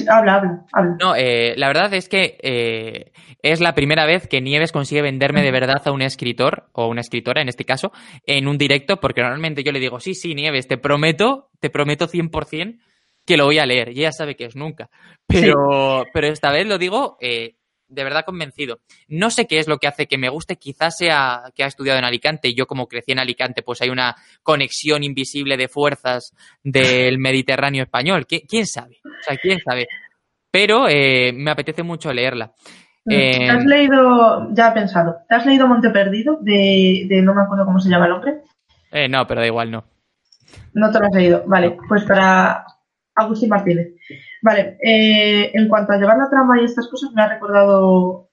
habla, 0.08 0.34
habla, 0.34 0.66
habla. 0.72 0.96
No, 1.00 1.14
eh, 1.16 1.54
la 1.56 1.68
verdad 1.68 1.92
es 1.94 2.08
que 2.08 2.38
eh, 2.42 3.12
es 3.42 3.60
la 3.60 3.74
primera 3.74 4.06
vez 4.06 4.26
que 4.26 4.40
Nieves 4.40 4.72
consigue 4.72 5.02
venderme 5.02 5.42
de 5.42 5.50
verdad 5.50 5.82
a 5.84 5.92
un 5.92 6.02
escritor, 6.02 6.68
o 6.72 6.88
una 6.88 7.00
escritora 7.00 7.42
en 7.42 7.48
este 7.48 7.64
caso, 7.64 7.92
en 8.26 8.48
un 8.48 8.58
directo, 8.58 9.00
porque 9.00 9.22
normalmente 9.22 9.62
yo 9.62 9.72
le 9.72 9.80
digo, 9.80 10.00
sí, 10.00 10.14
sí, 10.14 10.34
Nieves, 10.34 10.68
te 10.68 10.78
prometo, 10.78 11.50
te 11.60 11.70
prometo 11.70 12.08
100% 12.08 12.78
que 13.24 13.36
lo 13.36 13.44
voy 13.44 13.58
a 13.58 13.66
leer. 13.66 13.90
Y 13.90 14.00
ella 14.00 14.12
sabe 14.12 14.34
que 14.34 14.46
es 14.46 14.56
nunca. 14.56 14.90
Pero, 15.26 16.04
pero 16.12 16.26
esta 16.26 16.50
vez 16.50 16.66
lo 16.66 16.78
digo 16.78 17.16
eh, 17.20 17.56
de 17.92 18.04
verdad 18.04 18.24
convencido. 18.24 18.80
No 19.08 19.30
sé 19.30 19.46
qué 19.46 19.58
es 19.58 19.68
lo 19.68 19.78
que 19.78 19.86
hace 19.86 20.06
que 20.06 20.18
me 20.18 20.28
guste, 20.28 20.56
quizás 20.56 20.96
sea 20.96 21.44
que 21.54 21.64
ha 21.64 21.66
estudiado 21.66 21.98
en 21.98 22.04
Alicante 22.04 22.48
y 22.48 22.54
yo 22.54 22.66
como 22.66 22.88
crecí 22.88 23.12
en 23.12 23.18
Alicante, 23.20 23.62
pues 23.62 23.80
hay 23.82 23.90
una 23.90 24.14
conexión 24.42 25.02
invisible 25.04 25.56
de 25.56 25.68
fuerzas 25.68 26.34
del 26.62 27.18
Mediterráneo 27.20 27.82
español. 27.84 28.26
¿Qui- 28.26 28.44
¿Quién 28.48 28.66
sabe? 28.66 29.00
O 29.04 29.22
sea, 29.22 29.36
quién 29.36 29.60
sabe. 29.60 29.86
Pero 30.50 30.88
eh, 30.88 31.32
me 31.34 31.50
apetece 31.50 31.82
mucho 31.82 32.12
leerla. 32.12 32.52
¿Te 33.04 33.12
Eh, 33.14 33.48
has 33.52 33.64
leído, 33.64 34.48
ya 34.54 34.68
he 34.68 34.72
pensado, 34.72 35.16
¿te 35.28 35.34
has 35.34 35.44
leído 35.46 35.66
Monte 35.68 35.90
Perdido 35.90 36.38
de, 36.40 37.06
de 37.08 37.22
no 37.22 37.34
me 37.34 37.42
acuerdo 37.42 37.64
cómo 37.64 37.80
se 37.80 37.90
llama 37.90 38.06
el 38.06 38.12
hombre? 38.12 38.42
eh, 38.92 39.08
no, 39.08 39.26
pero 39.26 39.40
da 39.40 39.46
igual, 39.46 39.70
no. 39.70 39.84
No 40.74 40.90
te 40.90 40.98
lo 40.98 41.06
has 41.06 41.12
leído. 41.14 41.42
Vale, 41.46 41.76
pues 41.88 42.04
para 42.04 42.64
Agustín 43.14 43.48
Martínez. 43.48 43.88
Vale, 44.42 44.76
eh, 44.82 45.50
en 45.54 45.68
cuanto 45.68 45.92
a 45.92 45.96
llevar 45.98 46.18
la 46.18 46.28
trama 46.28 46.60
y 46.60 46.64
estas 46.64 46.88
cosas, 46.88 47.12
me 47.12 47.22
ha 47.22 47.28
recordado, 47.28 48.28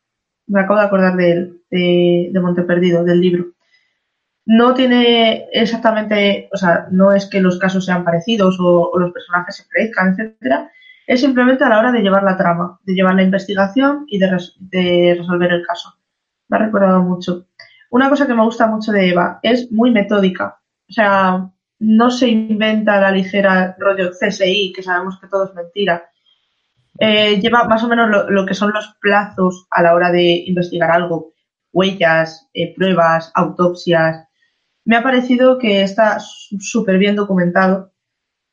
me 0.48 0.62
acabo 0.62 0.80
de 0.80 0.86
acordar 0.86 1.15
de 1.15 1.32
él, 1.32 1.62
de, 1.69 2.30
de 2.34 2.39
Monte 2.39 2.63
Perdido, 2.63 3.04
del 3.04 3.22
libro. 3.22 3.45
No 4.45 4.74
tiene 4.74 5.45
exactamente, 5.54 6.50
o 6.52 6.58
sea, 6.58 6.88
no 6.91 7.12
es 7.13 7.28
que 7.28 7.41
los 7.41 7.60
casos 7.60 7.86
sean 7.86 8.04
parecidos 8.04 8.60
o, 8.60 8.89
o 8.91 9.00
los 9.00 9.12
personajes 9.12 9.58
se 9.58 9.63
parezcan, 9.72 10.10
etcétera. 10.13 10.72
Es 11.06 11.22
simplemente 11.22 11.63
a 11.63 11.69
la 11.69 11.80
hora 11.80 11.91
de 11.91 12.02
llevar 12.02 12.24
la 12.24 12.38
trama, 12.38 12.80
de 12.84 12.93
llevar 12.93 13.15
la 13.15 13.24
investigación 13.24 14.06
y 14.08 14.17
de, 14.19 14.32
res- 14.32 14.56
de 14.60 15.15
resolver 15.19 15.52
el 15.54 15.65
caso. 15.65 15.93
Me 16.50 16.58
ha 16.58 16.62
recordado 16.62 17.02
mucho. 17.04 17.45
Una 17.91 18.10
cosa 18.10 18.26
que 18.28 18.34
me 18.34 18.43
gusta 18.43 18.67
mucho 18.67 18.91
de 18.91 19.10
Eva 19.10 19.39
es 19.43 19.72
muy 19.72 19.91
metódica. 19.91 20.60
O 20.89 20.93
sea, 20.93 21.50
no 21.80 22.12
se 22.12 22.28
inventa 22.28 23.00
la 23.00 23.12
ligera 23.12 23.76
rollo 23.80 24.12
CSI, 24.12 24.74
que 24.76 24.84
sabemos 24.84 25.20
que 25.20 25.28
todo 25.28 25.46
es 25.46 25.54
mentira. 25.54 26.10
Eh, 27.00 27.39
lleva 27.39 27.63
más 27.63 27.84
o 27.84 27.88
menos 27.88 28.10
lo, 28.30 28.46
que 28.46 28.54
son 28.54 28.74
los 28.74 28.96
plazos 29.00 29.68
a 29.72 29.82
la 29.82 29.94
hora 29.94 30.12
de 30.12 30.44
investigar 30.46 30.92
algo, 30.92 31.34
huellas, 31.72 32.50
eh, 32.54 32.76
pruebas, 32.76 33.32
autopsias. 33.34 34.28
Me 34.84 34.98
ha 34.98 35.04
parecido 35.04 35.58
que 35.58 35.82
está 35.82 36.18
súper 36.20 36.98
bien 36.98 37.15
documentado. 37.15 37.94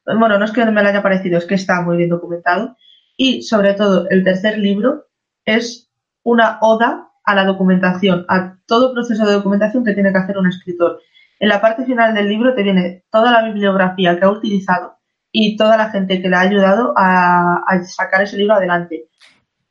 Bueno, 0.05 0.39
no 0.39 0.45
es 0.45 0.53
que 0.53 0.65
me 0.65 0.83
lo 0.83 0.89
haya 0.89 1.03
parecido, 1.03 1.39
es 1.39 1.47
que 1.47 1.57
está 1.57 1.81
muy 1.81 1.97
bien 1.97 2.11
documentado. 2.11 2.77
Y 3.17 3.43
sobre 3.43 3.75
todo, 3.75 4.09
el 4.11 4.23
tercer 4.23 4.59
libro 4.59 5.07
es 5.45 5.91
una 6.23 6.59
oda 6.61 7.11
a 7.25 7.35
la 7.35 7.45
documentación, 7.45 8.25
a 8.29 8.57
todo 8.67 8.93
proceso 8.93 9.27
de 9.27 9.33
documentación 9.33 9.85
que 9.85 9.95
tiene 9.95 10.13
que 10.13 10.19
hacer 10.19 10.39
un 10.39 10.47
escritor. 10.47 11.01
En 11.39 11.49
la 11.49 11.61
parte 11.61 11.85
final 11.85 12.15
del 12.15 12.29
libro 12.29 12.55
te 12.55 12.63
viene 12.63 13.05
toda 13.11 13.31
la 13.31 13.43
bibliografía 13.45 14.19
que 14.19 14.25
ha 14.25 14.31
utilizado 14.31 14.95
y 15.33 15.57
toda 15.57 15.77
la 15.77 15.91
gente 15.91 16.23
que 16.23 16.29
le 16.29 16.37
ha 16.37 16.41
ayudado 16.41 16.95
a, 16.97 17.63
a 17.67 17.83
sacar 17.85 18.23
ese 18.23 18.39
libro 18.39 18.55
adelante. 18.55 19.09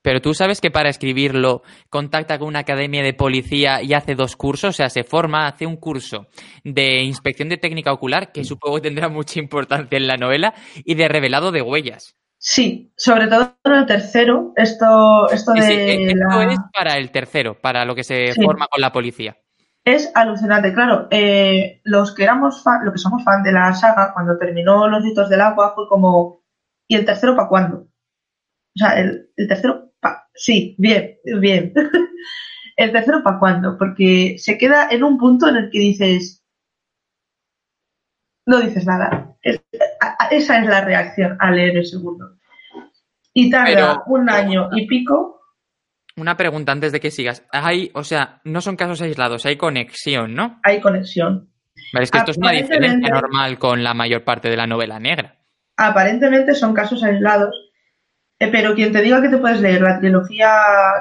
Pero 0.03 0.21
tú 0.21 0.35
sabes 0.35 0.61
que 0.61 0.69
para 0.69 0.89
escribirlo 0.89 1.63
contacta 1.89 2.37
con 2.37 2.47
una 2.49 2.59
academia 2.59 3.01
de 3.01 3.15
policía 3.15 3.81
y 3.81 3.93
hace 3.95 4.13
dos 4.13 4.35
cursos, 4.35 4.69
o 4.69 4.73
sea, 4.73 4.89
se 4.89 5.03
forma, 5.03 5.47
hace 5.47 5.65
un 5.65 5.77
curso 5.77 6.27
de 6.63 7.01
inspección 7.03 7.49
de 7.49 7.57
técnica 7.57 7.91
ocular, 7.91 8.31
que 8.31 8.43
supongo 8.43 8.75
que 8.75 8.81
tendrá 8.83 9.09
mucha 9.09 9.39
importancia 9.39 9.97
en 9.97 10.05
la 10.05 10.17
novela, 10.17 10.53
y 10.75 10.93
de 10.93 11.07
revelado 11.07 11.51
de 11.51 11.63
huellas. 11.63 12.15
Sí, 12.37 12.91
sobre 12.95 13.25
todo 13.27 13.55
en 13.63 13.73
el 13.73 13.85
tercero, 13.87 14.53
esto, 14.55 15.27
esto 15.31 15.53
Sí, 15.53 15.59
de 15.61 15.65
sí, 15.65 15.73
eh, 15.73 16.05
esto 16.11 16.19
la- 16.29 16.53
es 16.53 16.59
para 16.71 16.97
el 16.97 17.09
tercero, 17.09 17.59
para 17.59 17.83
lo 17.83 17.95
que 17.95 18.03
se 18.03 18.27
Sí. 18.33 18.43
forma 18.43 18.67
con 18.67 18.81
la 18.81 18.91
policía. 18.91 19.35
Es 19.85 20.11
alucinante, 20.15 20.73
claro. 20.73 21.07
eh, 21.11 21.79
los 21.83 22.13
que 22.15 22.23
éramos 22.23 22.63
fan, 22.63 22.83
lo 22.83 22.91
que 22.91 22.97
somos 22.97 23.23
fan 23.23 23.43
de 23.43 23.51
la 23.51 23.71
saga, 23.73 24.13
cuando 24.13 24.37
terminó 24.37 24.87
Los 24.87 25.03
Ritos 25.03 25.29
del 25.29 25.41
Agua, 25.41 25.73
fue 25.75 25.87
como, 25.87 26.41
¿y 26.87 26.95
el 26.95 27.05
tercero 27.05 27.35
para 27.35 27.47
cuándo? 27.49 27.77
O 28.75 28.77
sea, 28.79 28.99
el, 28.99 29.29
el 29.35 29.47
tercero, 29.47 29.91
pa, 29.99 30.27
sí, 30.33 30.75
bien, 30.79 31.17
bien. 31.39 31.71
el 32.77 32.91
tercero 32.91 33.21
para 33.23 33.37
cuándo, 33.37 33.77
porque 33.77 34.37
se 34.39 34.57
queda 34.57 34.87
en 34.89 35.03
un 35.03 35.19
punto 35.19 35.47
en 35.47 35.55
el 35.57 35.69
que 35.69 35.79
dices, 35.79 36.43
no 38.47 38.59
dices 38.61 38.85
nada. 38.85 39.35
Es- 39.43 39.61
a- 40.01 40.15
a- 40.25 40.27
esa 40.29 40.57
es 40.59 40.65
la 40.67 40.81
reacción 40.81 41.37
al 41.39 41.55
leer 41.55 41.77
el 41.77 41.85
segundo. 41.85 42.37
Y 43.33 43.49
tarda 43.51 43.65
Pero- 43.65 44.03
un 44.07 44.29
año 44.29 44.69
y 44.73 44.87
pico. 44.87 45.34
Una 46.17 46.37
pregunta 46.37 46.71
antes 46.71 46.91
de 46.91 46.99
que 46.99 47.11
sigas. 47.11 47.43
Hay, 47.51 47.91
o 47.93 48.03
sea, 48.03 48.39
no 48.45 48.61
son 48.61 48.75
casos 48.75 49.01
aislados, 49.01 49.45
hay 49.45 49.57
conexión, 49.57 50.33
¿no? 50.33 50.59
Hay 50.63 50.79
conexión. 50.79 51.49
Vale, 51.93 52.05
es 52.05 52.11
que 52.11 52.17
esto 52.19 52.31
es 52.31 52.37
una 52.37 52.51
diferencia 52.51 53.09
normal 53.09 53.57
con 53.59 53.83
la 53.83 53.93
mayor 53.93 54.23
parte 54.23 54.49
de 54.49 54.57
la 54.57 54.67
novela 54.67 54.99
negra. 54.99 55.35
aparentemente 55.77 56.55
son 56.55 56.73
casos 56.73 57.03
aislados, 57.03 57.53
eh, 58.39 58.47
pero 58.49 58.73
quien 58.75 58.93
te 58.93 59.01
diga 59.01 59.21
que 59.21 59.29
te 59.29 59.37
puedes 59.37 59.59
leer 59.59 59.81
la 59.81 59.99
trilogía 59.99 60.49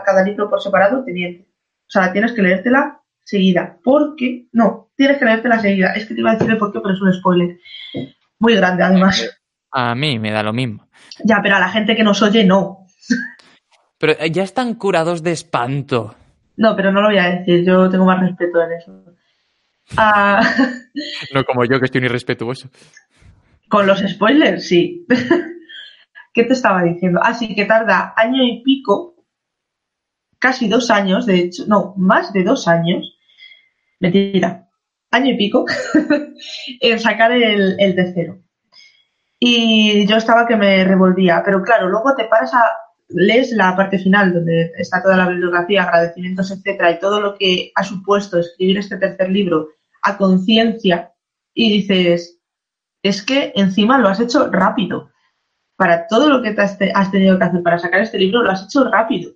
cada 0.04 0.24
libro 0.24 0.50
por 0.50 0.60
separado, 0.60 1.04
te 1.04 1.12
miente. 1.12 1.48
O 1.86 1.90
sea, 1.90 2.12
tienes 2.12 2.32
que 2.32 2.42
leértela 2.42 3.00
seguida. 3.22 3.78
Porque, 3.82 4.46
no, 4.52 4.90
tienes 4.96 5.18
que 5.18 5.24
leértela 5.24 5.60
seguida. 5.60 5.92
Es 5.92 6.06
que 6.06 6.14
te 6.14 6.20
iba 6.20 6.30
a 6.30 6.34
decir 6.34 6.50
el 6.50 6.58
por 6.58 6.72
qué, 6.72 6.80
pero 6.80 6.94
es 6.94 7.00
un 7.00 7.12
spoiler. 7.12 7.58
Muy 8.38 8.54
grande, 8.56 8.82
además. 8.82 9.40
A 9.70 9.94
mí 9.94 10.18
me 10.18 10.30
da 10.30 10.42
lo 10.42 10.52
mismo. 10.52 10.88
Ya, 11.24 11.40
pero 11.42 11.56
a 11.56 11.60
la 11.60 11.68
gente 11.68 11.96
que 11.96 12.04
nos 12.04 12.22
oye, 12.22 12.44
no. 12.44 12.83
Pero 13.98 14.12
eh, 14.18 14.30
ya 14.30 14.42
están 14.42 14.74
curados 14.74 15.22
de 15.22 15.32
espanto. 15.32 16.14
No, 16.56 16.76
pero 16.76 16.92
no 16.92 17.00
lo 17.00 17.08
voy 17.08 17.18
a 17.18 17.30
decir, 17.38 17.64
yo 17.64 17.88
tengo 17.90 18.04
más 18.04 18.20
respeto 18.20 18.62
en 18.62 18.72
eso. 18.72 19.04
Ah, 19.96 20.40
No 21.34 21.44
como 21.44 21.64
yo, 21.64 21.78
que 21.78 21.86
estoy 21.86 22.04
irrespetuoso. 22.04 22.68
con 23.68 23.86
los 23.86 24.00
spoilers, 24.00 24.66
sí. 24.68 25.06
¿Qué 26.32 26.44
te 26.44 26.52
estaba 26.52 26.82
diciendo? 26.82 27.20
Así 27.22 27.54
que 27.54 27.64
tarda 27.64 28.12
año 28.16 28.42
y 28.42 28.62
pico, 28.62 29.14
casi 30.38 30.68
dos 30.68 30.90
años, 30.90 31.26
de 31.26 31.36
hecho, 31.38 31.64
no, 31.66 31.94
más 31.96 32.32
de 32.32 32.42
dos 32.44 32.66
años, 32.68 33.18
mentira, 34.00 34.68
año 35.10 35.32
y 35.32 35.36
pico, 35.36 35.64
en 36.80 36.98
sacar 36.98 37.32
el, 37.32 37.76
el 37.78 37.94
tercero. 37.94 38.38
Y 39.38 40.06
yo 40.06 40.16
estaba 40.16 40.46
que 40.46 40.56
me 40.56 40.84
revolvía, 40.84 41.42
pero 41.44 41.62
claro, 41.62 41.88
luego 41.88 42.14
te 42.16 42.24
paras 42.24 42.52
a, 42.54 42.64
lees 43.08 43.52
la 43.52 43.76
parte 43.76 43.98
final 43.98 44.32
donde 44.32 44.72
está 44.76 45.02
toda 45.02 45.16
la 45.16 45.28
bibliografía, 45.28 45.82
agradecimientos, 45.82 46.50
etcétera, 46.50 46.92
y 46.92 46.98
todo 46.98 47.20
lo 47.20 47.34
que 47.36 47.72
ha 47.74 47.84
supuesto 47.84 48.38
escribir 48.38 48.78
este 48.78 48.96
tercer 48.96 49.30
libro 49.30 49.68
a 50.02 50.16
conciencia, 50.16 51.12
y 51.54 51.72
dices, 51.72 52.40
es 53.02 53.22
que 53.22 53.52
encima 53.54 53.98
lo 53.98 54.08
has 54.08 54.20
hecho 54.20 54.50
rápido. 54.50 55.10
Para 55.76 56.06
todo 56.06 56.28
lo 56.28 56.42
que 56.42 56.48
has, 56.60 56.78
te- 56.78 56.92
has 56.94 57.10
tenido 57.10 57.38
que 57.38 57.44
hacer 57.44 57.62
para 57.62 57.78
sacar 57.78 58.00
este 58.00 58.18
libro, 58.18 58.42
lo 58.42 58.50
has 58.50 58.64
hecho 58.64 58.84
rápido. 58.90 59.32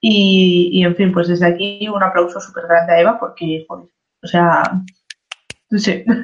Y, 0.00 0.70
y, 0.72 0.84
en 0.84 0.96
fin, 0.96 1.12
pues 1.12 1.28
desde 1.28 1.46
aquí 1.46 1.88
un 1.88 2.02
aplauso 2.02 2.40
súper 2.40 2.66
grande 2.66 2.92
a 2.92 3.00
Eva 3.00 3.18
porque, 3.20 3.64
joder, 3.68 3.88
O 4.22 4.26
sea, 4.26 4.62
sí. 5.70 6.04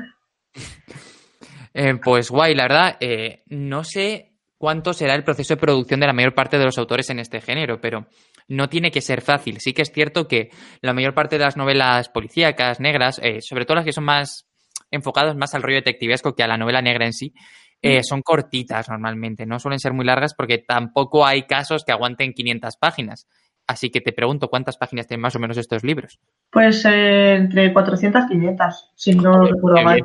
Eh, 1.74 1.94
pues 2.02 2.28
guay, 2.30 2.56
la 2.56 2.64
verdad, 2.64 2.96
eh, 2.98 3.44
no 3.46 3.84
sé 3.84 4.27
cuánto 4.58 4.92
será 4.92 5.14
el 5.14 5.24
proceso 5.24 5.54
de 5.54 5.60
producción 5.60 6.00
de 6.00 6.06
la 6.06 6.12
mayor 6.12 6.34
parte 6.34 6.58
de 6.58 6.64
los 6.64 6.76
autores 6.78 7.08
en 7.10 7.20
este 7.20 7.40
género, 7.40 7.80
pero 7.80 8.08
no 8.48 8.68
tiene 8.68 8.90
que 8.90 9.00
ser 9.00 9.22
fácil. 9.22 9.58
Sí 9.60 9.72
que 9.72 9.82
es 9.82 9.92
cierto 9.92 10.26
que 10.26 10.50
la 10.82 10.92
mayor 10.92 11.14
parte 11.14 11.38
de 11.38 11.44
las 11.44 11.56
novelas 11.56 12.08
policíacas, 12.08 12.80
negras, 12.80 13.20
eh, 13.22 13.40
sobre 13.40 13.64
todo 13.64 13.76
las 13.76 13.84
que 13.84 13.92
son 13.92 14.04
más 14.04 14.46
enfocadas 14.90 15.36
más 15.36 15.54
al 15.54 15.62
rollo 15.62 15.76
detectivesco 15.76 16.34
que 16.34 16.42
a 16.42 16.48
la 16.48 16.56
novela 16.56 16.82
negra 16.82 17.06
en 17.06 17.12
sí, 17.12 17.32
eh, 17.80 18.02
son 18.02 18.22
cortitas 18.22 18.88
normalmente, 18.88 19.46
no 19.46 19.60
suelen 19.60 19.78
ser 19.78 19.92
muy 19.92 20.04
largas 20.04 20.34
porque 20.34 20.58
tampoco 20.58 21.24
hay 21.24 21.42
casos 21.44 21.84
que 21.84 21.92
aguanten 21.92 22.32
500 22.32 22.76
páginas. 22.76 23.28
Así 23.68 23.90
que 23.90 24.00
te 24.00 24.12
pregunto, 24.12 24.48
¿cuántas 24.48 24.78
páginas 24.78 25.06
tienen 25.06 25.20
más 25.20 25.36
o 25.36 25.38
menos 25.38 25.58
estos 25.58 25.84
libros? 25.84 26.18
Pues 26.50 26.84
eh, 26.86 27.34
entre 27.34 27.72
400 27.72 28.24
y 28.24 28.28
500, 28.28 28.92
si 28.96 29.14
no 29.14 29.44
recuerdo 29.44 29.82
mal. 29.82 30.00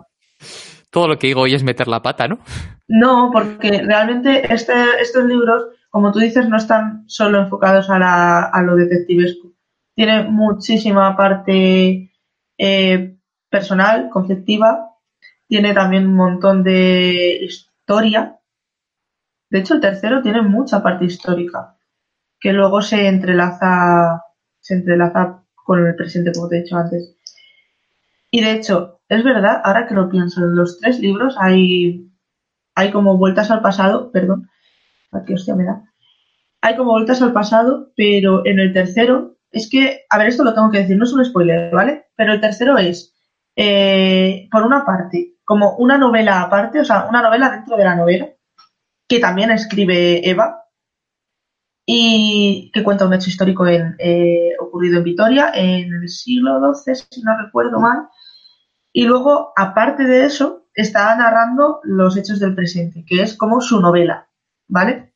Todo 0.93 1.07
lo 1.07 1.17
que 1.17 1.25
digo 1.25 1.41
hoy 1.41 1.55
es 1.55 1.63
meter 1.63 1.87
la 1.87 2.03
pata, 2.03 2.27
¿no? 2.27 2.37
No, 2.87 3.31
porque 3.33 3.81
realmente 3.83 4.53
este, 4.53 4.73
estos 5.01 5.25
libros, 5.25 5.65
como 5.89 6.11
tú 6.11 6.19
dices, 6.19 6.47
no 6.47 6.55
están 6.55 7.03
solo 7.07 7.39
enfocados 7.39 7.89
a, 7.89 7.97
la, 7.97 8.43
a 8.43 8.61
lo 8.61 8.75
detectivesco. 8.75 9.51
Tiene 9.95 10.21
muchísima 10.25 11.17
parte 11.17 12.11
eh, 12.59 13.17
personal, 13.49 14.11
conceptiva. 14.11 14.91
Tiene 15.47 15.73
también 15.73 16.05
un 16.05 16.15
montón 16.15 16.63
de 16.63 17.39
historia. 17.41 18.37
De 19.49 19.59
hecho, 19.59 19.73
el 19.73 19.81
tercero 19.81 20.21
tiene 20.21 20.43
mucha 20.43 20.83
parte 20.83 21.05
histórica 21.05 21.75
que 22.39 22.53
luego 22.53 22.83
se 22.83 23.07
entrelaza, 23.07 24.25
se 24.59 24.75
entrelaza 24.75 25.43
con 25.55 25.87
el 25.87 25.95
presente, 25.95 26.31
como 26.33 26.49
te 26.49 26.57
he 26.57 26.61
dicho 26.61 26.77
antes. 26.77 27.15
Y 28.29 28.41
de 28.41 28.51
hecho, 28.51 28.99
es 29.15 29.23
verdad, 29.23 29.61
ahora 29.63 29.87
que 29.87 29.95
lo 29.95 30.09
pienso, 30.09 30.41
en 30.41 30.55
los 30.55 30.79
tres 30.79 30.99
libros 30.99 31.35
hay, 31.39 32.09
hay 32.75 32.91
como 32.91 33.17
vueltas 33.17 33.51
al 33.51 33.61
pasado, 33.61 34.11
perdón, 34.11 34.49
aquí 35.11 35.33
hostia 35.33 35.55
me 35.55 35.65
da. 35.65 35.83
Hay 36.61 36.75
como 36.75 36.91
vueltas 36.91 37.21
al 37.21 37.33
pasado, 37.33 37.91
pero 37.95 38.45
en 38.45 38.59
el 38.59 38.73
tercero, 38.73 39.37
es 39.51 39.69
que, 39.69 40.01
a 40.09 40.17
ver, 40.17 40.27
esto 40.27 40.43
lo 40.43 40.53
tengo 40.53 40.71
que 40.71 40.79
decir, 40.79 40.97
no 40.97 41.03
es 41.03 41.13
un 41.13 41.25
spoiler, 41.25 41.73
¿vale? 41.73 42.05
Pero 42.15 42.33
el 42.33 42.41
tercero 42.41 42.77
es, 42.77 43.13
eh, 43.55 44.47
por 44.51 44.63
una 44.63 44.85
parte, 44.85 45.35
como 45.43 45.75
una 45.77 45.97
novela 45.97 46.41
aparte, 46.41 46.79
o 46.79 46.85
sea, 46.85 47.05
una 47.09 47.21
novela 47.21 47.51
dentro 47.51 47.75
de 47.75 47.83
la 47.83 47.95
novela, 47.95 48.29
que 49.07 49.19
también 49.19 49.51
escribe 49.51 50.27
Eva, 50.27 50.63
y 51.85 52.71
que 52.73 52.83
cuenta 52.83 53.05
un 53.05 53.13
hecho 53.13 53.29
histórico 53.29 53.67
en, 53.67 53.95
eh, 53.99 54.51
ocurrido 54.59 54.99
en 54.99 55.03
Vitoria 55.03 55.51
en 55.53 55.93
el 55.93 56.09
siglo 56.09 56.59
XII, 56.73 56.95
si 57.09 57.21
no 57.21 57.37
recuerdo 57.37 57.79
mal. 57.79 58.07
Y 58.93 59.05
luego, 59.05 59.51
aparte 59.55 60.03
de 60.03 60.25
eso, 60.25 60.67
está 60.73 61.15
narrando 61.17 61.81
los 61.83 62.15
hechos 62.15 62.39
del 62.39 62.55
presente, 62.55 63.03
que 63.05 63.21
es 63.21 63.35
como 63.35 63.59
su 63.59 63.81
novela, 63.81 64.29
¿vale? 64.67 65.13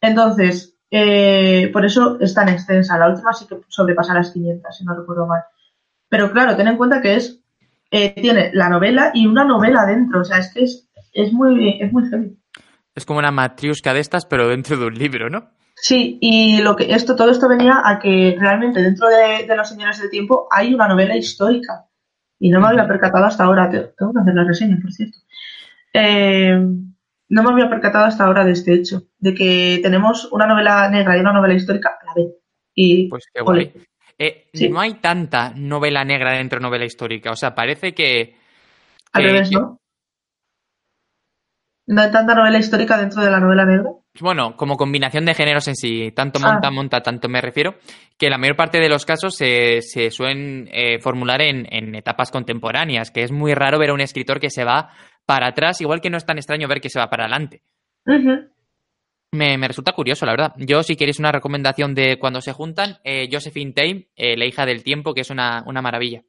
Entonces, 0.00 0.76
eh, 0.90 1.70
por 1.72 1.84
eso 1.84 2.18
es 2.20 2.32
tan 2.32 2.48
extensa. 2.48 2.96
La 2.96 3.08
última 3.08 3.32
sí 3.32 3.46
que 3.46 3.60
sobrepasa 3.68 4.14
las 4.14 4.30
500, 4.30 4.76
si 4.76 4.84
no 4.84 4.94
recuerdo 4.94 5.26
mal. 5.26 5.42
Pero 6.08 6.30
claro, 6.30 6.56
ten 6.56 6.68
en 6.68 6.76
cuenta 6.76 7.02
que 7.02 7.16
es 7.16 7.44
eh, 7.90 8.14
tiene 8.20 8.50
la 8.54 8.68
novela 8.68 9.12
y 9.14 9.26
una 9.26 9.44
novela 9.44 9.84
dentro. 9.86 10.20
O 10.20 10.24
sea, 10.24 10.38
es 10.38 10.52
que 10.52 10.64
es, 10.64 10.88
es 11.12 11.32
muy, 11.32 11.78
es 11.80 11.92
muy 11.92 12.08
heavy. 12.08 12.36
Es 12.94 13.04
como 13.04 13.18
una 13.18 13.30
matriusca 13.30 13.92
de 13.92 14.00
estas, 14.00 14.26
pero 14.26 14.48
dentro 14.48 14.76
de 14.76 14.86
un 14.86 14.94
libro, 14.94 15.30
¿no? 15.30 15.50
Sí, 15.76 16.18
y 16.20 16.60
lo 16.62 16.76
que 16.76 16.92
esto, 16.92 17.16
todo 17.16 17.30
esto 17.30 17.48
venía 17.48 17.82
a 17.84 17.98
que 17.98 18.36
realmente 18.38 18.82
dentro 18.82 19.08
de, 19.08 19.46
Los 19.56 19.68
Señores 19.68 20.00
del 20.00 20.10
Tiempo 20.10 20.48
hay 20.50 20.72
una 20.74 20.88
novela 20.88 21.16
histórica. 21.16 21.86
Y 22.44 22.50
no 22.50 22.60
me 22.60 22.66
había 22.66 22.86
percatado 22.86 23.24
hasta 23.24 23.44
ahora, 23.44 23.70
tengo 23.70 24.12
que 24.12 24.20
hacer 24.20 24.34
la 24.34 24.44
reseña, 24.44 24.78
por 24.82 24.92
cierto. 24.92 25.16
Eh, 25.94 26.58
no 27.30 27.42
me 27.42 27.50
había 27.50 27.70
percatado 27.70 28.04
hasta 28.04 28.26
ahora 28.26 28.44
de 28.44 28.52
este 28.52 28.74
hecho, 28.74 29.04
de 29.18 29.34
que 29.34 29.80
tenemos 29.82 30.30
una 30.30 30.44
novela 30.44 30.90
negra 30.90 31.16
y 31.16 31.20
una 31.20 31.32
novela 31.32 31.54
histórica 31.54 31.96
a 31.98 32.04
la 32.04 32.12
vez. 32.14 32.34
Y, 32.74 33.08
pues 33.08 33.28
qué 33.32 33.40
guay. 33.40 33.72
Eh, 34.18 34.50
no 34.68 34.78
hay 34.78 34.92
tanta 35.00 35.54
novela 35.56 36.04
negra 36.04 36.32
dentro 36.32 36.58
de 36.58 36.64
novela 36.64 36.84
histórica. 36.84 37.30
O 37.30 37.36
sea, 37.36 37.54
parece 37.54 37.94
que. 37.94 38.36
Al 39.12 39.24
revés, 39.24 39.50
¿no? 39.50 39.80
¿No 41.86 42.00
hay 42.00 42.10
tanta 42.10 42.34
novela 42.34 42.58
histórica 42.58 42.96
dentro 42.96 43.22
de 43.22 43.30
la 43.30 43.40
novela 43.40 43.66
negra? 43.66 43.90
Bueno, 44.20 44.56
como 44.56 44.76
combinación 44.76 45.24
de 45.24 45.34
géneros 45.34 45.68
en 45.68 45.74
sí, 45.74 46.12
tanto 46.14 46.40
monta, 46.40 46.68
ah. 46.68 46.70
monta, 46.70 47.02
tanto 47.02 47.28
me 47.28 47.40
refiero, 47.40 47.74
que 48.16 48.30
la 48.30 48.38
mayor 48.38 48.56
parte 48.56 48.78
de 48.78 48.88
los 48.88 49.04
casos 49.04 49.34
se, 49.34 49.82
se 49.82 50.10
suelen 50.10 50.68
eh, 50.72 50.98
formular 51.00 51.42
en, 51.42 51.94
etapas 51.94 52.30
contemporáneas, 52.30 53.10
que 53.10 53.22
es 53.22 53.32
muy 53.32 53.54
raro 53.54 53.78
ver 53.78 53.90
a 53.90 53.94
un 53.94 54.00
escritor 54.00 54.40
que 54.40 54.50
se 54.50 54.64
va 54.64 54.90
para 55.26 55.48
atrás, 55.48 55.80
igual 55.80 56.00
que 56.00 56.10
no 56.10 56.16
es 56.16 56.24
tan 56.24 56.38
extraño 56.38 56.68
ver 56.68 56.80
que 56.80 56.90
se 56.90 57.00
va 57.00 57.10
para 57.10 57.24
adelante. 57.24 57.62
me, 59.32 59.68
resulta 59.68 59.92
curioso, 59.92 60.24
la 60.24 60.32
verdad. 60.32 60.52
Yo, 60.58 60.82
si 60.82 60.96
queréis 60.96 61.18
una 61.18 61.32
recomendación 61.32 61.94
de 61.94 62.18
cuando 62.18 62.40
se 62.40 62.52
juntan, 62.52 62.98
eh, 63.04 63.28
Josephine 63.30 63.72
Tame, 63.72 64.08
eh, 64.16 64.36
La 64.36 64.46
hija 64.46 64.64
del 64.64 64.84
tiempo, 64.84 65.12
que 65.12 65.22
es 65.22 65.30
una, 65.30 65.64
una 65.66 65.82
maravilla. 65.82 66.22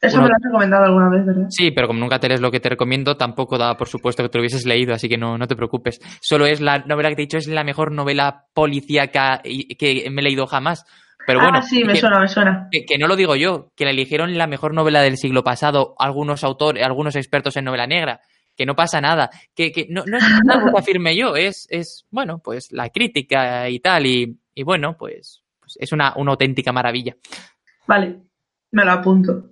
Eso 0.00 0.22
me 0.22 0.28
lo 0.28 0.34
has 0.34 0.42
recomendado 0.42 0.84
alguna 0.84 1.10
vez, 1.10 1.26
¿verdad? 1.26 1.46
Sí, 1.50 1.72
pero 1.72 1.86
como 1.86 2.00
nunca 2.00 2.18
te 2.18 2.28
lees 2.28 2.40
lo 2.40 2.50
que 2.50 2.60
te 2.60 2.70
recomiendo, 2.70 3.18
tampoco 3.18 3.58
da 3.58 3.76
por 3.76 3.88
supuesto 3.88 4.22
que 4.22 4.30
te 4.30 4.38
lo 4.38 4.42
hubieses 4.42 4.64
leído, 4.64 4.94
así 4.94 5.10
que 5.10 5.18
no, 5.18 5.36
no 5.36 5.46
te 5.46 5.56
preocupes. 5.56 6.00
Solo 6.22 6.46
es 6.46 6.62
la 6.62 6.78
novela 6.78 7.10
que 7.10 7.16
te 7.16 7.22
he 7.22 7.26
dicho, 7.26 7.36
es 7.36 7.48
la 7.48 7.64
mejor 7.64 7.92
novela 7.92 8.46
policíaca 8.54 9.42
que 9.42 10.08
me 10.10 10.22
he 10.22 10.24
leído 10.24 10.46
jamás. 10.46 10.86
Pero 11.26 11.40
bueno, 11.40 11.58
ah, 11.58 11.62
sí, 11.62 11.84
me 11.84 11.96
suena, 11.96 12.18
me 12.18 12.28
suena. 12.28 12.68
Que, 12.70 12.98
no 12.98 13.06
lo 13.06 13.14
digo 13.14 13.36
yo, 13.36 13.72
que 13.76 13.84
la 13.84 13.90
eligieron 13.90 14.36
la 14.38 14.46
mejor 14.46 14.72
novela 14.72 15.02
del 15.02 15.18
siglo 15.18 15.44
pasado 15.44 15.94
algunos 15.98 16.44
autores, 16.44 16.82
algunos 16.82 17.14
expertos 17.14 17.56
en 17.58 17.66
novela 17.66 17.86
negra, 17.86 18.20
que 18.56 18.64
no 18.64 18.74
pasa 18.74 19.02
nada, 19.02 19.28
que, 19.54 19.70
que 19.70 19.86
no, 19.90 20.04
no, 20.06 20.16
es 20.16 20.24
algo 20.48 20.72
que 20.72 20.78
afirme 20.78 21.14
yo, 21.14 21.36
es, 21.36 21.66
es, 21.68 22.06
bueno, 22.10 22.40
pues 22.42 22.72
la 22.72 22.88
crítica 22.88 23.68
y 23.68 23.80
tal, 23.80 24.06
y, 24.06 24.38
y 24.54 24.62
bueno, 24.62 24.96
pues, 24.98 25.42
pues 25.60 25.76
es 25.78 25.92
una, 25.92 26.14
una 26.16 26.32
auténtica 26.32 26.72
maravilla. 26.72 27.14
Vale, 27.86 28.18
me 28.70 28.84
lo 28.84 28.92
apunto. 28.92 29.50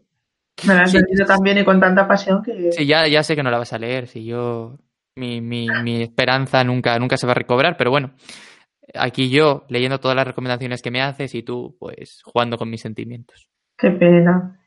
Me 0.66 0.74
la 0.74 0.82
has 0.82 0.92
sí. 0.92 0.98
tan 1.26 1.40
bien 1.42 1.58
y 1.58 1.64
con 1.64 1.80
tanta 1.80 2.08
pasión 2.08 2.42
que... 2.42 2.72
Sí, 2.72 2.86
ya, 2.86 3.06
ya 3.06 3.22
sé 3.22 3.36
que 3.36 3.42
no 3.42 3.50
la 3.50 3.58
vas 3.58 3.72
a 3.72 3.78
leer, 3.78 4.06
si 4.06 4.24
yo... 4.24 4.78
Mi, 5.16 5.40
mi, 5.40 5.66
mi 5.82 6.02
esperanza 6.02 6.62
nunca, 6.62 6.96
nunca 6.98 7.16
se 7.16 7.26
va 7.26 7.32
a 7.32 7.34
recobrar, 7.34 7.76
pero 7.76 7.90
bueno, 7.90 8.12
aquí 8.94 9.30
yo 9.30 9.64
leyendo 9.68 9.98
todas 9.98 10.16
las 10.16 10.26
recomendaciones 10.26 10.80
que 10.80 10.90
me 10.90 11.02
haces 11.02 11.34
y 11.34 11.42
tú, 11.42 11.76
pues, 11.78 12.22
jugando 12.24 12.56
con 12.56 12.70
mis 12.70 12.80
sentimientos. 12.80 13.48
Qué 13.76 13.90
pena. 13.90 14.58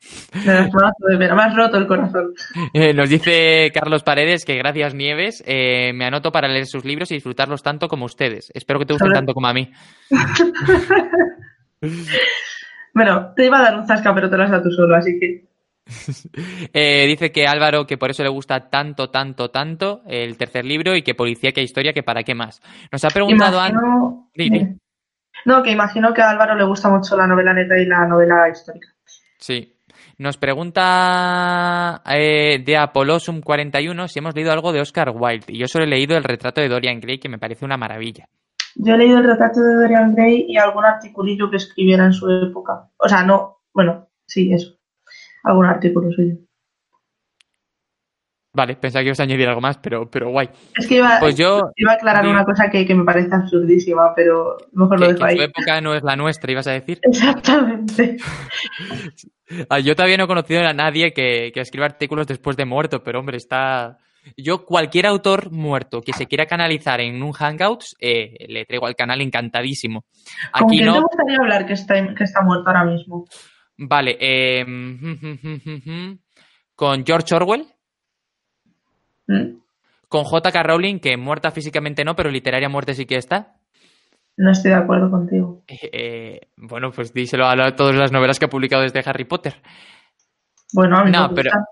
Me 0.46 0.54
has, 0.54 1.56
roto 1.56 1.78
el 1.78 1.86
corazón. 1.86 2.34
Eh, 2.74 2.94
nos 2.94 3.10
dice 3.10 3.70
Carlos 3.74 4.04
Paredes 4.04 4.46
que 4.46 4.56
gracias 4.56 4.94
Nieves, 4.94 5.44
eh, 5.46 5.92
me 5.94 6.06
anoto 6.06 6.32
para 6.32 6.48
leer 6.48 6.66
sus 6.66 6.86
libros 6.86 7.12
y 7.12 7.16
disfrutarlos 7.16 7.62
tanto 7.62 7.90
como 7.90 8.06
ustedes. 8.06 8.50
Espero 8.54 8.80
que 8.80 8.86
te 8.86 8.94
gusten 8.94 9.12
tanto 9.12 9.34
como 9.34 9.48
a 9.48 9.54
mí. 9.54 9.70
bueno, 12.94 13.34
te 13.36 13.46
iba 13.46 13.60
a 13.60 13.64
dar 13.64 13.78
un 13.78 13.86
zasca, 13.86 14.16
pero 14.16 14.30
te 14.30 14.38
lo 14.38 14.44
has 14.44 14.52
dado 14.52 14.64
tú 14.64 14.72
solo, 14.72 14.96
así 14.96 15.20
que... 15.20 15.51
Eh, 16.74 17.06
dice 17.08 17.32
que 17.32 17.48
Álvaro 17.48 17.86
que 17.86 17.98
por 17.98 18.12
eso 18.12 18.24
le 18.24 18.30
gusta 18.30 18.70
tanto, 18.70 19.10
tanto, 19.10 19.50
tanto 19.50 20.02
el 20.08 20.38
tercer 20.38 20.66
libro 20.66 20.96
y 20.96 21.02
que 21.02 21.16
policía 21.16 21.52
que 21.52 21.62
historia 21.62 21.94
que 21.94 22.04
para 22.04 22.24
qué 22.24 22.36
más. 22.36 22.62
Nos 22.92 23.04
ha 23.04 23.10
preguntado 23.10 23.60
antes. 23.60 24.78
No, 25.46 25.64
que 25.64 25.72
imagino 25.72 26.14
que 26.14 26.22
a 26.22 26.30
Álvaro 26.30 26.56
le 26.56 26.64
gusta 26.64 26.90
mucho 26.90 27.18
la 27.18 27.28
novela 27.28 27.54
neta 27.54 27.78
y 27.78 27.86
la 27.86 28.08
novela 28.08 28.48
histórica. 28.50 28.88
Sí. 29.40 29.76
Nos 30.18 30.38
pregunta 30.38 32.02
eh, 32.06 32.62
de 32.64 32.78
Apolosum 32.78 33.42
41 33.42 34.08
si 34.08 34.20
hemos 34.20 34.36
leído 34.36 34.52
algo 34.52 34.72
de 34.72 34.82
Oscar 34.82 35.12
Wilde. 35.16 35.46
Y 35.48 35.60
yo 35.60 35.68
solo 35.68 35.86
he 35.86 35.88
leído 35.88 36.16
el 36.16 36.24
retrato 36.24 36.62
de 36.62 36.70
Dorian 36.70 37.00
Gray, 37.00 37.18
que 37.18 37.30
me 37.30 37.40
parece 37.40 37.66
una 37.66 37.78
maravilla. 37.78 38.26
Yo 38.76 38.94
he 38.94 38.98
leído 38.98 39.18
el 39.18 39.26
retrato 39.26 39.62
de 39.62 39.82
Dorian 39.82 40.14
Gray 40.14 40.46
y 40.48 40.58
algún 40.58 40.86
articulillo 40.86 41.50
que 41.50 41.58
escribiera 41.58 42.06
en 42.06 42.14
su 42.14 42.30
época. 42.30 42.90
O 42.98 43.10
sea, 43.10 43.24
no, 43.24 43.62
bueno, 43.74 44.10
sí, 44.28 44.54
eso 44.54 44.81
algún 45.44 45.66
artículo 45.66 46.12
suyo. 46.12 46.36
Vale, 48.54 48.76
pensaba 48.76 49.02
que 49.02 49.08
ibas 49.08 49.20
a 49.22 49.24
añadir 49.24 49.48
algo 49.48 49.62
más, 49.62 49.78
pero, 49.78 50.10
pero 50.12 50.30
guay. 50.30 50.50
Es 50.76 50.86
que 50.86 50.96
iba, 50.96 51.18
pues 51.22 51.38
yo, 51.38 51.72
iba 51.78 51.94
a 51.94 51.96
aclarar 51.96 52.28
una 52.28 52.44
cosa 52.44 52.70
que, 52.70 52.84
me 52.94 53.06
parece 53.06 53.34
absurdísima, 53.34 54.14
pero 54.14 54.58
mejor 54.74 55.00
lo 55.00 55.08
dejo 55.08 55.24
ahí. 55.24 55.38
su 55.38 55.44
época 55.44 55.80
no 55.80 55.96
es 55.96 56.04
la 56.04 56.18
nuestra, 56.18 56.52
ibas 56.52 56.68
a 56.68 56.72
decir. 56.72 57.00
Exactamente. 57.02 58.18
Ah, 59.70 59.80
yo 59.80 59.98
todavía 59.98 60.16
no 60.16 60.24
he 60.24 60.28
conocido 60.28 60.66
a 60.66 60.72
nadie 60.72 61.12
que, 61.12 61.52
que 61.54 61.60
escriba 61.60 61.86
artículos 61.86 62.26
después 62.26 62.56
de 62.56 62.64
muerto, 62.64 63.04
pero 63.04 63.20
hombre, 63.20 63.36
está... 63.36 63.98
Yo, 64.38 64.66
cualquier 64.66 65.08
autor 65.08 65.52
muerto 65.52 66.00
que 66.02 66.14
se 66.14 66.26
quiera 66.26 66.46
canalizar 66.46 67.02
en 67.02 67.22
un 67.22 67.34
Hangouts, 67.34 67.98
eh, 68.00 68.46
le 68.48 68.64
traigo 68.64 68.86
al 68.86 68.96
canal 68.96 69.20
encantadísimo. 69.20 70.06
Aquí 70.54 70.64
¿Con 70.64 70.70
quién 70.70 70.86
no... 70.86 70.94
te 70.94 71.02
gustaría 71.02 71.38
hablar 71.38 71.66
que 71.66 71.74
está, 71.74 72.16
que 72.16 72.24
está 72.24 72.42
muerto 72.42 72.64
ahora 72.68 72.86
mismo? 72.86 73.26
Vale, 73.84 74.16
eh, 74.20 74.64
con 76.76 77.04
George 77.06 77.36
Orwell. 77.36 77.66
¿Mm? 79.28 79.58
Con 80.08 80.24
J.K. 80.24 80.64
Rowling, 80.64 81.00
que 81.00 81.16
muerta 81.18 81.52
físicamente 81.52 82.04
no, 82.04 82.16
pero 82.16 82.30
literaria 82.30 82.70
muerte 82.70 82.94
sí 82.94 83.06
que 83.06 83.16
está. 83.16 83.56
No 84.38 84.52
estoy 84.52 84.72
de 84.72 84.78
acuerdo 84.78 85.10
contigo. 85.10 85.64
Eh, 85.68 86.40
bueno, 86.58 86.92
pues 86.92 87.14
díselo 87.14 87.46
a, 87.48 87.76
todas 87.76 87.96
las 87.96 88.12
novelas 88.12 88.38
que 88.40 88.46
ha 88.46 88.50
publicado 88.50 88.84
desde 88.84 89.02
Harry 89.06 89.26
Potter. 89.26 89.62
Bueno, 90.74 90.98
a 90.98 91.04
mí 91.06 91.12
No, 91.12 91.30
me 91.30 91.36
pero- 91.36 91.52
gusta. 91.54 91.66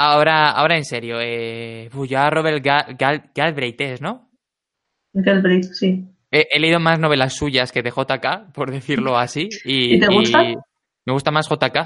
Ahora, 0.00 0.50
ahora 0.52 0.76
en 0.76 0.84
serio, 0.84 1.18
eh, 1.20 1.90
uy, 1.92 2.06
ya 2.08 2.30
Robert 2.30 2.64
Gal- 2.64 2.96
Gal- 2.96 3.30
Galbraith 3.34 3.80
es, 3.80 4.00
¿no? 4.00 4.30
Galbraith, 5.12 5.64
sí. 5.72 6.04
He, 6.30 6.46
he 6.52 6.60
leído 6.60 6.78
más 6.78 7.00
novelas 7.00 7.34
suyas 7.34 7.72
que 7.72 7.82
de 7.82 7.90
JK, 7.90 8.52
por 8.54 8.70
decirlo 8.70 9.18
así. 9.18 9.48
¿Y, 9.64 9.96
¿Y 9.96 10.00
te 10.00 10.06
gusta? 10.06 10.44
Me 11.06 11.12
gusta 11.12 11.30
más 11.30 11.48
JK. 11.48 11.76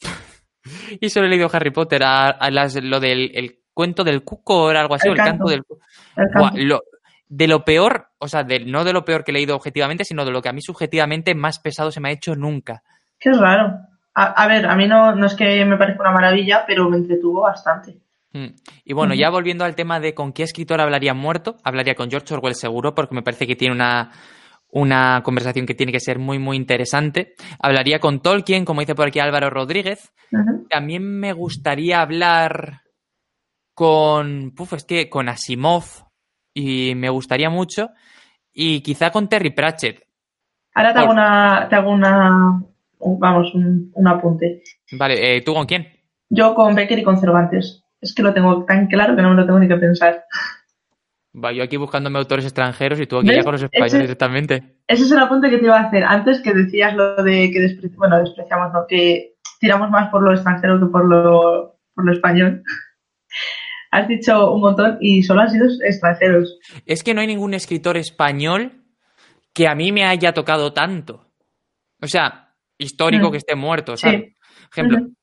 y 1.00 1.08
solo 1.10 1.26
he 1.26 1.30
leído 1.30 1.48
Harry 1.52 1.70
Potter, 1.70 2.02
a, 2.02 2.28
a 2.28 2.50
las- 2.50 2.82
lo 2.82 3.00
del 3.00 3.30
el 3.34 3.58
cuento 3.74 4.04
del 4.04 4.22
cuco 4.24 4.64
o 4.64 4.68
algo 4.70 4.94
así, 4.94 5.06
El 5.08 5.12
o 5.12 5.14
el 5.14 5.18
canto, 5.18 5.30
canto. 5.44 5.50
del 5.50 5.64
cu- 5.64 5.78
El 6.16 6.26
Buah, 6.34 6.50
campo. 6.50 6.58
lo- 6.64 6.82
de 7.30 7.46
lo 7.46 7.64
peor, 7.64 8.08
o 8.18 8.26
sea, 8.28 8.42
de- 8.42 8.60
no 8.64 8.84
de 8.84 8.92
lo 8.92 9.04
peor 9.04 9.22
que 9.22 9.30
he 9.30 9.34
leído 9.34 9.54
objetivamente, 9.54 10.04
sino 10.04 10.24
de 10.24 10.30
lo 10.30 10.40
que 10.42 10.48
a 10.48 10.52
mí 10.52 10.62
subjetivamente 10.62 11.34
más 11.34 11.58
pesado 11.60 11.90
se 11.90 12.00
me 12.00 12.08
ha 12.08 12.12
hecho 12.12 12.34
nunca. 12.34 12.82
Qué 13.20 13.30
raro. 13.32 13.78
A, 14.14 14.24
a 14.24 14.48
ver, 14.48 14.66
a 14.66 14.74
mí 14.74 14.88
no, 14.88 15.14
no 15.14 15.26
es 15.26 15.34
que 15.34 15.64
me 15.64 15.76
parezca 15.76 16.02
una 16.02 16.12
maravilla, 16.12 16.64
pero 16.66 16.88
me 16.88 16.96
entretuvo 16.96 17.42
bastante. 17.42 17.98
Mm. 18.32 18.46
Y 18.84 18.92
bueno, 18.94 19.14
ya 19.14 19.30
volviendo 19.30 19.64
al 19.64 19.74
tema 19.76 20.00
de 20.00 20.14
con 20.14 20.32
qué 20.32 20.42
escritor 20.42 20.80
hablaría 20.80 21.14
muerto, 21.14 21.56
hablaría 21.64 21.94
con 21.94 22.10
George 22.10 22.34
Orwell 22.34 22.54
seguro, 22.54 22.94
porque 22.94 23.14
me 23.14 23.22
parece 23.22 23.46
que 23.46 23.56
tiene 23.56 23.74
una, 23.74 24.10
una 24.70 25.22
conversación 25.24 25.64
que 25.66 25.74
tiene 25.74 25.92
que 25.92 26.00
ser 26.00 26.18
muy, 26.18 26.38
muy 26.38 26.56
interesante. 26.56 27.34
Hablaría 27.60 27.98
con 28.00 28.20
Tolkien, 28.20 28.64
como 28.64 28.80
dice 28.80 28.94
por 28.94 29.08
aquí 29.08 29.18
Álvaro 29.20 29.50
Rodríguez. 29.50 30.12
También 30.68 31.02
me 31.20 31.32
gustaría 31.32 32.00
hablar 32.02 32.82
con, 33.74 34.52
puf, 34.54 34.72
es 34.74 34.84
que 34.84 35.08
con 35.08 35.28
Asimov, 35.28 35.84
y 36.54 36.94
me 36.96 37.08
gustaría 37.10 37.50
mucho, 37.50 37.90
y 38.52 38.80
quizá 38.80 39.10
con 39.10 39.28
Terry 39.28 39.50
Pratchett. 39.50 40.02
Ahora 40.74 40.92
te 40.92 40.98
hago 41.00 41.12
una, 41.12 41.66
te 41.68 41.76
hago 41.76 41.90
una, 41.90 42.62
un- 42.98 43.18
vamos, 43.20 43.54
un, 43.54 43.90
un 43.94 44.08
apunte. 44.08 44.62
Vale, 44.92 45.36
eh, 45.36 45.42
¿tú 45.42 45.54
con 45.54 45.66
quién? 45.66 45.88
Yo 46.28 46.54
con 46.54 46.74
Becker 46.74 46.98
y 46.98 47.02
con 47.04 47.18
Cervantes. 47.18 47.84
Es 48.00 48.14
que 48.14 48.22
lo 48.22 48.32
tengo 48.34 48.64
tan 48.64 48.86
claro 48.86 49.16
que 49.16 49.22
no 49.22 49.30
me 49.30 49.36
lo 49.36 49.46
tengo 49.46 49.58
ni 49.58 49.66
que 49.68 49.76
pensar. 49.76 50.24
Va, 51.42 51.52
yo 51.52 51.62
aquí 51.62 51.76
buscándome 51.76 52.18
autores 52.18 52.44
extranjeros 52.44 52.98
y 53.00 53.06
tú 53.06 53.18
aquí 53.18 53.28
¿Ves? 53.28 53.36
ya 53.38 53.42
con 53.44 53.52
los 53.52 53.62
españoles 53.62 53.92
Ese- 53.94 54.02
directamente. 54.02 54.76
Ese 54.86 55.02
es 55.04 55.12
el 55.12 55.18
apunte 55.18 55.50
que 55.50 55.58
te 55.58 55.64
iba 55.66 55.78
a 55.78 55.84
hacer. 55.88 56.02
Antes 56.04 56.40
que 56.40 56.52
decías 56.52 56.94
lo 56.94 57.16
de 57.22 57.50
que 57.52 57.60
despre- 57.60 57.94
bueno, 57.96 58.18
despreciamos, 58.18 58.72
¿no? 58.72 58.86
Que 58.88 59.34
tiramos 59.60 59.90
más 59.90 60.08
por 60.10 60.22
lo 60.22 60.32
extranjero 60.32 60.78
que 60.80 60.86
por 60.86 61.06
lo, 61.08 61.76
por 61.94 62.04
lo 62.04 62.12
español. 62.12 62.62
Has 63.90 64.06
dicho 64.06 64.52
un 64.52 64.60
montón 64.60 64.98
y 65.00 65.22
solo 65.22 65.40
han 65.40 65.50
sido 65.50 65.66
extranjeros. 65.82 66.58
Es 66.84 67.02
que 67.02 67.14
no 67.14 67.20
hay 67.22 67.26
ningún 67.26 67.54
escritor 67.54 67.96
español 67.96 68.82
que 69.54 69.66
a 69.66 69.74
mí 69.74 69.92
me 69.92 70.04
haya 70.04 70.32
tocado 70.34 70.72
tanto. 70.74 71.26
O 72.02 72.06
sea, 72.06 72.54
histórico 72.76 73.28
Mm. 73.28 73.30
que 73.32 73.36
esté 73.38 73.54
muerto, 73.54 73.96
Sí. 73.96 74.02
¿sabes? 74.02 74.34
Ejemplo, 74.70 74.98
Ujú. 74.98 75.14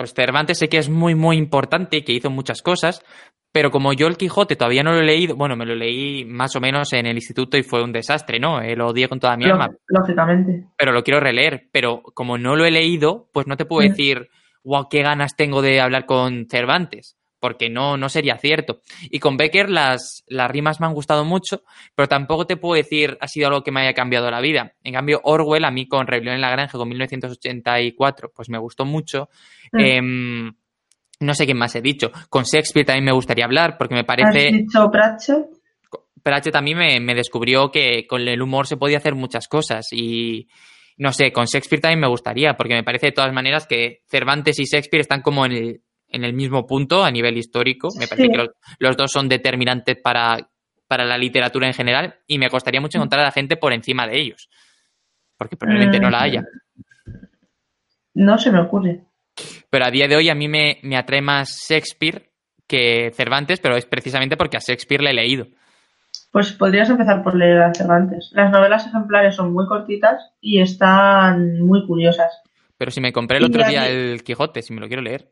Pues 0.00 0.14
Cervantes 0.14 0.56
sé 0.56 0.70
que 0.70 0.78
es 0.78 0.88
muy, 0.88 1.14
muy 1.14 1.36
importante 1.36 1.98
y 1.98 2.02
que 2.02 2.14
hizo 2.14 2.30
muchas 2.30 2.62
cosas, 2.62 3.04
pero 3.52 3.70
como 3.70 3.92
yo 3.92 4.06
el 4.06 4.16
Quijote 4.16 4.56
todavía 4.56 4.82
no 4.82 4.92
lo 4.92 5.00
he 5.00 5.04
leído, 5.04 5.36
bueno, 5.36 5.56
me 5.56 5.66
lo 5.66 5.74
leí 5.74 6.24
más 6.24 6.56
o 6.56 6.60
menos 6.60 6.90
en 6.94 7.04
el 7.04 7.16
instituto 7.16 7.58
y 7.58 7.62
fue 7.62 7.84
un 7.84 7.92
desastre, 7.92 8.40
¿no? 8.40 8.62
Eh, 8.62 8.74
lo 8.76 8.86
odié 8.86 9.08
con 9.08 9.20
toda 9.20 9.36
mi 9.36 9.44
alma, 9.44 9.68
Lógicamente. 9.88 10.64
pero 10.74 10.92
lo 10.92 11.02
quiero 11.02 11.20
releer. 11.20 11.68
Pero 11.70 12.00
como 12.14 12.38
no 12.38 12.56
lo 12.56 12.64
he 12.64 12.70
leído, 12.70 13.28
pues 13.34 13.46
no 13.46 13.58
te 13.58 13.66
puedo 13.66 13.86
decir, 13.86 14.30
wow, 14.64 14.88
qué 14.88 15.02
ganas 15.02 15.36
tengo 15.36 15.60
de 15.60 15.82
hablar 15.82 16.06
con 16.06 16.46
Cervantes, 16.48 17.18
porque 17.40 17.70
no, 17.70 17.96
no 17.96 18.08
sería 18.08 18.36
cierto. 18.36 18.80
Y 19.10 19.18
con 19.18 19.36
Becker 19.36 19.70
las, 19.70 20.24
las 20.28 20.50
rimas 20.50 20.80
me 20.80 20.86
han 20.86 20.94
gustado 20.94 21.24
mucho, 21.24 21.62
pero 21.94 22.06
tampoco 22.06 22.46
te 22.46 22.56
puedo 22.56 22.74
decir 22.74 23.16
ha 23.20 23.26
sido 23.26 23.48
algo 23.48 23.62
que 23.62 23.72
me 23.72 23.80
haya 23.80 23.94
cambiado 23.94 24.30
la 24.30 24.40
vida. 24.40 24.74
En 24.84 24.94
cambio, 24.94 25.20
Orwell, 25.24 25.64
a 25.64 25.70
mí 25.70 25.88
con 25.88 26.06
Rebelión 26.06 26.34
en 26.34 26.42
la 26.42 26.50
Granja, 26.50 26.78
con 26.78 26.88
1984, 26.88 28.32
pues 28.34 28.48
me 28.50 28.58
gustó 28.58 28.84
mucho. 28.84 29.30
Mm. 29.72 29.80
Em, 29.80 30.52
no 31.20 31.34
sé 31.34 31.46
quién 31.46 31.58
más 31.58 31.74
he 31.74 31.80
dicho. 31.80 32.12
Con 32.28 32.44
Shakespeare 32.44 32.86
también 32.86 33.06
me 33.06 33.12
gustaría 33.12 33.44
hablar, 33.44 33.76
porque 33.78 33.94
me 33.94 34.00
Has 34.00 34.06
parece... 34.06 34.52
dicho 34.52 34.90
Pratchett. 34.90 35.46
Pratchett 36.22 36.54
a 36.54 36.60
mí 36.60 36.74
me, 36.74 37.00
me 37.00 37.14
descubrió 37.14 37.70
que 37.70 38.06
con 38.06 38.20
el 38.20 38.42
humor 38.42 38.66
se 38.66 38.76
podía 38.76 38.98
hacer 38.98 39.14
muchas 39.14 39.48
cosas 39.48 39.86
y 39.90 40.48
no 40.98 41.14
sé, 41.14 41.32
con 41.32 41.46
Shakespeare 41.46 41.80
también 41.80 42.00
me 42.00 42.08
gustaría, 42.08 42.54
porque 42.58 42.74
me 42.74 42.84
parece 42.84 43.06
de 43.06 43.12
todas 43.12 43.32
maneras 43.32 43.66
que 43.66 44.02
Cervantes 44.06 44.58
y 44.58 44.64
Shakespeare 44.64 45.00
están 45.00 45.22
como 45.22 45.46
en 45.46 45.52
el, 45.52 45.80
en 46.10 46.24
el 46.24 46.32
mismo 46.32 46.66
punto 46.66 47.04
a 47.04 47.10
nivel 47.10 47.36
histórico. 47.36 47.88
Me 47.98 48.06
parece 48.06 48.26
Sí. 48.26 48.30
que 48.32 48.38
los, 48.38 48.48
los 48.78 48.96
dos 48.96 49.10
son 49.10 49.28
determinantes 49.28 49.96
para, 50.02 50.36
para 50.88 51.04
la 51.04 51.16
literatura 51.18 51.66
en 51.66 51.74
general 51.74 52.16
y 52.26 52.38
me 52.38 52.48
costaría 52.50 52.80
mucho 52.80 52.98
encontrar 52.98 53.22
a 53.22 53.26
la 53.26 53.32
gente 53.32 53.56
por 53.56 53.72
encima 53.72 54.06
de 54.06 54.18
ellos, 54.20 54.48
porque 55.36 55.56
probablemente 55.56 56.00
no 56.00 56.10
la 56.10 56.22
haya. 56.22 56.42
No 58.14 58.38
se 58.38 58.50
me 58.50 58.60
ocurre. 58.60 59.04
Pero 59.70 59.84
a 59.86 59.90
día 59.90 60.08
de 60.08 60.16
hoy 60.16 60.28
a 60.28 60.34
mí 60.34 60.48
me, 60.48 60.78
me 60.82 60.96
atrae 60.96 61.22
más 61.22 61.64
Shakespeare 61.68 62.30
que 62.66 63.10
Cervantes, 63.14 63.60
pero 63.60 63.76
es 63.76 63.86
precisamente 63.86 64.36
porque 64.36 64.56
a 64.56 64.60
Shakespeare 64.60 65.02
le 65.02 65.10
he 65.10 65.14
leído. 65.14 65.46
Pues 66.32 66.52
podrías 66.52 66.88
empezar 66.90 67.22
por 67.22 67.34
leer 67.36 67.62
a 67.62 67.74
Cervantes. 67.74 68.30
Las 68.32 68.50
novelas 68.52 68.86
ejemplares 68.86 69.34
son 69.34 69.52
muy 69.52 69.66
cortitas 69.66 70.32
y 70.40 70.60
están 70.60 71.60
muy 71.60 71.86
curiosas. 71.86 72.32
Pero 72.76 72.90
si 72.90 73.00
me 73.00 73.12
compré 73.12 73.38
el 73.38 73.44
Y 73.44 73.46
otro 73.46 73.64
día 73.68 73.88
el 73.88 74.22
Quijote, 74.22 74.62
si 74.62 74.72
me 74.72 74.80
lo 74.80 74.86
quiero 74.88 75.02
leer. 75.02 75.28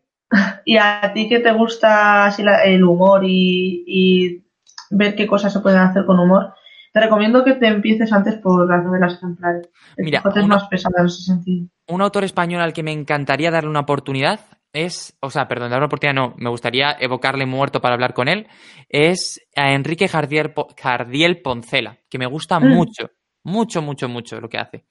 ¿Y 0.64 0.76
a 0.76 1.10
ti 1.14 1.28
que 1.28 1.38
te 1.40 1.52
gusta 1.52 2.26
así 2.26 2.42
la- 2.42 2.62
el 2.64 2.84
humor 2.84 3.24
y, 3.24 3.84
y 3.86 4.44
ver 4.90 5.14
qué 5.16 5.26
cosas 5.26 5.52
se 5.52 5.60
pueden 5.60 5.78
hacer 5.80 6.04
con 6.04 6.18
humor? 6.18 6.54
Te 6.92 7.00
recomiendo 7.00 7.44
que 7.44 7.54
te 7.54 7.66
empieces 7.68 8.12
antes 8.12 8.34
por 8.36 8.68
las 8.68 8.84
novelas 8.84 9.14
ejemplares. 9.14 9.68
El 9.96 10.04
Mira, 10.04 10.22
una- 10.24 10.46
más 10.46 10.68
pesado 10.68 10.94
en 10.98 11.06
ese 11.06 11.22
sentido. 11.22 11.66
Un 11.88 12.02
autor 12.02 12.24
español 12.24 12.60
al 12.60 12.72
que 12.72 12.82
me 12.82 12.92
encantaría 12.92 13.50
darle 13.50 13.70
una 13.70 13.80
oportunidad 13.80 14.40
es, 14.74 15.16
o 15.20 15.30
sea, 15.30 15.48
perdón, 15.48 15.70
darle 15.70 15.78
una 15.84 15.86
oportunidad 15.86 16.14
no, 16.14 16.34
me 16.36 16.50
gustaría 16.50 16.94
evocarle 17.00 17.46
muerto 17.46 17.80
para 17.80 17.94
hablar 17.94 18.12
con 18.12 18.28
él, 18.28 18.46
es 18.90 19.40
a 19.56 19.72
Enrique 19.72 20.08
Jardiel, 20.08 20.52
Jardiel 20.80 21.40
Poncela, 21.40 21.96
que 22.10 22.18
me 22.18 22.26
gusta 22.26 22.60
Mm. 22.60 22.68
mucho, 22.74 23.10
mucho, 23.44 23.80
mucho, 23.80 24.08
mucho 24.10 24.40
lo 24.40 24.48
que 24.50 24.58
hace. 24.58 24.84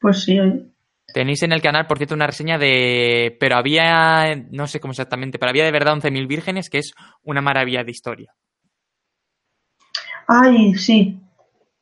Pues 0.00 0.24
sí. 0.24 0.36
Tenéis 1.12 1.42
en 1.42 1.52
el 1.52 1.62
canal, 1.62 1.86
por 1.86 1.98
cierto, 1.98 2.14
una 2.14 2.26
reseña 2.26 2.58
de... 2.58 3.36
Pero 3.40 3.56
había, 3.56 4.34
no 4.50 4.66
sé 4.66 4.80
cómo 4.80 4.92
exactamente, 4.92 5.38
pero 5.38 5.50
había 5.50 5.64
de 5.64 5.72
verdad 5.72 5.94
11.000 5.94 6.26
vírgenes, 6.26 6.70
que 6.70 6.78
es 6.78 6.92
una 7.22 7.40
maravilla 7.40 7.84
de 7.84 7.90
historia. 7.90 8.34
Ay, 10.26 10.74
sí. 10.74 11.20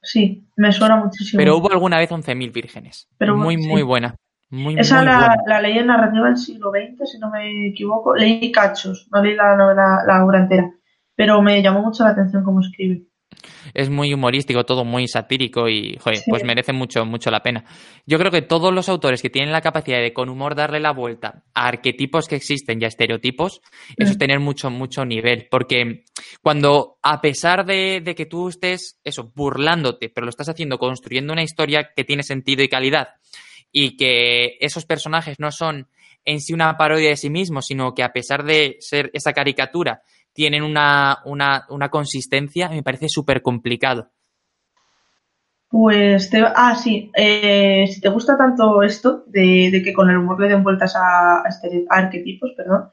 Sí, 0.02 0.46
me 0.56 0.72
suena 0.72 0.96
muchísimo. 0.96 1.38
Pero 1.38 1.56
hubo 1.56 1.70
alguna 1.70 1.98
vez 1.98 2.10
11.000 2.10 2.52
vírgenes. 2.52 3.08
Pero 3.18 3.36
muy, 3.36 3.56
sí. 3.60 3.68
muy 3.68 3.82
buena. 3.82 4.14
Muy, 4.50 4.78
Esa 4.78 4.98
muy 4.98 5.06
la, 5.06 5.18
buena. 5.18 5.36
la 5.46 5.60
leí 5.60 5.78
en 5.78 5.86
narrativa 5.86 6.26
del 6.26 6.36
siglo 6.38 6.70
XX, 6.70 7.10
si 7.10 7.18
no 7.18 7.30
me 7.30 7.68
equivoco. 7.68 8.14
Leí 8.14 8.50
cachos, 8.50 9.08
no 9.12 9.22
leí 9.22 9.34
la 9.34 9.56
novela, 9.56 10.02
la 10.06 10.24
obra 10.24 10.40
entera. 10.40 10.70
Pero 11.14 11.42
me 11.42 11.60
llamó 11.62 11.82
mucho 11.82 12.04
la 12.04 12.10
atención 12.10 12.44
cómo 12.44 12.60
escribe. 12.60 13.02
Es 13.74 13.90
muy 13.90 14.12
humorístico, 14.14 14.64
todo 14.64 14.84
muy 14.84 15.08
satírico 15.08 15.68
y, 15.68 15.96
joder, 16.00 16.18
Sí. 16.18 16.24
pues 16.30 16.44
merece 16.44 16.72
mucho, 16.72 17.04
mucho 17.04 17.30
la 17.30 17.40
pena. 17.42 17.64
Yo 18.06 18.18
creo 18.18 18.30
que 18.30 18.42
todos 18.42 18.72
los 18.72 18.88
autores 18.88 19.22
que 19.22 19.30
tienen 19.30 19.52
la 19.52 19.60
capacidad 19.60 20.00
de 20.00 20.12
con 20.12 20.28
humor 20.28 20.54
darle 20.54 20.80
la 20.80 20.92
vuelta 20.92 21.44
a 21.54 21.68
arquetipos 21.68 22.26
que 22.28 22.36
existen 22.36 22.80
y 22.80 22.84
a 22.84 22.88
estereotipos, 22.88 23.60
eso 23.96 24.10
es 24.10 24.16
Mm. 24.16 24.18
tener 24.18 24.40
mucho, 24.40 24.70
mucho 24.70 25.04
nivel. 25.04 25.48
Porque 25.50 26.04
cuando, 26.42 26.98
a 27.02 27.20
pesar 27.20 27.64
de, 27.66 28.00
de 28.04 28.14
que 28.14 28.26
tú 28.26 28.48
estés, 28.48 28.98
eso, 29.04 29.32
burlándote, 29.34 30.08
pero 30.08 30.24
lo 30.24 30.30
estás 30.30 30.48
haciendo 30.48 30.78
construyendo 30.78 31.32
una 31.32 31.42
historia 31.42 31.90
que 31.94 32.04
tiene 32.04 32.22
sentido 32.22 32.62
y 32.62 32.68
calidad, 32.68 33.08
y 33.70 33.96
que 33.96 34.56
esos 34.60 34.86
personajes 34.86 35.38
no 35.38 35.50
son 35.52 35.88
en 36.24 36.40
sí 36.40 36.52
una 36.52 36.76
parodia 36.76 37.10
de 37.10 37.16
sí 37.16 37.30
mismos, 37.30 37.66
sino 37.66 37.94
que 37.94 38.02
a 38.02 38.12
pesar 38.12 38.44
de 38.44 38.76
ser 38.80 39.10
esa 39.14 39.32
caricatura, 39.32 40.02
tienen 40.38 40.62
una, 40.62 41.18
una, 41.24 41.66
una 41.68 41.88
consistencia, 41.88 42.68
me 42.68 42.84
parece 42.84 43.08
súper 43.08 43.42
complicado. 43.42 44.12
Pues 45.68 46.30
te, 46.30 46.40
ah, 46.42 46.76
sí, 46.76 47.10
eh, 47.16 47.84
si 47.92 48.00
te 48.00 48.08
gusta 48.08 48.38
tanto 48.38 48.84
esto 48.84 49.24
de, 49.26 49.70
de 49.72 49.82
que 49.82 49.92
con 49.92 50.08
el 50.08 50.18
humor 50.18 50.40
le 50.40 50.46
den 50.46 50.62
vueltas 50.62 50.94
a, 50.94 51.38
a 51.40 51.48
a 51.90 51.96
arquetipos, 51.96 52.52
perdón, 52.56 52.88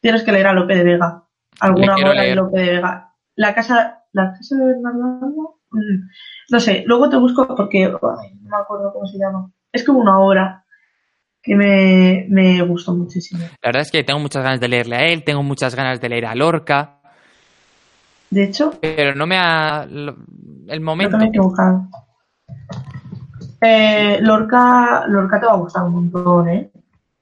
tienes 0.00 0.22
que 0.22 0.32
leer 0.32 0.46
a 0.46 0.54
Lope 0.54 0.74
de 0.74 0.84
Vega. 0.84 1.22
Alguna 1.60 1.96
obra 1.96 2.22
de. 2.22 2.34
Lope 2.34 2.58
de 2.58 2.70
Vega. 2.70 3.12
La 3.34 3.54
casa, 3.54 4.04
la 4.12 4.32
casa 4.32 4.56
de 4.56 4.64
Bernardo, 4.64 5.56
Mm, 5.70 6.08
no 6.50 6.60
sé, 6.60 6.84
luego 6.86 7.10
te 7.10 7.16
busco 7.16 7.46
porque 7.56 7.84
ay, 7.84 8.34
no 8.40 8.50
me 8.50 8.56
acuerdo 8.56 8.92
cómo 8.92 9.06
se 9.06 9.18
llama. 9.18 9.50
Es 9.72 9.84
como 9.84 10.00
una 10.00 10.18
obra 10.18 10.64
que 11.46 11.54
me, 11.54 12.26
me 12.28 12.60
gustó 12.62 12.92
muchísimo. 12.94 13.40
La 13.62 13.68
verdad 13.68 13.82
es 13.82 13.90
que 13.92 14.02
tengo 14.02 14.18
muchas 14.18 14.42
ganas 14.42 14.58
de 14.60 14.68
leerle 14.68 14.96
a 14.96 15.06
él, 15.06 15.22
tengo 15.22 15.42
muchas 15.44 15.74
ganas 15.76 16.00
de 16.00 16.08
leer 16.08 16.26
a 16.26 16.34
Lorca, 16.34 16.98
De 18.30 18.42
hecho, 18.44 18.72
pero 18.80 19.14
no 19.14 19.26
me 19.26 19.38
ha... 19.38 19.84
El 20.68 20.80
momento... 20.80 21.16
me 21.16 21.26
he 21.26 21.28
equivocado. 21.28 21.88
Eh, 23.60 24.18
Lorca, 24.20 25.04
Lorca 25.06 25.40
te 25.40 25.46
va 25.46 25.52
a 25.52 25.56
gustar 25.56 25.84
un 25.84 25.92
montón, 25.92 26.48
¿eh? 26.48 26.70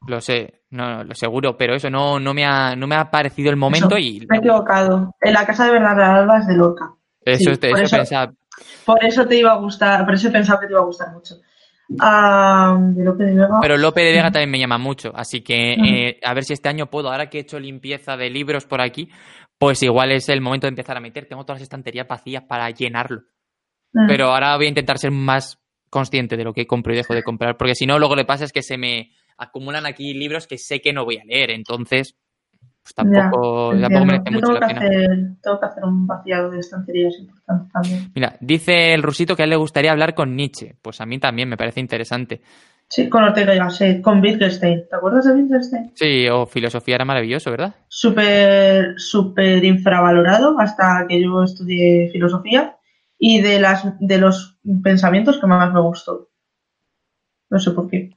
Lo 0.07 0.21
sé, 0.21 0.63
no, 0.71 1.05
lo 1.05 1.15
seguro, 1.15 1.57
pero 1.57 1.75
eso 1.75 1.89
no, 1.91 2.19
no, 2.19 2.35
me, 2.35 2.45
ha, 2.45 2.75
no 2.77 2.87
me 2.87 2.97
ha 2.97 3.11
parecido 3.11 3.51
el 3.51 3.57
momento 3.57 3.89
Eso, 3.97 3.99
y... 3.99 4.27
Me 4.29 4.37
he 4.37 4.39
equivocado. 4.41 5.15
En 5.21 5.33
la 5.35 5.47
casa 5.47 5.67
de 5.67 5.73
Bernardo 5.73 6.03
Alba 6.03 6.39
es 6.41 6.47
de 6.47 6.57
Lorca. 6.57 6.91
Eso, 7.25 7.53
sí, 7.53 7.57
te- 7.59 7.71
por 7.71 7.79
eso 7.79 7.87
eso- 7.87 7.97
pensaba. 7.97 8.33
Por 8.85 9.05
eso 9.05 9.27
te 9.27 9.37
iba 9.37 9.53
a 9.53 9.57
gustar, 9.57 10.05
por 10.05 10.15
eso 10.15 10.29
he 10.29 10.31
pensado 10.31 10.61
que 10.61 10.67
te 10.67 10.73
iba 10.73 10.81
a 10.81 10.85
gustar 10.85 11.13
mucho. 11.13 11.37
A 11.99 12.77
de 12.81 13.05
Lope 13.05 13.25
de 13.25 13.35
Vega. 13.35 13.59
Pero 13.61 13.77
Lope 13.77 14.03
de 14.03 14.13
Vega 14.13 14.31
también 14.31 14.51
me 14.51 14.59
llama 14.59 14.79
mucho, 14.79 15.13
así 15.15 15.43
que 15.43 15.75
eh, 15.75 16.21
a 16.23 16.35
ver 16.35 16.45
si 16.45 16.53
este 16.53 16.69
año 16.69 16.87
puedo, 16.87 17.11
ahora 17.11 17.29
que 17.29 17.39
he 17.39 17.41
hecho 17.43 17.59
limpieza 17.59 18.17
de 18.17 18.31
libros 18.31 18.67
por 18.67 18.81
aquí, 18.81 19.11
pues 19.59 19.83
igual 19.83 20.13
es 20.13 20.29
el 20.29 20.41
momento 20.41 20.67
de 20.67 20.71
empezar 20.71 20.97
a 20.97 21.01
meter. 21.01 21.27
Tengo 21.27 21.45
todas 21.45 21.61
las 21.61 21.65
estanterías 21.65 22.09
vacías 22.09 22.43
para 22.45 22.69
llenarlo. 22.71 23.23
Mm. 23.93 24.07
Pero 24.09 24.33
ahora 24.33 24.57
voy 24.57 24.67
a 24.67 24.71
intentar 24.71 24.99
ser 24.99 25.11
más 25.11 25.61
consciente 25.91 26.37
de 26.37 26.45
lo 26.45 26.53
que 26.53 26.67
compro 26.67 26.93
y 26.93 26.97
dejo 26.97 27.15
de 27.15 27.23
comprar, 27.23 27.57
porque 27.57 27.77
si 27.77 27.87
no, 27.87 28.01
luego 28.01 28.17
le 28.17 28.25
pasa 28.25 28.45
es 28.45 28.53
que 28.53 28.63
se 28.63 28.77
me 28.77 29.13
acumulan 29.39 29.87
aquí 29.87 30.13
libros 30.13 30.49
que 30.49 30.59
sé 30.59 30.81
que 30.81 30.93
no 30.93 31.05
voy 31.05 31.19
a 31.19 31.25
leer, 31.25 31.51
entonces 31.51 32.17
pues 32.85 32.95
tampoco, 32.95 33.73
Ya, 33.75 33.89
tampoco 33.89 34.03
entiendo. 34.03 34.07
merece 34.07 34.31
mucho 34.31 34.53
la 34.53 34.61
que, 34.61 34.67
pena. 34.75 34.81
hacer, 34.87 35.09
tengo 35.43 35.61
que 35.61 35.67
hacer 35.67 35.85
un 35.85 36.07
vaciado 36.07 36.51
de 36.51 36.59
estanterías 36.61 37.15
importante 37.19 37.71
también. 37.73 38.13
Mira, 38.15 38.37
dice 38.41 38.93
el 38.95 39.03
rusito 39.03 39.35
que 39.35 39.43
a 39.43 39.45
él 39.45 39.51
le 39.51 39.57
gustaría 39.57 39.91
hablar 39.91 40.15
con 40.15 40.37
Nietzsche. 40.37 40.77
Pues 40.83 41.01
a 41.01 41.07
mí 41.07 41.19
también 41.19 41.49
me 41.49 41.57
parece 41.57 41.81
interesante. 41.81 42.43
Sí, 42.87 43.09
con 43.09 43.25
Ortega 43.25 43.55
y 43.55 43.59
Gasset, 43.59 44.03
con 44.03 44.21
Wittgenstein. 44.21 44.85
¿Te 44.89 44.97
acuerdas 44.97 45.25
de 45.25 45.33
Wittgenstein? 45.33 45.93
Sí, 45.95 46.29
o 46.29 46.45
filosofía 46.47 46.97
era 46.97 47.07
maravilloso, 47.07 47.51
¿verdad? 47.51 47.75
Súper, 47.89 48.95
súper 48.99 49.65
infravalorado 49.65 50.61
hasta 50.61 51.07
que 51.09 51.23
yo 51.23 51.43
estudié 51.43 52.11
filosofía 52.13 52.77
y 53.19 53.41
de, 53.41 53.59
las, 53.59 53.85
de 53.99 54.19
los 54.19 54.59
pensamientos 54.83 55.41
que 55.41 55.47
más 55.47 55.73
me 55.73 55.81
gustó. 55.81 56.29
No 57.51 57.59
sé 57.59 57.71
por 57.71 57.89
qué. 57.89 58.11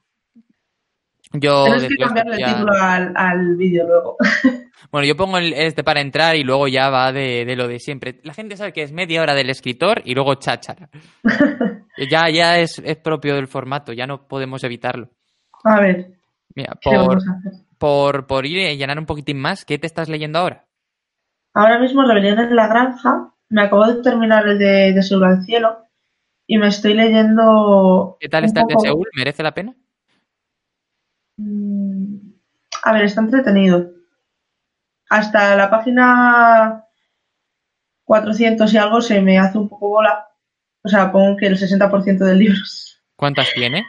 Yo 1.34 1.66
Tienes 1.66 1.88
que 1.88 1.96
cambiarle 1.98 2.36
el 2.38 2.46
título 2.46 2.72
al, 2.80 3.14
al 3.16 3.56
vídeo 3.56 3.86
luego. 3.88 4.18
Bueno, 4.92 5.08
yo 5.08 5.18
pongo 5.18 5.38
el- 5.38 5.54
este 5.54 5.84
para 5.84 6.00
entrar 6.00 6.36
y 6.38 6.44
luego 6.44 6.68
ya 6.70 6.90
va 6.90 7.12
de, 7.12 7.44
de 7.46 7.56
lo 7.58 7.68
de 7.68 7.80
siempre. 7.80 8.22
La 8.24 8.34
gente 8.34 8.56
sabe 8.56 8.72
que 8.72 8.84
es 8.84 8.94
media 8.94 9.22
hora 9.22 9.34
del 9.34 9.50
escritor 9.50 10.02
y 10.06 10.14
luego 10.14 10.36
cháchara. 10.36 10.90
ya 12.10 12.30
ya 12.30 12.60
es, 12.60 12.80
es 12.86 12.96
propio 12.98 13.36
del 13.36 13.48
formato, 13.48 13.92
ya 13.92 14.06
no 14.08 14.28
podemos 14.28 14.64
evitarlo. 14.64 15.10
A 15.66 15.82
ver, 15.82 16.12
Mira, 16.56 16.78
¿qué 16.80 16.92
por, 16.92 16.98
vamos 17.08 17.28
a 17.28 17.32
hacer? 17.32 17.52
por, 17.78 18.28
por 18.28 18.46
ir 18.46 18.60
y 18.60 18.78
llenar 18.78 18.98
un 19.00 19.06
poquitín 19.08 19.40
más, 19.42 19.66
¿qué 19.66 19.78
te 19.78 19.88
estás 19.88 20.08
leyendo 20.08 20.40
ahora? 20.40 20.66
Ahora 21.54 21.80
mismo 21.80 22.04
Rebelión 22.04 22.40
en 22.40 22.56
la 22.56 22.68
Granja. 22.68 23.34
Me 23.50 23.64
acabo 23.64 23.86
de 23.88 24.02
terminar 24.04 24.48
el 24.48 24.60
de, 24.60 24.94
de 24.94 25.04
Seúl 25.04 25.24
al 25.26 25.44
Cielo 25.44 25.80
y 26.46 26.58
me 26.60 26.68
estoy 26.68 26.94
leyendo. 26.94 28.16
¿Qué 28.20 28.30
tal 28.30 28.46
está 28.46 28.62
el 28.62 28.68
de 28.68 28.76
Seúl? 28.80 29.08
¿Merece 29.18 29.44
la 29.44 29.54
pena? 29.54 29.74
Mm, 31.38 32.18
A 32.84 32.94
ver, 32.94 33.04
está 33.04 33.22
entretenido. 33.22 33.92
Hasta 35.10 35.56
la 35.56 35.70
página 35.70 36.84
400 38.04 38.74
y 38.74 38.78
algo 38.78 39.00
se 39.02 39.22
me 39.22 39.40
hace 39.40 39.58
un 39.58 39.70
poco 39.70 39.88
bola. 39.90 40.28
O 40.84 40.90
sea, 40.90 41.12
pongo 41.12 41.36
que 41.38 41.48
el 41.48 41.58
60% 41.58 42.20
del 42.20 42.40
libro 42.40 42.58
¿Cuántas 43.16 43.52
tiene? 43.54 43.86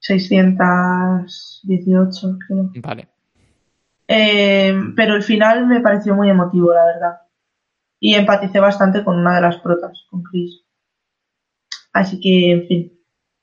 618, 0.00 2.38
creo. 2.46 2.70
Vale. 2.82 3.08
Eh, 4.06 4.78
pero 4.94 5.14
el 5.14 5.22
final 5.22 5.66
me 5.66 5.80
pareció 5.80 6.14
muy 6.14 6.28
emotivo, 6.28 6.74
la 6.74 6.84
verdad. 6.84 7.20
Y 8.00 8.14
empaticé 8.14 8.60
bastante 8.60 9.02
con 9.02 9.18
una 9.18 9.36
de 9.36 9.40
las 9.40 9.56
protas, 9.58 10.04
con 10.10 10.22
Chris. 10.22 10.60
Así 11.92 12.20
que, 12.20 12.52
en 12.52 12.66
fin. 12.66 12.92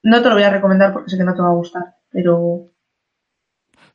No 0.03 0.21
te 0.21 0.29
lo 0.29 0.35
voy 0.35 0.43
a 0.43 0.51
recomendar 0.51 0.93
porque 0.93 1.09
sé 1.09 1.17
que 1.17 1.23
no 1.23 1.33
te 1.33 1.41
va 1.41 1.47
a 1.49 1.53
gustar, 1.53 1.95
pero 2.09 2.70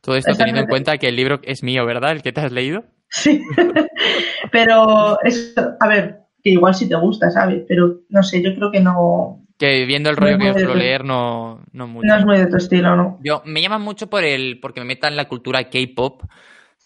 Todo 0.06 0.14
esto 0.14 0.34
teniendo 0.36 0.60
en 0.60 0.68
cuenta 0.68 0.98
que 0.98 1.08
el 1.08 1.16
libro 1.16 1.40
es 1.42 1.64
mío, 1.64 1.84
¿verdad? 1.84 2.12
El 2.12 2.22
que 2.22 2.30
te 2.30 2.40
has 2.40 2.52
leído. 2.52 2.84
Sí, 3.08 3.42
pero 4.52 5.18
es, 5.24 5.52
a 5.80 5.88
ver, 5.88 6.20
que 6.44 6.50
igual 6.50 6.76
sí 6.76 6.88
te 6.88 6.94
gusta, 6.94 7.28
¿sabes? 7.28 7.64
Pero 7.66 8.02
no 8.08 8.22
sé, 8.22 8.40
yo 8.40 8.54
creo 8.54 8.70
que 8.70 8.78
no, 8.78 9.44
Que 9.58 9.84
viendo 9.84 10.08
el 10.08 10.16
rollo 10.16 10.38
que 10.38 10.46
yo 10.46 10.52
suelo 10.52 10.76
leer, 10.76 11.04
no, 11.04 11.60
no 11.72 11.88
mucho. 11.88 12.06
no 12.06 12.16
es 12.16 12.24
muy 12.24 12.38
de 12.38 12.46
tu 12.46 12.56
estilo, 12.56 12.94
¿no? 12.94 13.18
Yo, 13.20 13.42
me 13.46 13.60
llama 13.60 13.78
mucho 13.78 14.06
por 14.08 14.22
el, 14.22 14.60
porque 14.60 14.78
me 14.78 14.86
meta 14.86 15.08
en 15.08 15.16
la 15.16 15.26
cultura 15.26 15.64
K-pop, 15.64 16.22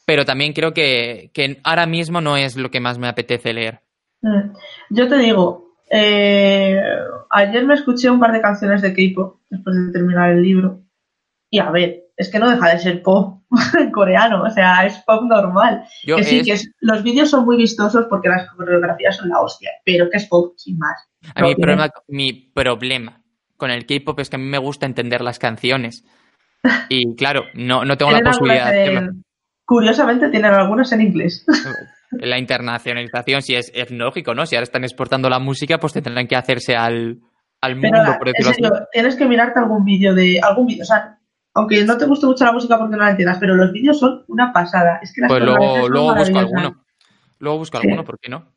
pero 0.06 0.24
también 0.24 0.54
creo 0.54 0.72
que, 0.72 1.30
que 1.34 1.60
ahora 1.62 1.84
mismo 1.84 2.22
no 2.22 2.38
es 2.38 2.56
lo 2.56 2.70
que 2.70 2.80
más 2.80 2.98
me 2.98 3.06
apetece 3.06 3.52
leer. 3.52 3.80
Mm. 4.22 4.54
Yo 4.88 5.08
te 5.08 5.18
digo, 5.18 5.74
eh, 5.90 6.80
ayer 7.28 7.66
me 7.66 7.74
escuché 7.74 8.08
un 8.08 8.18
par 8.18 8.32
de 8.32 8.40
canciones 8.40 8.80
de 8.80 8.94
K-pop 8.94 9.40
después 9.50 9.76
de 9.76 9.92
terminar 9.92 10.30
el 10.30 10.42
libro. 10.42 10.80
Y 11.50 11.58
a 11.58 11.70
ver, 11.70 12.04
es 12.16 12.30
que 12.30 12.38
no 12.38 12.48
deja 12.48 12.68
de 12.68 12.78
ser 12.78 13.02
pop 13.02 13.42
coreano, 13.92 14.42
o 14.44 14.50
sea, 14.50 14.86
es 14.86 14.96
pop 15.06 15.22
normal. 15.24 15.84
Yo 16.04 16.16
que 16.16 16.24
sí, 16.24 16.38
es- 16.38 16.46
que 16.46 16.52
es- 16.52 16.70
los 16.80 17.02
vídeos 17.02 17.28
son 17.30 17.44
muy 17.44 17.56
vistosos 17.56 18.06
porque 18.08 18.28
las 18.28 18.48
coreografías 18.50 19.16
son 19.16 19.28
la 19.28 19.40
hostia, 19.40 19.70
pero 19.84 20.08
que 20.10 20.18
es 20.18 20.26
pop, 20.26 20.54
sin 20.56 20.78
más. 20.78 20.96
a 21.34 21.40
problema, 21.54 21.90
mi 22.08 22.32
problema 22.32 23.20
con 23.56 23.70
el 23.70 23.84
K-pop 23.84 24.18
es 24.20 24.30
que 24.30 24.36
a 24.36 24.38
mí 24.38 24.46
me 24.46 24.58
gusta 24.58 24.86
entender 24.86 25.20
las 25.20 25.38
canciones. 25.38 26.04
Y 26.88 27.14
claro, 27.16 27.42
no, 27.54 27.84
no 27.84 27.96
tengo 27.96 28.12
la 28.12 28.20
posibilidad 28.20 28.70
de 28.72 28.84
en- 28.94 29.24
Curiosamente 29.66 30.28
tienen 30.30 30.52
algunas 30.52 30.90
en 30.92 31.00
inglés. 31.02 31.44
La 32.12 32.38
internacionalización, 32.38 33.40
si 33.40 33.54
es, 33.54 33.70
es 33.72 33.88
lógico, 33.92 34.34
¿no? 34.34 34.44
Si 34.44 34.56
ahora 34.56 34.64
están 34.64 34.82
exportando 34.82 35.28
la 35.30 35.38
música, 35.38 35.78
pues 35.78 35.92
tendrán 35.92 36.26
que 36.26 36.34
hacerse 36.34 36.74
al, 36.74 37.20
al 37.60 37.78
Pero 37.80 37.96
mundo, 37.98 38.10
la- 38.10 38.18
por 38.18 38.28
así. 38.30 38.62
tienes 38.92 39.14
que 39.14 39.26
mirarte 39.26 39.60
algún 39.60 39.84
vídeo 39.84 40.12
de 40.12 40.40
algún 40.42 40.66
vídeo, 40.66 40.82
o 40.82 40.86
sea, 40.86 41.19
aunque 41.54 41.84
no 41.84 41.96
te 41.98 42.06
guste 42.06 42.26
mucho 42.26 42.44
la 42.44 42.52
música 42.52 42.78
porque 42.78 42.96
no 42.96 43.02
la 43.02 43.10
entiendas, 43.10 43.38
pero 43.38 43.54
los 43.54 43.72
vídeos 43.72 43.98
son 43.98 44.24
una 44.28 44.52
pasada. 44.52 45.00
Es 45.02 45.12
que 45.14 45.20
las 45.22 45.30
Pues 45.30 45.42
luego, 45.42 45.88
luego 45.88 46.14
busco 46.14 46.38
alguno. 46.38 46.84
Luego 47.38 47.58
busco 47.58 47.78
Sí. 47.78 47.86
alguno, 47.86 48.04
¿por 48.04 48.18
qué 48.18 48.28
no? 48.28 48.52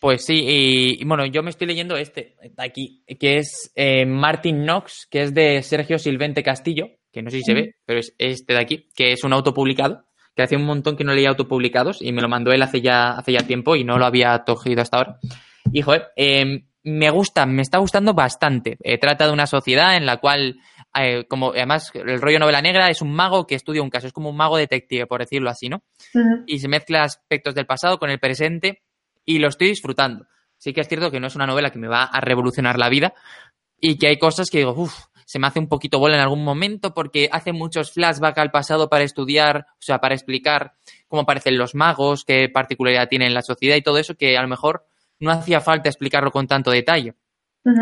Pues 0.00 0.24
sí, 0.24 0.34
y, 0.46 1.02
y 1.02 1.04
bueno, 1.04 1.24
yo 1.26 1.42
me 1.42 1.50
estoy 1.50 1.66
leyendo 1.68 1.96
este 1.96 2.36
de 2.42 2.62
aquí, 2.64 3.02
que 3.18 3.38
es 3.38 3.72
eh, 3.76 4.04
Martin 4.04 4.62
Knox, 4.64 5.06
que 5.10 5.22
es 5.22 5.34
de 5.34 5.62
Sergio 5.62 5.98
Silvente 5.98 6.42
Castillo, 6.42 6.88
que 7.12 7.22
no 7.22 7.30
sé 7.30 7.38
si 7.38 7.44
se 7.44 7.54
ve, 7.54 7.76
pero 7.86 8.00
es 8.00 8.14
este 8.18 8.52
de 8.52 8.60
aquí, 8.60 8.88
que 8.94 9.12
es 9.12 9.24
un 9.24 9.32
autopublicado, 9.32 10.04
que 10.34 10.42
hace 10.42 10.56
un 10.56 10.64
montón 10.66 10.96
que 10.96 11.04
no 11.04 11.14
leía 11.14 11.30
autopublicados 11.30 12.02
y 12.02 12.12
me 12.12 12.20
lo 12.20 12.28
mandó 12.28 12.52
él 12.52 12.60
hace 12.62 12.82
ya, 12.82 13.12
hace 13.12 13.32
ya 13.32 13.46
tiempo 13.46 13.74
y 13.76 13.84
no 13.84 13.96
lo 13.96 14.04
había 14.04 14.42
cogido 14.44 14.82
hasta 14.82 14.98
ahora. 14.98 15.18
Y 15.72 15.80
joder, 15.82 16.08
eh, 16.16 16.64
me 16.82 17.10
gusta, 17.10 17.46
me 17.46 17.62
está 17.62 17.78
gustando 17.78 18.12
bastante. 18.12 18.76
Eh, 18.82 18.98
trata 18.98 19.26
de 19.26 19.32
una 19.32 19.46
sociedad 19.46 19.96
en 19.96 20.04
la 20.04 20.18
cual, 20.18 20.58
eh, 20.98 21.26
como 21.28 21.50
además 21.50 21.90
el 21.94 22.20
rollo 22.20 22.38
novela 22.38 22.62
negra 22.62 22.88
es 22.88 23.02
un 23.02 23.12
mago 23.12 23.46
que 23.46 23.54
estudia 23.54 23.82
un 23.82 23.90
caso, 23.90 24.06
es 24.06 24.12
como 24.12 24.30
un 24.30 24.36
mago 24.36 24.56
detective, 24.56 25.06
por 25.06 25.20
decirlo 25.20 25.50
así, 25.50 25.68
¿no? 25.68 25.82
Y 26.46 26.58
se 26.58 26.68
mezcla 26.68 27.02
aspectos 27.02 27.54
del 27.54 27.66
pasado 27.66 27.98
con 27.98 28.10
el 28.10 28.18
presente 28.18 28.82
y 29.24 29.38
lo 29.38 29.48
estoy 29.48 29.68
disfrutando. 29.68 30.26
Sí 30.58 30.72
que 30.72 30.80
es 30.80 30.88
cierto 30.88 31.10
que 31.10 31.20
no 31.20 31.26
es 31.26 31.36
una 31.36 31.46
novela 31.46 31.70
que 31.70 31.78
me 31.78 31.88
va 31.88 32.04
a 32.04 32.20
revolucionar 32.20 32.78
la 32.78 32.88
vida 32.88 33.14
y 33.80 33.98
que 33.98 34.08
hay 34.08 34.18
cosas 34.18 34.48
que 34.50 34.58
digo, 34.58 34.72
uff, 34.72 35.06
se 35.26 35.38
me 35.38 35.46
hace 35.48 35.58
un 35.58 35.68
poquito 35.68 35.98
bola 35.98 36.14
en 36.14 36.22
algún 36.22 36.44
momento 36.44 36.94
porque 36.94 37.28
hace 37.30 37.52
muchos 37.52 37.92
flashbacks 37.92 38.38
al 38.38 38.50
pasado 38.50 38.88
para 38.88 39.04
estudiar, 39.04 39.66
o 39.72 39.82
sea, 39.82 39.98
para 39.98 40.14
explicar 40.14 40.74
cómo 41.08 41.22
aparecen 41.22 41.58
los 41.58 41.74
magos, 41.74 42.24
qué 42.24 42.48
particularidad 42.48 43.08
tienen 43.08 43.28
en 43.28 43.34
la 43.34 43.42
sociedad 43.42 43.76
y 43.76 43.82
todo 43.82 43.98
eso 43.98 44.14
que 44.14 44.36
a 44.38 44.42
lo 44.42 44.48
mejor 44.48 44.86
no 45.18 45.30
hacía 45.30 45.60
falta 45.60 45.88
explicarlo 45.88 46.30
con 46.30 46.46
tanto 46.46 46.70
detalle 46.70 47.14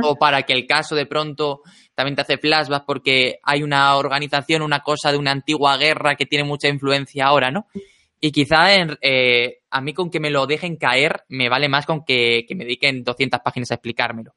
O 0.05 0.16
para 0.16 0.43
que 0.43 0.53
el 0.53 0.66
caso 0.66 0.95
de 0.95 1.07
pronto 1.07 1.61
también 1.95 2.16
te 2.16 2.22
hace 2.22 2.39
flashback 2.39 2.85
porque 2.87 3.39
hay 3.43 3.62
una 3.62 3.97
organización, 3.97 4.62
una 4.62 4.80
cosa 4.80 5.12
de 5.12 5.18
una 5.18 5.30
antigua 5.30 5.76
guerra 5.76 6.14
que 6.16 6.26
tiene 6.26 6.45
mucha 6.45 6.68
influencia 6.68 7.26
ahora, 7.26 7.51
¿no? 7.51 7.66
Y 8.20 8.32
quizá 8.32 8.74
en- 8.74 8.97
eh, 9.03 9.59
a 9.70 9.80
mí 9.80 9.93
con 9.93 10.11
que 10.11 10.18
me 10.20 10.30
lo 10.30 10.47
dejen 10.47 10.76
caer 10.76 11.24
me 11.28 11.49
vale 11.49 11.68
más 11.68 11.85
con 11.87 12.05
que, 12.05 12.45
que 12.49 12.55
me 12.55 12.64
dediquen 12.64 13.05
200 13.05 13.41
páginas 13.41 13.70
a 13.70 13.74
explicármelo. 13.74 14.35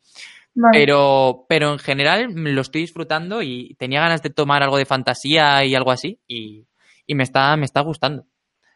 Vale. 0.56 0.78
Pero, 0.80 1.46
pero 1.48 1.72
en 1.74 1.80
general 1.80 2.34
lo 2.34 2.62
estoy 2.62 2.82
disfrutando 2.82 3.42
y 3.44 3.76
tenía 3.76 4.02
ganas 4.02 4.22
de 4.24 4.32
tomar 4.32 4.64
algo 4.64 4.78
de 4.78 4.86
fantasía 4.86 5.64
y 5.66 5.76
algo 5.76 5.92
así 5.92 6.20
y, 6.28 6.66
y 7.06 7.16
me, 7.16 7.24
está, 7.24 7.56
me 7.56 7.66
está 7.66 7.82
gustando. 7.82 8.26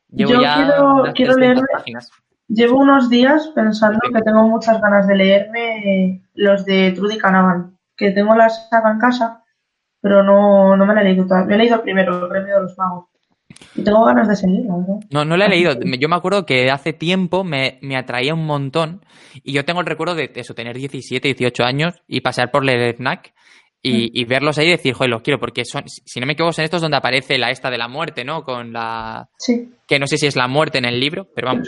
Llevo 0.09 0.33
Yo 0.33 0.41
ya 0.41 0.55
quiero- 0.55 1.13
quiero 1.13 1.33
300 1.35 1.37
leerme- 1.63 1.67
páginas. 1.73 2.11
Llevo 2.53 2.79
unos 2.79 3.09
días 3.09 3.47
pensando 3.55 3.99
Sí. 4.03 4.13
que 4.13 4.21
tengo 4.21 4.47
muchas 4.47 4.81
ganas 4.81 5.07
de 5.07 5.15
leerme 5.15 6.21
los 6.35 6.65
de 6.65 6.91
Trudy 6.91 7.17
Canavan, 7.17 7.77
que 7.95 8.11
tengo 8.11 8.35
la 8.35 8.49
saga 8.49 8.91
en 8.91 8.99
casa, 8.99 9.43
pero 10.01 10.23
no, 10.23 10.75
no 10.75 10.85
me 10.85 10.93
la 10.93 11.01
he 11.01 11.05
leído 11.05 11.25
todavía. 11.25 11.47
Me 11.47 11.55
he 11.55 11.57
leído 11.59 11.75
el 11.75 11.81
primero, 11.81 12.23
el 12.23 12.29
Premio 12.29 12.55
de 12.55 12.61
los 12.63 12.77
Magos. 12.77 13.05
Y 13.75 13.83
tengo 13.83 14.03
ganas 14.05 14.27
de 14.27 14.35
seguir, 14.35 14.61
verdad. 14.63 14.99
No, 15.11 15.25
no 15.25 15.37
la 15.37 15.45
he 15.45 15.49
leído. 15.49 15.73
Yo 15.99 16.09
me 16.09 16.15
acuerdo 16.15 16.45
que 16.45 16.69
hace 16.71 16.93
tiempo 16.93 17.43
me, 17.43 17.79
me 17.81 17.95
atraía 17.97 18.33
un 18.33 18.45
montón 18.45 19.05
y 19.43 19.53
yo 19.53 19.63
tengo 19.65 19.81
el 19.81 19.85
recuerdo 19.85 20.15
de 20.15 20.31
eso, 20.35 20.53
tener 20.53 20.75
17, 20.77 21.27
18 21.27 21.63
años 21.63 21.93
y 22.07 22.21
pasar 22.21 22.49
por 22.51 22.67
el 22.69 22.95
FNAC 22.95 23.33
y, 23.83 24.19
y 24.19 24.25
verlos 24.25 24.57
ahí 24.57 24.67
y 24.67 24.71
decir, 24.71 24.93
joder, 24.93 25.09
los 25.11 25.21
quiero, 25.21 25.39
porque 25.39 25.65
son, 25.65 25.83
si 25.87 26.19
no 26.19 26.25
me 26.27 26.33
equivoco, 26.33 26.53
son 26.53 26.65
estos 26.65 26.81
donde 26.81 26.97
aparece 26.97 27.37
la 27.37 27.49
esta 27.49 27.69
de 27.69 27.77
la 27.77 27.87
muerte, 27.87 28.23
¿no? 28.23 28.43
Con 28.43 28.71
la... 28.73 29.27
Sí, 29.37 29.71
que 29.87 29.99
no 29.99 30.07
sé 30.07 30.17
si 30.17 30.27
es 30.27 30.35
la 30.35 30.47
muerte 30.47 30.77
en 30.77 30.85
el 30.85 30.99
libro, 30.99 31.27
pero 31.35 31.47
vamos, 31.47 31.67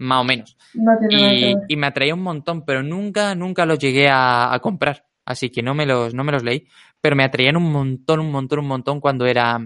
más 0.00 0.20
o 0.22 0.24
menos. 0.24 0.56
no 0.74 0.92
Y, 1.08 1.54
ver. 1.54 1.64
y 1.68 1.76
me 1.76 1.86
atraía 1.86 2.14
un 2.14 2.22
montón, 2.22 2.64
pero 2.64 2.82
nunca, 2.82 3.34
nunca 3.34 3.64
los 3.66 3.78
llegué 3.78 4.08
a, 4.08 4.52
a 4.52 4.58
comprar. 4.60 5.04
Así 5.24 5.50
que 5.50 5.62
no 5.62 5.74
me 5.74 5.86
los, 5.86 6.14
no 6.14 6.24
me 6.24 6.32
los 6.32 6.42
leí. 6.42 6.66
Pero 7.00 7.14
me 7.16 7.24
atraían 7.24 7.56
un 7.56 7.70
montón, 7.70 8.20
un 8.20 8.30
montón, 8.30 8.58
un 8.60 8.66
montón 8.66 9.00
cuando 9.00 9.26
era, 9.26 9.58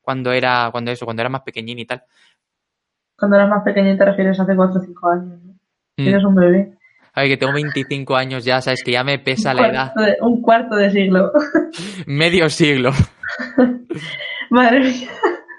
cuando 0.00 0.32
era, 0.32 0.68
cuando 0.72 0.90
eso, 0.90 1.04
cuando 1.04 1.22
era 1.22 1.28
más 1.30 1.42
pequeñín 1.42 1.78
y 1.78 1.86
tal. 1.86 2.02
Cuando 3.16 3.36
eras 3.36 3.48
más 3.48 3.62
pequeño 3.62 3.96
te 3.96 4.04
refieres 4.04 4.38
a 4.38 4.42
hace 4.42 4.54
4 4.56 4.80
o 4.80 4.84
5 4.84 5.08
años. 5.10 5.40
¿no? 5.42 5.52
Mm. 5.96 6.08
Eres 6.08 6.24
un 6.24 6.34
bebé. 6.34 6.78
Ay, 7.14 7.28
que 7.30 7.36
tengo 7.36 7.52
25 7.52 8.14
años 8.16 8.44
ya, 8.44 8.60
sabes 8.60 8.82
que 8.84 8.92
ya 8.92 9.02
me 9.02 9.18
pesa 9.18 9.52
la 9.54 9.68
edad. 9.68 9.94
De- 9.94 10.16
un 10.20 10.40
cuarto 10.40 10.76
de 10.76 10.90
siglo. 10.90 11.32
Medio 12.06 12.48
siglo. 12.48 12.92
Madre 14.50 14.80
mía. 14.80 15.08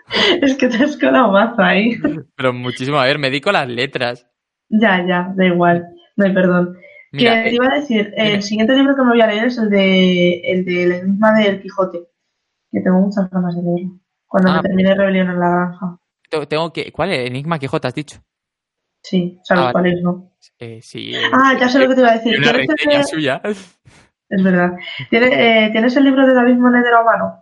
Es 0.41 0.55
que 0.57 0.67
te 0.67 0.83
has 0.83 0.97
colado 0.97 1.31
mazo 1.31 1.61
ahí. 1.61 1.97
Pero 2.35 2.53
muchísimo. 2.53 2.97
A 2.99 3.05
ver, 3.05 3.19
me 3.19 3.29
dedico 3.29 3.49
a 3.49 3.53
las 3.53 3.67
letras. 3.69 4.27
Ya, 4.69 5.05
ya, 5.07 5.33
da 5.35 5.45
igual. 5.45 5.87
No 6.15 6.25
hay 6.25 6.33
perdón. 6.33 6.77
Mira, 7.11 7.35
que 7.43 7.43
te 7.43 7.49
eh, 7.49 7.55
iba 7.55 7.67
a 7.71 7.75
decir, 7.79 8.13
el 8.15 8.43
siguiente 8.43 8.75
libro 8.75 8.95
que 8.95 9.01
me 9.01 9.09
voy 9.09 9.21
a 9.21 9.27
leer 9.27 9.45
es 9.45 9.57
el 9.57 9.69
de 9.69 10.41
el 10.41 10.63
del 10.65 10.91
enigma 10.91 11.33
del 11.39 11.61
Quijote. 11.61 12.07
Que 12.71 12.81
tengo 12.81 12.99
muchas 12.99 13.29
ganas 13.31 13.55
de 13.55 13.63
leerlo. 13.63 13.99
Cuando 14.27 14.51
Ah, 14.51 14.55
me 14.57 14.61
termine 14.61 14.93
Rebelión 14.93 15.29
en 15.29 15.39
la 15.39 15.49
granja. 15.49 15.97
te- 16.29 16.45
tengo 16.45 16.71
que... 16.71 16.91
¿Cuál 16.91 17.11
es? 17.13 17.27
Enigma 17.27 17.57
Quijote 17.57 17.87
has 17.87 17.95
dicho. 17.95 18.19
Sí, 19.01 19.39
sabes 19.43 19.65
Ah, 19.67 19.71
cuál 19.71 19.87
es, 19.87 20.01
¿no? 20.03 20.31
Eh, 20.59 20.79
sí. 20.83 21.15
eh, 21.15 21.21
Ah, 21.33 21.57
ya 21.59 21.67
sé 21.67 21.79
lo 21.79 21.87
que 21.87 21.95
te 21.95 22.01
iba 22.01 22.11
a 22.11 22.17
decir. 22.17 22.37
Una 22.37 22.51
¿Tienes 22.51 22.67
reseña 22.77 22.99
el- 22.99 23.05
suya. 23.05 23.41
Es 23.43 24.43
verdad. 24.43 24.73
¿Tienes, 25.09 25.31
eh, 25.33 25.69
¿Tienes 25.71 25.97
el 25.97 26.03
libro 26.03 26.27
de 26.27 26.33
David 26.35 26.57
Monedero 26.57 26.99
a 26.99 27.03
mano? 27.03 27.33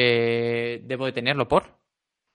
Eh, 0.00 0.82
debo 0.84 1.06
de 1.06 1.12
tenerlo 1.12 1.48
por. 1.48 1.64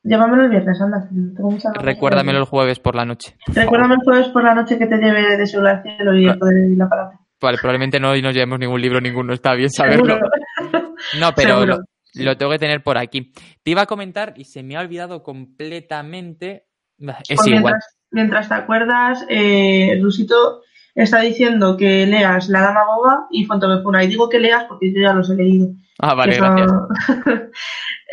Llévamelo 0.03 0.43
el 0.43 0.49
viernes, 0.49 0.81
anda. 0.81 1.07
Tengo 1.09 1.51
muchas 1.51 1.71
Recuérdamelo 1.81 2.39
el 2.39 2.45
jueves 2.45 2.79
por 2.79 2.93
la 2.95 3.05
noche. 3.05 3.35
por 3.45 3.53
favor. 3.55 3.63
Recuérdame 3.63 3.95
el 3.95 4.01
jueves 4.03 4.27
por 4.29 4.43
la 4.43 4.53
noche 4.53 4.77
que 4.77 4.85
te 4.87 4.97
lleve 4.97 5.37
de 5.37 5.43
al 5.69 5.81
cielo 5.83 6.13
y 6.13 6.25
el 6.27 6.37
poder 6.37 6.69
y 6.69 6.75
la 6.75 6.89
palabra. 6.89 7.19
Vale, 7.41 7.57
probablemente 7.57 7.99
no 7.99 8.15
nos 8.15 8.33
llevemos 8.33 8.59
ningún 8.59 8.81
libro, 8.81 8.99
ninguno. 8.99 9.33
Está 9.33 9.53
bien 9.53 9.69
saberlo. 9.69 10.15
Seguro. 10.15 10.29
No, 11.19 11.31
pero 11.35 11.65
lo, 11.65 11.79
lo 12.13 12.37
tengo 12.37 12.51
que 12.53 12.59
tener 12.59 12.81
por 12.81 12.97
aquí. 12.97 13.33
Te 13.63 13.71
iba 13.71 13.81
a 13.81 13.85
comentar 13.85 14.33
y 14.37 14.45
se 14.45 14.63
me 14.63 14.77
ha 14.77 14.79
olvidado 14.79 15.21
completamente. 15.21 16.65
Es 16.97 17.37
Pues 17.37 17.47
igual. 17.47 17.61
mientras, 17.63 17.97
mientras 18.11 18.47
te 18.47 18.53
acuerdas, 18.53 19.25
eh, 19.27 19.99
Rusito 20.01 20.61
está 20.95 21.19
diciendo 21.21 21.75
que 21.75 22.05
leas 22.05 22.47
La 22.47 22.61
Dama 22.61 22.85
Boba 22.85 23.27
y 23.31 23.45
Fontobefuna. 23.45 24.03
Y 24.03 24.07
digo 24.07 24.29
que 24.29 24.39
leas 24.39 24.63
porque 24.65 24.93
yo 24.93 25.01
ya 25.01 25.13
los 25.13 25.29
he 25.29 25.35
leído. 25.35 25.69
Ah, 25.99 26.13
vale, 26.15 26.35
gracias. 26.37 26.71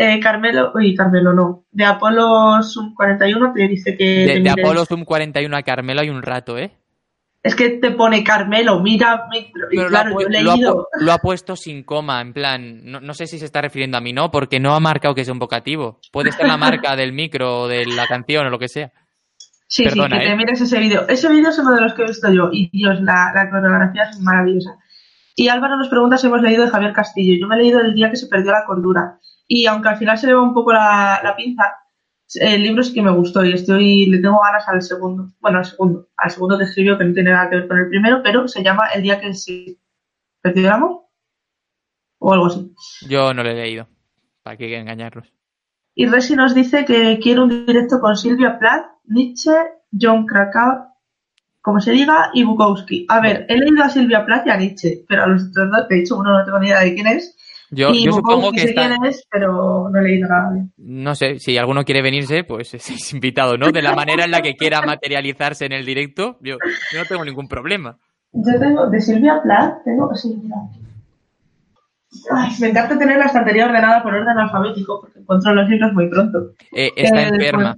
Eh, 0.03 0.19
Carmelo, 0.19 0.73
uy, 0.75 0.95
Carmelo 0.95 1.35
no. 1.35 1.65
De 1.71 1.85
Apolo 1.85 2.63
Sum 2.63 2.95
41 2.95 3.53
te 3.53 3.69
dice 3.69 3.97
que. 3.99 4.05
De, 4.05 4.27
te 4.27 4.33
de 4.35 4.41
mires- 4.41 4.65
Apolo 4.65 4.87
Zoom 4.87 5.05
41 5.05 5.55
a 5.55 5.63
Carmelo 5.63 6.01
hay 6.01 6.09
un 6.09 6.23
rato, 6.23 6.57
¿eh? 6.57 6.71
Es 7.43 7.55
que 7.55 7.71
te 7.71 7.91
pone 7.91 8.23
Carmelo, 8.25 8.81
mira, 8.81 9.27
Pero 9.71 9.89
claro, 9.89 10.11
lo, 10.11 10.19
ha, 10.19 10.23
yo 10.23 10.29
he 10.29 10.43
lo 10.43 10.55
leído. 10.57 10.89
lo 11.01 11.13
ha 11.13 11.19
puesto 11.19 11.55
sin 11.57 11.83
coma, 11.85 12.21
en 12.23 12.33
plan. 12.33 12.81
No, 12.85 13.01
no 13.01 13.13
sé 13.15 13.27
si 13.27 13.39
se 13.39 13.45
está 13.45 13.61
refiriendo 13.61 13.99
a 13.99 14.01
mí, 14.01 14.13
¿no? 14.15 14.31
Porque 14.31 14.59
no 14.61 14.75
ha 14.75 14.81
marcado 14.81 15.15
que 15.15 15.21
es 15.23 15.29
un 15.29 15.39
vocativo. 15.39 16.01
Puede 16.13 16.33
ser 16.33 16.47
la 16.47 16.57
marca 16.57 16.97
del 16.97 17.13
micro 17.13 17.61
o 17.63 17.69
de 17.69 17.85
la 17.87 18.07
canción 18.07 18.47
o 18.47 18.51
lo 18.51 18.59
que 18.59 18.69
sea. 18.69 18.93
Sí, 19.67 19.85
Perdona, 19.85 20.17
sí, 20.17 20.21
que 20.23 20.27
¿eh? 20.27 20.31
te 20.31 20.37
mires 20.37 20.61
ese 20.63 20.79
vídeo. 20.81 21.07
Ese 21.09 21.29
vídeo 21.29 21.49
es 21.51 21.59
uno 21.59 21.75
de 21.75 21.81
los 21.83 21.93
que 21.95 22.03
he 22.03 22.07
visto 22.07 22.31
yo. 22.33 22.49
Y 22.53 22.71
Dios, 22.71 23.01
la, 23.03 23.33
la 23.35 23.51
coreografía 23.51 24.05
es 24.05 24.19
maravillosa. 24.21 24.77
Y 25.41 25.49
Álvaro 25.49 25.79
nos 25.79 25.89
pregunta 25.89 26.19
si 26.19 26.27
hemos 26.27 26.43
leído 26.43 26.67
de 26.67 26.71
Javier 26.71 26.93
Castillo. 26.93 27.35
Yo 27.41 27.49
me 27.49 27.55
he 27.55 27.61
leído 27.61 27.81
el 27.81 27.95
día 27.95 28.11
que 28.11 28.17
se 28.17 28.27
perdió 28.27 28.53
la 28.53 28.67
cordura. 28.67 29.19
Y 29.49 29.65
aunque 29.65 29.89
al 29.89 29.97
final 29.97 30.19
se 30.19 30.27
le 30.27 30.35
va 30.35 30.43
un 30.43 30.53
poco 30.53 30.71
la, 30.71 31.19
la 31.25 31.35
pinza, 31.35 31.79
el 32.35 32.63
libro 32.63 32.83
sí 32.83 32.93
que 32.93 33.01
me 33.01 33.11
gustó 33.11 33.43
y 33.43 33.55
estoy 33.55 34.05
le 34.05 34.19
tengo 34.19 34.39
ganas 34.39 34.69
al 34.69 34.83
segundo. 34.83 35.31
Bueno, 35.41 35.57
al 35.57 35.65
segundo. 35.65 36.09
Al 36.15 36.31
segundo 36.31 36.59
que 36.59 36.65
escribió, 36.65 36.99
que 36.99 37.07
no 37.07 37.15
tiene 37.15 37.31
nada 37.31 37.49
que 37.49 37.57
ver 37.57 37.69
con 37.69 37.79
el 37.79 37.89
primero, 37.89 38.21
pero 38.23 38.47
se 38.49 38.63
llama 38.63 38.89
El 38.95 39.03
día 39.03 39.19
que 39.19 39.33
se 39.33 39.79
perdió 40.43 40.67
el 40.67 40.73
amor. 40.73 41.05
O 42.19 42.35
algo 42.35 42.45
así. 42.45 42.75
Yo 43.09 43.33
no 43.33 43.43
lo 43.43 43.49
he 43.49 43.55
leído. 43.55 43.89
¿Para 44.43 44.59
qué 44.59 44.77
engañarlos? 44.77 45.33
Y 45.95 46.05
Resi 46.05 46.37
nos 46.37 46.55
dice 46.55 46.85
que 46.85 47.19
quiere 47.19 47.41
un 47.41 47.65
directo 47.65 47.99
con 47.99 48.15
Silvia 48.15 48.59
Plath, 48.59 48.85
Nietzsche, 49.05 49.53
John 49.99 50.27
Krakauer, 50.27 50.90
como 51.63 51.81
se 51.81 51.93
diga, 51.93 52.31
y 52.33 52.45
Bukowski. 52.45 53.07
A 53.09 53.21
ver, 53.21 53.47
he 53.49 53.57
leído 53.57 53.83
a 53.85 53.91
Silvia 53.91 54.25
Plath 54.25 54.47
y 54.47 54.51
a 54.51 54.57
Nietzsche, 54.57 55.05
pero 55.09 55.25
a 55.25 55.27
los 55.27 55.49
otros 55.49 55.71
dos, 55.71 55.89
de 55.89 56.01
hecho, 56.01 56.19
uno 56.19 56.39
no 56.39 56.45
tengo 56.45 56.59
ni 56.59 56.69
idea 56.69 56.81
de 56.81 56.95
quién 56.95 57.07
es. 57.07 57.37
Yo, 57.73 57.91
y 57.91 58.05
yo 58.05 58.13
supongo 58.13 58.51
que 58.51 58.61
sé 58.61 58.71
está. 58.71 58.89
quién 58.89 59.05
es, 59.05 59.25
pero 59.31 59.89
no 59.91 60.01
he 60.01 60.03
leído 60.03 60.29
nada. 60.29 60.51
No 60.77 61.15
sé, 61.15 61.39
si 61.39 61.57
alguno 61.57 61.85
quiere 61.85 62.03
venirse, 62.03 62.45
pues 62.45 62.75
es, 62.75 63.13
invitado, 63.13 63.57
¿no? 63.57 63.71
De 63.71 63.83
la 63.83 63.95
manera 63.95 64.25
en 64.25 64.31
la 64.31 64.43
que 64.43 64.57
quiera 64.57 64.83
materializarse 64.83 65.67
en 65.67 65.73
el 65.73 65.85
directo, 65.85 66.39
yo, 66.41 66.57
yo 66.93 66.99
no 66.99 67.05
tengo 67.05 67.25
ningún 67.25 67.49
problema. 67.49 67.97
Yo 68.33 68.59
tengo, 68.59 68.89
de 68.89 69.01
Silvia 69.01 69.41
Plath, 69.43 69.85
tengo, 69.85 70.15
sí, 70.15 70.37
mira. 70.43 70.57
Ay, 72.33 72.51
me 72.61 72.69
encanta 72.69 72.99
tener 72.99 73.19
la 73.19 73.27
estantería 73.27 73.67
ordenada 73.67 74.03
por 74.03 74.15
orden 74.15 74.37
alfabético, 74.37 75.01
porque 75.01 75.21
encuentro 75.21 75.55
los 75.55 75.69
libros 75.69 75.93
muy 75.93 76.09
pronto. 76.09 76.55
Eh, 76.73 76.91
está 76.97 77.23
Eh, 77.23 77.29
enferma, 77.29 77.77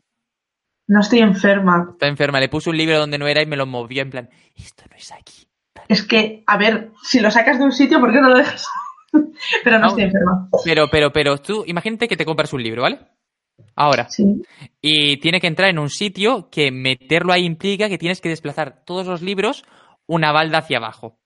No 0.88 1.00
estoy 1.00 1.20
enferma. 1.20 1.88
está 1.92 2.06
enferma. 2.08 2.40
Le 2.40 2.48
puse 2.48 2.70
un 2.70 2.76
libro 2.76 2.98
donde 2.98 3.18
no 3.18 3.26
era 3.26 3.42
y 3.42 3.46
me 3.46 3.56
lo 3.56 3.66
movió 3.66 4.02
en 4.02 4.10
plan, 4.10 4.30
esto 4.56 4.84
no 4.90 4.96
es 4.96 5.12
aquí. 5.12 5.46
Es 5.88 6.02
que, 6.02 6.42
a 6.46 6.56
ver, 6.56 6.90
si 7.02 7.20
lo 7.20 7.30
sacas 7.30 7.58
de 7.58 7.64
un 7.64 7.72
sitio, 7.72 7.98
¿por 8.00 8.12
qué 8.12 8.20
no 8.20 8.28
lo 8.28 8.36
dejas? 8.38 8.66
pero 9.64 9.78
no 9.78 9.82
No. 9.82 9.88
estoy 9.88 10.04
enferma. 10.04 10.48
Pero, 10.64 10.88
pero, 10.90 11.12
pero, 11.12 11.38
tú, 11.38 11.64
imagínate 11.66 12.08
que 12.08 12.16
te 12.16 12.24
compras 12.24 12.52
un 12.52 12.62
libro, 12.62 12.82
¿vale? 12.82 13.00
Ahora. 13.76 14.08
Sí. 14.10 14.24
Y 14.80 15.18
tiene 15.18 15.40
que 15.40 15.46
entrar 15.46 15.70
en 15.70 15.78
un 15.78 15.88
sitio 15.90 16.48
que 16.50 16.70
meterlo 16.70 17.32
ahí 17.32 17.44
implica 17.44 17.88
que 17.88 17.98
tienes 17.98 18.20
que 18.20 18.28
desplazar 18.28 18.82
todos 18.84 19.06
los 19.06 19.22
libros 19.22 19.64
una 20.06 20.32
balda 20.32 20.58
hacia 20.58 20.78
abajo. 20.78 21.18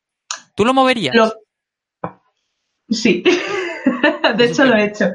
¿Tú 0.55 0.65
lo 0.65 0.75
moverías? 0.75 1.15
Lo- 1.15 1.33
Sí. 2.89 3.23
de 4.37 4.45
hecho, 4.45 4.65
lo 4.65 4.75
he 4.77 4.85
hecho. 4.85 5.07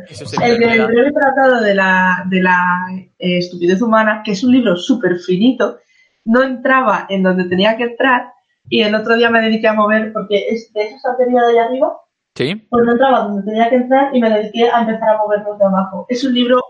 El 0.44 0.60
del 0.60 0.88
breve 0.88 1.12
tratado 1.12 1.62
de 1.62 1.76
la, 1.76 2.24
de 2.30 2.42
la 2.42 2.86
eh, 3.20 3.38
estupidez 3.38 3.82
humana, 3.82 4.22
que 4.24 4.32
es 4.32 4.44
un 4.44 4.52
libro 4.52 4.76
súper 4.76 5.18
finito, 5.18 5.80
no 6.26 6.44
entraba 6.44 7.06
en 7.10 7.24
donde 7.24 7.46
tenía 7.46 7.78
que 7.78 7.84
entrar 7.84 8.34
y 8.70 8.82
el 8.82 8.94
otro 8.96 9.16
día 9.16 9.30
me 9.30 9.42
dediqué 9.42 9.68
a 9.68 9.74
mover, 9.74 10.14
porque 10.14 10.48
es 10.50 10.72
de 10.74 10.84
esa 10.84 10.96
estantería 10.98 11.42
de 11.42 11.52
ahí 11.52 11.58
arriba, 11.58 11.98
Sí. 12.36 12.56
pues 12.70 12.86
no 12.86 12.94
entraba 12.94 13.22
donde 13.24 13.44
tenía 13.44 13.70
que 13.70 13.76
entrar 13.76 14.16
y 14.16 14.22
me 14.22 14.30
dediqué 14.30 14.70
a 14.70 14.82
empezar 14.82 15.10
a 15.10 15.18
mover 15.18 15.40
los 15.46 15.60
de 15.60 15.66
abajo. 15.66 16.06
Es 16.08 16.24
un 16.24 16.34
libro 16.34 16.62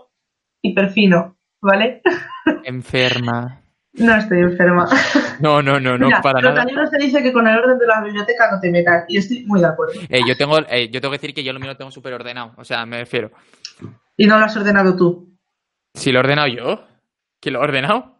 hiper 0.62 0.90
fino, 0.90 1.36
¿vale? 1.60 2.02
Enferma. 2.64 3.61
No 3.94 4.16
estoy 4.16 4.40
enferma. 4.40 4.88
No, 5.40 5.60
no, 5.60 5.78
no, 5.78 5.98
no, 5.98 6.06
Mira, 6.06 6.22
para 6.22 6.40
los 6.40 6.54
nada. 6.54 6.64
libros 6.64 6.90
te 6.90 6.98
dice 6.98 7.22
que 7.22 7.32
con 7.32 7.46
el 7.46 7.58
orden 7.58 7.78
de 7.78 7.86
la 7.86 8.00
biblioteca 8.02 8.50
no 8.50 8.58
te 8.60 8.70
metas 8.70 9.04
y 9.08 9.18
estoy 9.18 9.44
muy 9.44 9.60
de 9.60 9.66
acuerdo. 9.66 9.94
Eh, 10.08 10.20
yo 10.26 10.36
tengo, 10.36 10.58
eh, 10.70 10.88
yo 10.90 11.00
tengo 11.00 11.12
que 11.12 11.18
decir 11.18 11.34
que 11.34 11.44
yo 11.44 11.52
lo 11.52 11.60
mío 11.60 11.68
lo 11.68 11.76
tengo 11.76 11.90
súper 11.90 12.14
ordenado. 12.14 12.52
O 12.56 12.64
sea, 12.64 12.86
me 12.86 12.98
refiero. 12.98 13.30
Y 14.16 14.26
no 14.26 14.38
lo 14.38 14.46
has 14.46 14.56
ordenado 14.56 14.96
tú. 14.96 15.36
Si 15.94 16.10
lo 16.10 16.18
he 16.18 16.20
ordenado 16.20 16.48
yo. 16.48 16.84
¿Quién 17.40 17.54
lo 17.54 17.60
ha 17.60 17.64
ordenado? 17.64 18.16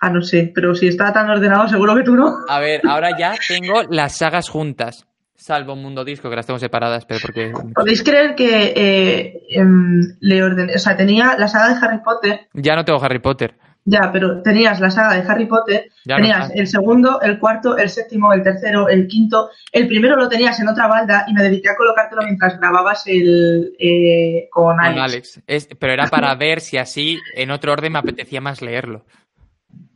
Ah, 0.00 0.10
no 0.10 0.22
sé, 0.22 0.50
pero 0.54 0.74
si 0.74 0.88
está 0.88 1.12
tan 1.12 1.28
ordenado, 1.30 1.68
seguro 1.68 1.94
que 1.94 2.02
tú 2.02 2.16
no. 2.16 2.34
A 2.48 2.58
ver, 2.58 2.80
ahora 2.88 3.16
ya 3.18 3.34
tengo 3.48 3.82
las 3.88 4.16
sagas 4.16 4.48
juntas. 4.48 5.06
Salvo 5.34 5.76
Mundo 5.76 6.04
Disco, 6.04 6.30
que 6.30 6.36
las 6.36 6.46
tengo 6.46 6.58
separadas, 6.58 7.04
pero 7.04 7.20
porque. 7.20 7.52
¿Podéis 7.74 8.02
creer 8.02 8.34
que 8.34 8.72
eh, 8.74 9.42
em, 9.50 10.16
le 10.20 10.42
ordené? 10.42 10.74
O 10.74 10.78
sea, 10.78 10.96
tenía 10.96 11.36
la 11.38 11.46
saga 11.46 11.74
de 11.74 11.86
Harry 11.86 11.98
Potter, 12.02 12.48
Ya 12.54 12.74
no 12.74 12.84
tengo 12.84 13.02
Harry 13.04 13.18
Potter. 13.18 13.54
Ya, 13.88 14.10
pero 14.12 14.42
tenías 14.42 14.80
la 14.80 14.90
saga 14.90 15.14
de 15.14 15.26
Harry 15.30 15.46
Potter, 15.46 15.90
Ya 16.04 16.16
tenías 16.16 16.50
el 16.54 16.66
segundo, 16.66 17.20
el 17.20 17.38
cuarto, 17.38 17.76
el 17.78 17.88
séptimo, 17.88 18.32
el 18.32 18.42
tercero, 18.42 18.88
el 18.88 19.06
quinto. 19.06 19.50
El 19.70 19.86
primero 19.86 20.16
lo 20.16 20.28
tenías 20.28 20.58
en 20.58 20.66
otra 20.68 20.88
balda 20.88 21.24
y 21.28 21.32
me 21.32 21.42
dediqué 21.44 21.70
a 21.70 21.76
colocártelo 21.76 22.22
mientras 22.22 22.58
grababas 22.58 23.06
el 23.06 23.72
eh, 23.78 24.48
con 24.50 24.76
Con 24.76 24.84
Alex. 24.84 25.00
Alex. 25.00 25.40
Es- 25.46 25.68
pero 25.78 25.92
era 25.92 26.08
para 26.08 26.34
ver 26.38 26.60
si 26.60 26.76
así, 26.78 27.16
en 27.36 27.52
otro 27.52 27.72
orden, 27.72 27.92
me 27.92 28.00
apetecía 28.00 28.40
más 28.40 28.60
leerlo. 28.60 29.06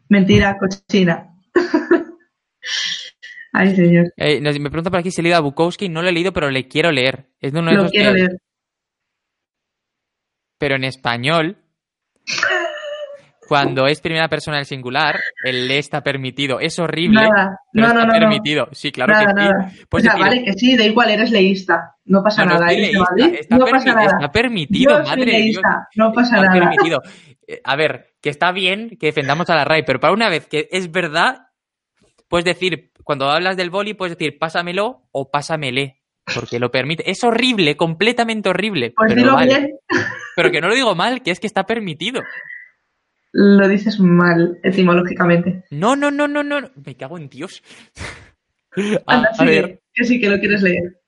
Mentira, 0.08 0.56
cochina. 0.58 1.34
Ay, 3.52 3.74
señor. 3.74 4.12
Eh, 4.16 4.40
me 4.40 4.70
pregunta 4.70 4.90
por 4.90 5.00
aquí 5.00 5.10
si 5.10 5.20
he 5.20 5.24
leído 5.24 5.36
a 5.38 5.40
Bukowski. 5.40 5.88
No 5.88 6.02
lo 6.02 6.08
he 6.08 6.12
leído, 6.12 6.32
pero 6.32 6.48
le 6.50 6.68
quiero 6.68 6.92
leer. 6.92 7.26
Es 7.40 7.52
de 7.52 7.58
uno 7.58 7.70
de 7.72 7.76
Lo 7.76 7.88
quiero 7.90 8.12
que- 8.12 8.18
leer. 8.18 8.30
Pero 10.58 10.76
en 10.76 10.84
español, 10.84 11.56
cuando 13.50 13.88
es 13.88 14.00
primera 14.00 14.28
persona 14.28 14.58
del 14.58 14.64
singular, 14.66 15.18
el 15.44 15.66
le 15.66 15.78
está 15.78 16.02
permitido. 16.04 16.60
Es 16.60 16.78
horrible, 16.78 17.20
Nada, 17.22 17.58
pero 17.72 17.88
no, 17.88 17.94
no, 17.94 18.00
está 18.02 18.06
no, 18.06 18.12
permitido. 18.20 18.68
Sí, 18.70 18.92
claro 18.92 19.12
nada, 19.12 19.34
que 19.34 19.70
sí. 19.76 19.86
Puedes 19.88 20.06
o 20.06 20.10
sea, 20.12 20.20
vale 20.20 20.44
que 20.44 20.52
sí, 20.52 20.76
da 20.76 20.84
igual, 20.84 21.10
eres 21.10 21.32
leísta. 21.32 21.96
No 22.04 22.22
pasa 22.22 22.44
nada. 22.44 22.68
leísta, 22.68 23.04
está, 23.40 23.56
no 23.58 23.66
pasa 23.66 23.92
nada. 23.92 24.04
está 24.06 24.30
permitido, 24.30 24.98
Yo 24.98 25.04
madre 25.04 25.24
Dios. 25.24 25.36
leísta, 25.36 25.88
no 25.96 26.12
pasa 26.12 26.36
Está 26.36 26.48
nada. 26.48 26.60
permitido. 26.60 27.02
Eh, 27.48 27.60
A 27.64 27.74
ver, 27.74 28.14
que 28.22 28.30
está 28.30 28.52
bien 28.52 28.96
que 29.00 29.06
defendamos 29.06 29.50
a 29.50 29.56
la 29.56 29.64
RAI, 29.64 29.84
pero 29.84 29.98
para 29.98 30.12
una 30.12 30.28
vez 30.28 30.46
que 30.46 30.68
es 30.70 30.92
verdad, 30.92 31.48
puedes 32.28 32.44
decir, 32.44 32.92
cuando 33.02 33.28
hablas 33.28 33.56
del 33.56 33.70
boli, 33.70 33.94
puedes 33.94 34.16
decir 34.16 34.38
pásamelo 34.38 35.08
o 35.10 35.28
pásamele, 35.28 35.96
porque 36.32 36.60
lo 36.60 36.70
permite. 36.70 37.10
Es 37.10 37.24
horrible, 37.24 37.76
completamente 37.76 38.48
horrible. 38.48 38.92
Pues 38.94 39.08
pero 39.12 39.20
dilo 39.22 39.34
vale. 39.34 39.56
bien, 39.58 39.70
Pero 40.36 40.52
que 40.52 40.60
no 40.60 40.68
lo 40.68 40.74
digo 40.76 40.94
mal, 40.94 41.22
que 41.22 41.32
es 41.32 41.40
que 41.40 41.48
está 41.48 41.64
permitido. 41.64 42.22
Lo 43.32 43.68
dices 43.68 44.00
mal 44.00 44.58
etimológicamente. 44.62 45.64
No, 45.70 45.96
no, 45.96 46.10
no, 46.10 46.26
no, 46.28 46.42
no. 46.42 46.60
Me 46.84 46.96
cago 46.96 47.16
en 47.18 47.28
Dios. 47.28 47.62
a, 48.76 48.80
Anda, 49.14 49.30
a 49.38 49.44
ver, 49.44 49.80
que 49.94 50.04
sí, 50.04 50.20
que 50.20 50.28
lo 50.28 50.38
quieres 50.38 50.62
leer. 50.62 51.00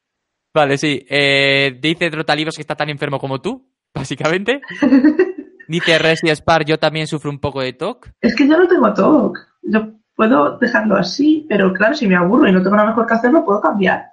vale, 0.55 0.79
sí. 0.79 1.05
Eh, 1.09 1.79
dice 1.81 2.11
Trotalibros 2.11 2.57
que 2.57 2.63
está 2.63 2.75
tan 2.75 2.91
enfermo 2.91 3.19
como 3.19 3.41
tú, 3.41 3.69
básicamente. 3.95 4.61
Dice 5.69 5.97
Resi 5.99 6.29
Spar, 6.35 6.65
yo 6.67 6.79
también 6.79 7.07
sufro 7.07 7.31
un 7.31 7.39
poco 7.39 7.63
de 7.63 7.73
TOC. 7.73 8.09
Es 8.21 8.35
que 8.35 8.47
yo 8.47 8.59
no 8.59 8.67
tengo 8.69 8.93
TOC. 8.93 9.39
Yo 9.63 9.93
puedo 10.15 10.59
dejarlo 10.59 10.97
así, 10.97 11.47
pero 11.49 11.73
claro, 11.73 11.95
si 11.95 12.07
me 12.07 12.17
aburro 12.17 12.49
y 12.49 12.53
no 12.53 12.63
tengo 12.63 12.77
nada 12.77 12.89
mejor 12.89 13.07
que 13.07 13.15
hacerlo, 13.15 13.45
puedo 13.45 13.61
cambiar. 13.61 14.07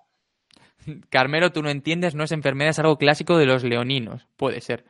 Carmelo, 1.10 1.52
tú 1.52 1.62
no 1.62 1.70
entiendes, 1.70 2.16
no 2.16 2.24
es 2.24 2.32
enfermedad, 2.32 2.70
es 2.70 2.80
algo 2.80 2.98
clásico 2.98 3.38
de 3.38 3.48
los 3.48 3.64
leoninos. 3.64 4.28
Puede 4.38 4.62
ser. 4.62 4.86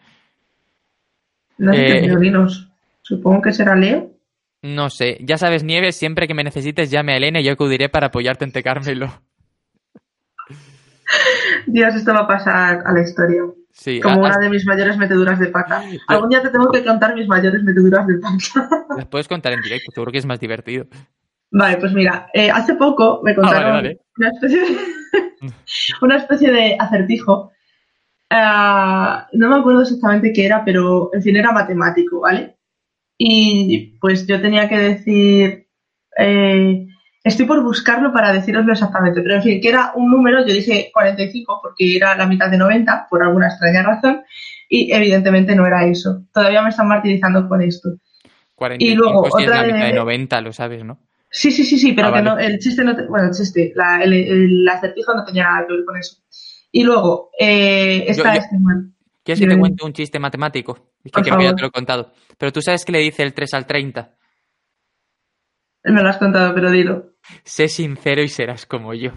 No 1.57 1.73
Eh, 1.73 2.01
violinos. 2.01 2.68
Supongo 3.09 3.41
que 3.41 3.53
será 3.53 3.75
Leo. 3.75 4.11
No 4.61 4.91
sé. 4.91 5.17
Ya 5.21 5.39
sabes, 5.39 5.63
Nieves, 5.63 5.95
siempre 5.95 6.27
que 6.27 6.35
me 6.35 6.43
necesites, 6.43 6.91
llame 6.91 7.13
a 7.13 7.17
Elena 7.17 7.39
y 7.39 7.43
yo 7.43 7.53
acudiré 7.53 7.89
para 7.89 8.07
apoyarte 8.07 8.45
ante 8.45 8.61
Carmelo. 8.61 9.09
Dios, 11.65 11.95
esto 11.95 12.13
va 12.13 12.19
a 12.19 12.27
pasar 12.27 12.83
a 12.85 12.93
la 12.93 13.01
historia. 13.01 13.41
Sí, 13.71 13.99
Como 13.99 14.19
una 14.19 14.37
de 14.37 14.47
mis 14.47 14.63
mayores 14.63 14.95
meteduras 14.97 15.39
de 15.39 15.47
pata. 15.47 15.81
Algún 16.07 16.29
día 16.29 16.43
te 16.43 16.49
tengo 16.49 16.69
que 16.71 16.85
contar 16.85 17.15
mis 17.15 17.27
mayores 17.27 17.63
meteduras 17.63 18.05
de 18.05 18.19
pata. 18.19 18.85
las 18.95 19.07
puedes 19.07 19.27
contar 19.27 19.53
en 19.53 19.61
directo, 19.61 19.91
seguro 19.91 20.11
que 20.11 20.19
es 20.19 20.27
más 20.27 20.39
divertido. 20.39 20.85
Vale, 21.49 21.77
pues 21.77 21.91
mira, 21.91 22.29
eh, 22.31 22.51
hace 22.51 22.75
poco 22.75 23.21
me 23.23 23.33
contaron 23.33 23.63
Ah, 23.63 23.71
vale, 23.71 23.87
vale. 23.87 24.01
Una, 24.17 24.29
especie 24.29 24.59
de, 24.59 24.77
una 26.03 26.17
especie 26.17 26.51
de 26.51 26.77
acertijo. 26.79 27.51
Ah, 28.29 29.27
no 29.33 29.49
me 29.49 29.55
acuerdo 29.55 29.81
exactamente 29.81 30.31
qué 30.31 30.45
era, 30.45 30.63
pero 30.63 31.09
en 31.11 31.23
fin 31.23 31.37
era 31.37 31.51
matemático, 31.51 32.19
¿vale? 32.19 32.58
Y 33.21 33.97
pues 33.99 34.25
yo 34.25 34.39
tenía 34.41 34.69
que 34.69 34.77
decir, 34.77 35.67
eh, 36.17 36.87
estoy 37.21 37.45
por 37.45 37.61
buscarlo 37.61 38.13
para 38.13 38.31
deciroslo 38.31 38.71
exactamente, 38.71 39.21
pero 39.21 39.35
en 39.35 39.43
fin, 39.43 39.61
que 39.61 39.67
era 39.67 39.91
un 39.95 40.09
número, 40.09 40.39
yo 40.47 40.53
dije 40.53 40.89
45 40.93 41.59
porque 41.61 41.97
era 41.97 42.15
la 42.15 42.25
mitad 42.25 42.49
de 42.49 42.57
90 42.57 43.07
por 43.09 43.21
alguna 43.21 43.47
extraña 43.47 43.83
razón 43.83 44.21
y 44.69 44.93
evidentemente 44.93 45.53
no 45.53 45.67
era 45.67 45.85
eso. 45.85 46.23
Todavía 46.33 46.61
me 46.61 46.69
están 46.69 46.87
martirizando 46.87 47.45
con 47.49 47.61
esto. 47.61 47.89
45 48.55 49.01
luego, 49.03 49.23
si 49.37 49.43
es 49.43 49.49
otra 49.49 49.61
la 49.61 49.67
mitad 49.67 49.79
de 49.79 49.91
de- 49.91 49.99
90, 49.99 50.41
lo 50.41 50.53
sabes, 50.53 50.85
¿no? 50.85 50.99
Sí, 51.29 51.51
sí, 51.51 51.65
sí, 51.65 51.77
sí, 51.77 51.91
pero 51.91 52.07
Ah, 52.07 52.13
que 52.13 52.21
vale. 52.21 52.29
no, 52.29 52.39
el 52.39 52.57
chiste 52.59 52.85
no, 52.85 52.95
te- 52.95 53.05
bueno, 53.05 53.27
el 53.27 53.33
chiste, 53.33 53.73
la- 53.75 54.01
el, 54.01 54.13
el 54.13 54.67
acertijo 54.69 55.13
no 55.13 55.25
tenía 55.25 55.43
nada 55.43 55.67
que 55.67 55.73
ver 55.73 55.83
con 55.83 55.97
eso. 55.97 56.17
Y 56.71 56.83
luego, 56.83 57.31
eh, 57.37 58.05
esta 58.07 58.33
yo- 58.33 58.39
es 58.39 58.47
igual. 58.53 58.93
¿Quieres 59.29 59.41
que 59.41 59.45
te 59.45 59.49
Bien. 59.49 59.59
cuente 59.59 59.85
un 59.85 59.93
chiste 59.93 60.17
matemático? 60.17 60.95
Es 61.03 61.11
que 61.11 61.21
ya 61.21 61.53
te 61.53 61.61
lo 61.61 61.67
he 61.67 61.71
contado. 61.71 62.13
Pero 62.35 62.51
tú 62.51 62.63
sabes 62.63 62.83
que 62.83 62.91
le 62.91 62.97
dice 62.97 63.21
el 63.21 63.35
3 63.35 63.53
al 63.53 63.67
30. 63.67 64.17
Me 65.83 66.01
lo 66.01 66.09
has 66.09 66.17
contado, 66.17 66.55
pero 66.55 66.71
dilo. 66.71 67.13
Sé 67.43 67.67
sincero 67.67 68.23
y 68.23 68.27
serás 68.27 68.65
como 68.65 68.91
yo. 68.95 69.11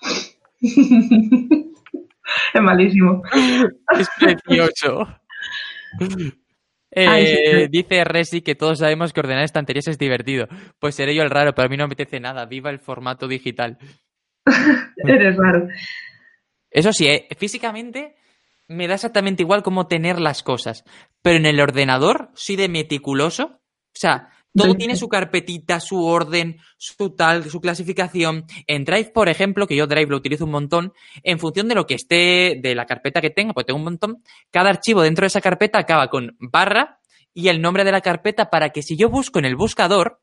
es 0.60 2.60
malísimo. 2.60 3.20
Es 3.98 4.08
precioso. 4.16 5.08
Eh, 6.92 7.06
Ay, 7.08 7.26
sí, 7.26 7.34
sí. 7.34 7.66
Dice 7.68 8.04
Resi 8.04 8.42
que 8.42 8.54
todos 8.54 8.78
sabemos 8.78 9.12
que 9.12 9.18
ordenar 9.18 9.42
estanterías 9.42 9.88
es 9.88 9.98
divertido. 9.98 10.46
Pues 10.78 10.94
seré 10.94 11.16
yo 11.16 11.24
el 11.24 11.30
raro, 11.30 11.52
pero 11.52 11.66
a 11.66 11.68
mí 11.68 11.76
no 11.76 11.88
me 11.88 11.94
apetece 11.94 12.20
nada. 12.20 12.46
Viva 12.46 12.70
el 12.70 12.78
formato 12.78 13.26
digital. 13.26 13.76
Eres 14.98 15.36
raro. 15.36 15.66
Eso 16.70 16.92
sí, 16.92 17.08
eh, 17.08 17.26
físicamente 17.36 18.19
me 18.70 18.86
da 18.86 18.94
exactamente 18.94 19.42
igual 19.42 19.64
cómo 19.64 19.88
tener 19.88 20.20
las 20.20 20.44
cosas. 20.44 20.84
Pero 21.22 21.36
en 21.36 21.46
el 21.46 21.60
ordenador 21.60 22.30
soy 22.34 22.54
de 22.54 22.68
meticuloso. 22.68 23.44
O 23.44 23.98
sea, 23.98 24.28
todo 24.54 24.74
tiene 24.74 24.94
su 24.94 25.08
carpetita, 25.08 25.80
su 25.80 26.04
orden, 26.04 26.58
su 26.76 27.10
tal, 27.10 27.50
su 27.50 27.60
clasificación. 27.60 28.44
En 28.68 28.84
Drive, 28.84 29.10
por 29.12 29.28
ejemplo, 29.28 29.66
que 29.66 29.74
yo 29.74 29.88
Drive 29.88 30.10
lo 30.10 30.16
utilizo 30.16 30.44
un 30.44 30.52
montón, 30.52 30.92
en 31.24 31.40
función 31.40 31.66
de 31.66 31.74
lo 31.74 31.86
que 31.86 31.94
esté, 31.94 32.60
de 32.62 32.74
la 32.76 32.86
carpeta 32.86 33.20
que 33.20 33.30
tenga, 33.30 33.52
pues 33.52 33.66
tengo 33.66 33.78
un 33.78 33.84
montón, 33.84 34.22
cada 34.50 34.70
archivo 34.70 35.02
dentro 35.02 35.24
de 35.24 35.28
esa 35.28 35.40
carpeta 35.40 35.78
acaba 35.78 36.08
con 36.08 36.36
barra 36.38 37.00
y 37.34 37.48
el 37.48 37.60
nombre 37.60 37.84
de 37.84 37.92
la 37.92 38.00
carpeta 38.00 38.50
para 38.50 38.70
que 38.70 38.82
si 38.82 38.96
yo 38.96 39.08
busco 39.08 39.40
en 39.40 39.46
el 39.46 39.56
buscador, 39.56 40.20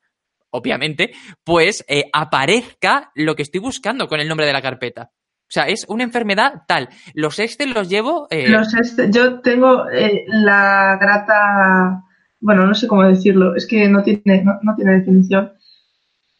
obviamente, 0.49 1.11
pues 1.43 1.83
eh, 1.89 2.05
aparezca 2.13 3.11
lo 3.13 3.35
que 3.35 3.43
estoy 3.43 3.59
buscando 3.59 4.07
con 4.07 4.21
el 4.21 4.27
nombre 4.27 4.45
de 4.45 4.53
la 4.53 4.61
carpeta. 4.61 5.11
O 5.47 5.49
sea, 5.49 5.63
es 5.67 5.85
una 5.87 6.03
enfermedad 6.03 6.63
tal. 6.67 6.89
Los 7.13 7.39
Excel 7.39 7.71
los 7.73 7.87
llevo. 7.89 8.27
eh, 8.29 8.49
Los 8.49 8.73
este- 8.73 9.09
yo 9.11 9.39
tengo 9.39 9.89
eh, 9.89 10.25
la 10.27 10.97
grata, 10.99 12.03
bueno, 12.41 12.65
no 12.65 12.73
sé 12.75 12.87
cómo 12.87 13.03
decirlo, 13.03 13.55
es 13.55 13.65
que 13.65 13.87
no 13.87 14.03
tiene, 14.03 14.43
no, 14.43 14.59
no 14.61 14.75
tiene 14.75 14.99
definición, 14.99 15.53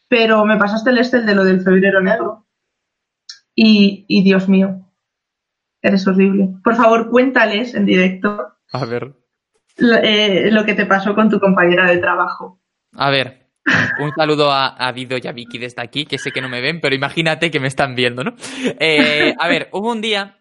pero 0.10 0.44
me 0.46 0.58
pasaste 0.58 0.90
el 0.90 0.98
Excel 0.98 1.26
de 1.26 1.36
lo 1.36 1.46
del 1.46 1.62
febrero 1.62 2.02
negro 2.02 2.46
y, 3.56 4.06
y 4.10 4.24
Dios 4.24 4.50
mío, 4.50 4.86
eres 5.82 6.06
horrible. 6.08 6.50
Por 6.64 6.76
favor, 6.76 7.10
cuéntales 7.10 7.74
en 7.76 7.86
directo 7.86 8.56
A 8.74 8.86
ver. 8.86 9.14
lo, 9.78 9.96
eh, 9.96 10.52
lo 10.52 10.66
que 10.66 10.74
te 10.74 10.86
pasó 10.86 11.16
con 11.16 11.30
tu 11.30 11.40
compañera 11.40 11.90
de 11.90 11.98
trabajo. 12.00 12.60
A 12.94 13.10
ver. 13.10 13.47
Un 14.00 14.12
saludo 14.16 14.52
a, 14.52 14.76
a 14.78 14.92
Dido 14.94 15.18
y 15.22 15.28
a 15.28 15.32
Vicky 15.32 15.58
desde 15.58 15.82
aquí, 15.82 16.06
que 16.06 16.18
sé 16.18 16.32
que 16.32 16.42
no 16.42 16.50
me 16.50 16.62
ven, 16.62 16.80
pero 16.82 16.96
imagínate 16.96 17.52
que 17.52 17.60
me 17.60 17.68
están 17.68 17.96
viendo, 17.96 18.24
¿no? 18.24 18.36
Eh, 18.80 19.34
a 19.38 19.48
ver, 19.48 19.70
hubo 19.74 19.92
un 19.92 20.02
día. 20.02 20.34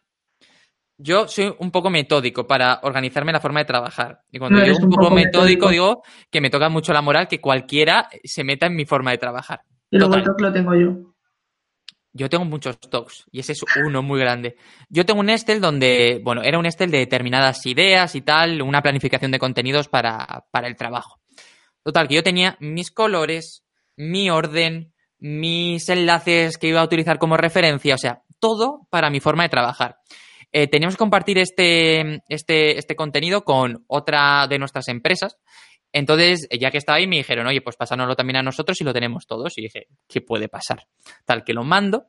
Yo 0.98 1.28
soy 1.28 1.54
un 1.58 1.70
poco 1.70 1.90
metódico 1.90 2.46
para 2.46 2.80
organizarme 2.82 3.32
la 3.32 3.40
forma 3.40 3.60
de 3.60 3.66
trabajar. 3.66 4.20
Y 4.32 4.38
cuando 4.38 4.58
No 4.58 4.64
digo 4.64 4.78
un 4.78 4.88
poco 4.90 5.10
metódico, 5.10 5.66
metódico. 5.66 5.68
digo 5.70 6.02
que 6.30 6.40
me 6.40 6.48
toca 6.48 6.68
mucho 6.70 6.92
la 6.94 7.02
moral 7.02 7.28
que 7.28 7.40
cualquiera 7.40 8.08
se 8.24 8.44
meta 8.44 8.66
en 8.66 8.76
mi 8.76 8.86
forma 8.86 9.10
de 9.10 9.18
trabajar. 9.18 9.60
Y 9.90 9.98
luego 9.98 10.14
el 10.14 10.22
toque 10.22 10.42
lo 10.42 10.52
tengo 10.52 10.74
yo. 10.74 11.12
Yo 12.14 12.30
tengo 12.30 12.46
muchos 12.46 12.76
stocks 12.76 13.26
y 13.30 13.40
ese 13.40 13.52
es 13.52 13.62
uno 13.84 14.02
muy 14.02 14.18
grande. 14.18 14.56
Yo 14.88 15.04
tengo 15.04 15.20
un 15.20 15.28
Excel 15.28 15.60
donde, 15.60 16.18
bueno, 16.24 16.42
era 16.42 16.58
un 16.58 16.64
Excel 16.64 16.90
de 16.90 16.98
determinadas 16.98 17.66
ideas 17.66 18.14
y 18.14 18.22
tal, 18.22 18.62
una 18.62 18.80
planificación 18.80 19.30
de 19.30 19.38
contenidos 19.38 19.88
para, 19.88 20.46
para 20.50 20.66
el 20.66 20.76
trabajo. 20.76 21.20
Total, 21.86 22.08
que 22.08 22.16
yo 22.16 22.24
tenía 22.24 22.56
mis 22.58 22.90
colores, 22.90 23.64
mi 23.96 24.28
orden, 24.28 24.92
mis 25.20 25.88
enlaces 25.88 26.58
que 26.58 26.66
iba 26.66 26.80
a 26.80 26.84
utilizar 26.84 27.20
como 27.20 27.36
referencia, 27.36 27.94
o 27.94 27.98
sea, 27.98 28.24
todo 28.40 28.88
para 28.90 29.08
mi 29.08 29.20
forma 29.20 29.44
de 29.44 29.50
trabajar. 29.50 29.98
Eh, 30.50 30.66
teníamos 30.66 30.96
que 30.96 30.98
compartir 30.98 31.38
este, 31.38 32.24
este, 32.28 32.76
este 32.76 32.96
contenido 32.96 33.44
con 33.44 33.84
otra 33.86 34.48
de 34.48 34.58
nuestras 34.58 34.88
empresas. 34.88 35.38
Entonces, 35.92 36.48
ya 36.58 36.72
que 36.72 36.78
estaba 36.78 36.98
ahí, 36.98 37.06
me 37.06 37.18
dijeron, 37.18 37.46
oye, 37.46 37.60
pues 37.60 37.76
pásanoslo 37.76 38.16
también 38.16 38.38
a 38.38 38.42
nosotros 38.42 38.80
y 38.80 38.84
lo 38.84 38.92
tenemos 38.92 39.28
todos. 39.28 39.56
Y 39.56 39.62
dije, 39.62 39.86
¿qué 40.08 40.20
puede 40.20 40.48
pasar? 40.48 40.88
Tal 41.24 41.44
que 41.44 41.52
lo 41.52 41.62
mando. 41.62 42.06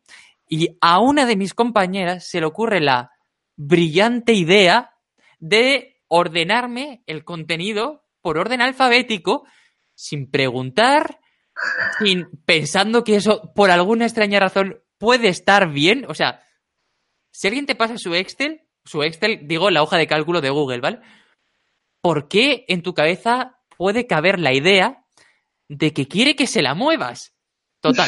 Y 0.50 0.76
a 0.82 1.00
una 1.02 1.28
de 1.28 1.36
mis 1.36 1.54
compañeras 1.54 2.28
se 2.28 2.40
le 2.40 2.48
ocurre 2.48 2.80
la 2.80 3.12
brillante 3.56 4.34
idea 4.34 4.96
de 5.38 6.02
ordenarme 6.08 7.04
el 7.06 7.24
contenido 7.24 8.06
por 8.22 8.40
orden 8.40 8.62
alfabético 8.62 9.44
sin 9.98 10.30
preguntar, 10.30 11.20
sin 12.00 12.30
pensando 12.46 13.04
que 13.04 13.16
eso 13.16 13.52
por 13.56 13.72
alguna 13.72 14.06
extraña 14.06 14.40
razón 14.40 14.84
puede 15.00 15.28
estar 15.28 15.72
bien. 15.72 16.06
O 16.08 16.14
sea, 16.14 16.44
si 17.32 17.48
alguien 17.48 17.66
te 17.66 17.76
pasa 17.76 17.98
su 17.98 18.14
Excel, 18.14 18.62
su 18.86 19.02
Excel, 19.04 19.48
digo, 19.48 19.72
la 19.72 19.82
hoja 19.82 19.98
de 19.98 20.08
cálculo 20.08 20.40
de 20.40 20.52
Google, 20.52 20.82
¿vale? 20.82 21.02
¿Por 22.02 22.28
qué 22.28 22.66
en 22.68 22.84
tu 22.84 22.94
cabeza 22.94 23.60
puede 23.76 24.06
caber 24.06 24.40
la 24.40 24.54
idea 24.54 25.04
de 25.68 25.94
que 25.94 26.08
quiere 26.08 26.36
que 26.36 26.48
se 26.48 26.62
la 26.62 26.76
muevas? 26.76 27.34
Total. 27.82 28.08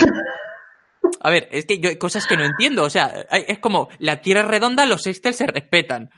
A 1.21 1.31
ver, 1.31 1.49
es 1.51 1.65
que 1.65 1.79
yo 1.79 1.89
hay 1.89 1.97
cosas 1.97 2.27
que 2.27 2.37
no 2.37 2.45
entiendo. 2.45 2.83
O 2.83 2.89
sea, 2.89 3.07
es 3.31 3.57
como 3.59 3.89
la 3.97 4.21
tierra 4.21 4.41
es 4.41 4.47
redonda, 4.47 4.85
los 4.85 5.07
Excel 5.07 5.33
se 5.33 5.47
respetan. 5.47 6.11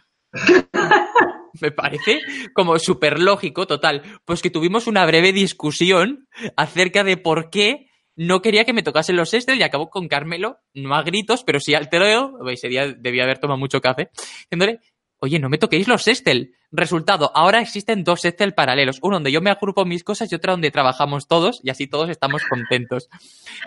Me 1.60 1.72
parece 1.72 2.20
como 2.54 2.80
súper 2.80 3.20
lógico, 3.20 3.68
total. 3.68 4.04
Pues 4.26 4.41
que 4.41 4.49
tuvimos 4.49 4.88
una 4.88 5.06
breve 5.06 5.34
discusión 5.34 6.28
acerca 6.56 7.04
de 7.04 7.18
por 7.18 7.49
qué 7.49 7.88
no 8.16 8.41
quería 8.41 8.66
que 8.66 8.74
me 8.74 8.84
tocasen 8.84 9.16
los 9.16 9.34
Excel 9.34 9.60
y 9.60 9.64
acabó 9.64 9.89
con 9.89 10.08
Carmelo, 10.08 10.60
no 10.74 10.95
a 10.95 11.04
gritos, 11.04 11.43
pero 11.43 11.60
sí 11.60 11.74
al 11.74 11.89
teleo. 11.89 12.38
Ese 12.49 12.68
día 12.68 12.88
debía 12.88 13.24
haber 13.24 13.39
tomado 13.39 13.58
mucho 13.58 13.82
café. 13.82 14.10
Diciéndole, 14.43 14.80
oye, 15.20 15.39
no 15.39 15.49
me 15.49 15.58
toquéis 15.58 15.88
los 15.88 16.08
Excel. 16.08 16.56
Resultado, 16.72 17.32
ahora 17.36 17.62
existen 17.62 18.04
dos 18.04 18.24
Excel 18.26 18.54
paralelos. 18.54 18.99
Uno 19.02 19.18
donde 19.18 19.32
yo 19.32 19.41
me 19.41 19.49
agrupo 19.49 19.86
mis 19.86 20.04
cosas 20.04 20.32
y 20.32 20.36
otro 20.36 20.54
donde 20.54 20.72
trabajamos 20.72 21.28
todos 21.28 21.62
y 21.64 21.70
así 21.70 21.88
todos 21.88 22.10
estamos 22.10 22.43
contentos. 22.45 23.10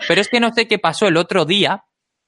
Pero 0.07 0.21
es 0.21 0.29
que 0.29 0.39
no 0.39 0.53
sé 0.53 0.67
qué 0.67 0.79
pasó 0.79 1.07
el 1.07 1.17
otro 1.17 1.45
día 1.45 1.85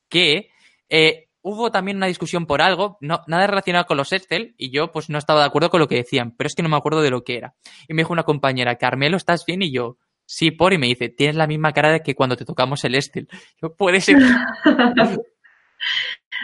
que 0.10 0.50
eh, 0.90 1.27
hubo 1.48 1.72
también 1.72 1.98
una 1.98 2.08
discusión 2.08 2.46
por 2.46 2.62
algo, 2.62 2.98
no, 3.00 3.22
nada 3.28 3.48
relacionado 3.48 3.86
con 3.86 3.96
los 3.96 4.12
Excel, 4.12 4.54
y 4.58 4.70
yo 4.70 4.92
pues 4.92 5.10
no 5.10 5.18
estaba 5.18 5.40
de 5.40 5.46
acuerdo 5.46 5.70
con 5.70 5.80
lo 5.80 5.88
que 5.88 5.96
decían, 5.96 6.36
pero 6.38 6.48
es 6.48 6.56
que 6.56 6.62
no 6.62 6.70
me 6.70 6.76
acuerdo 6.76 7.02
de 7.02 7.10
lo 7.10 7.24
que 7.24 7.38
era. 7.38 7.56
Y 7.88 7.94
me 7.94 8.02
dijo 8.02 8.12
una 8.12 8.24
compañera, 8.24 8.76
Carmelo, 8.76 9.16
¿estás 9.16 9.46
bien? 9.46 9.62
Y 9.62 9.72
yo, 9.72 9.98
sí, 10.26 10.52
por, 10.52 10.74
y 10.74 10.78
me 10.78 10.88
dice, 10.88 11.08
tienes 11.08 11.38
la 11.38 11.48
misma 11.48 11.72
cara 11.72 11.92
de 11.92 12.02
que 12.02 12.16
cuando 12.16 12.36
te 12.36 12.44
tocamos 12.44 12.84
el 12.84 12.96
Excel. 12.96 13.30
Yo, 13.62 13.76
puede 13.76 14.02
ser. 14.02 14.18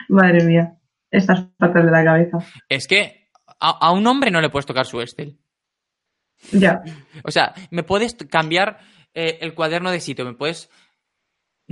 Madre 0.08 0.44
mía, 0.46 0.78
estás 1.12 1.48
fatal 1.60 1.86
de 1.86 1.92
la 1.92 2.04
cabeza. 2.04 2.38
es 2.70 2.88
que 2.88 3.28
a, 3.60 3.70
a 3.70 3.92
un 3.92 4.08
hombre 4.08 4.32
no 4.32 4.40
le 4.40 4.50
puedes 4.50 4.66
tocar 4.66 4.86
su 4.86 5.02
Excel. 5.02 5.38
Ya. 6.54 6.82
O 7.24 7.32
sea, 7.32 7.54
me 7.72 7.84
puedes 7.84 8.16
cambiar 8.30 8.80
eh, 9.14 9.40
el 9.42 9.54
cuaderno 9.54 9.92
de 9.92 10.00
sitio, 10.00 10.26
me 10.26 10.34
puedes... 10.34 10.70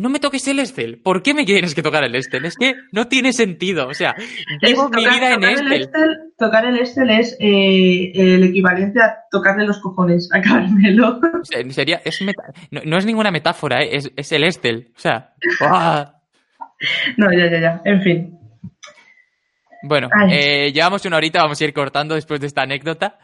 no 0.01 0.09
me 0.09 0.19
toques 0.19 0.47
el 0.47 0.59
Estel. 0.59 0.99
¿Por 0.99 1.21
qué 1.21 1.33
me 1.33 1.45
tienes 1.45 1.75
que 1.75 1.83
tocar 1.83 2.03
el 2.03 2.15
Estel? 2.15 2.45
Es 2.45 2.55
que 2.55 2.73
no 2.91 3.07
tiene 3.07 3.33
sentido. 3.33 3.87
O 3.87 3.93
sea, 3.93 4.15
llevo 4.61 4.89
mi 4.89 5.05
vida 5.05 5.33
en 5.35 5.43
Estel. 5.43 5.89
Tocar 6.37 6.65
el 6.65 6.79
Estel 6.79 7.11
es 7.11 7.37
eh, 7.39 8.11
el 8.15 8.43
equivalente 8.43 8.99
a 8.99 9.15
tocarle 9.29 9.65
los 9.65 9.79
cojones 9.79 10.27
a 10.33 10.41
Carmelo. 10.41 11.19
Sería, 11.69 12.01
es 12.03 12.19
no, 12.71 12.97
es 12.97 13.05
ninguna 13.05 13.29
metáfora, 13.29 13.83
¿eh? 13.83 13.99
es, 14.15 14.31
el 14.31 14.43
Estel. 14.43 14.91
O 14.95 14.99
sea, 14.99 15.33
no, 17.17 17.31
ya, 17.31 17.51
ya, 17.51 17.61
ya. 17.61 17.81
En 17.85 18.01
fin. 18.01 18.40
Bueno, 19.83 20.09
eh, 20.29 20.71
llevamos 20.71 21.05
una 21.05 21.17
horita, 21.17 21.41
vamos 21.41 21.59
a 21.59 21.63
ir 21.63 21.73
cortando 21.73 22.15
después 22.15 22.39
de 22.39 22.47
esta 22.47 22.63
anécdota. 22.63 23.17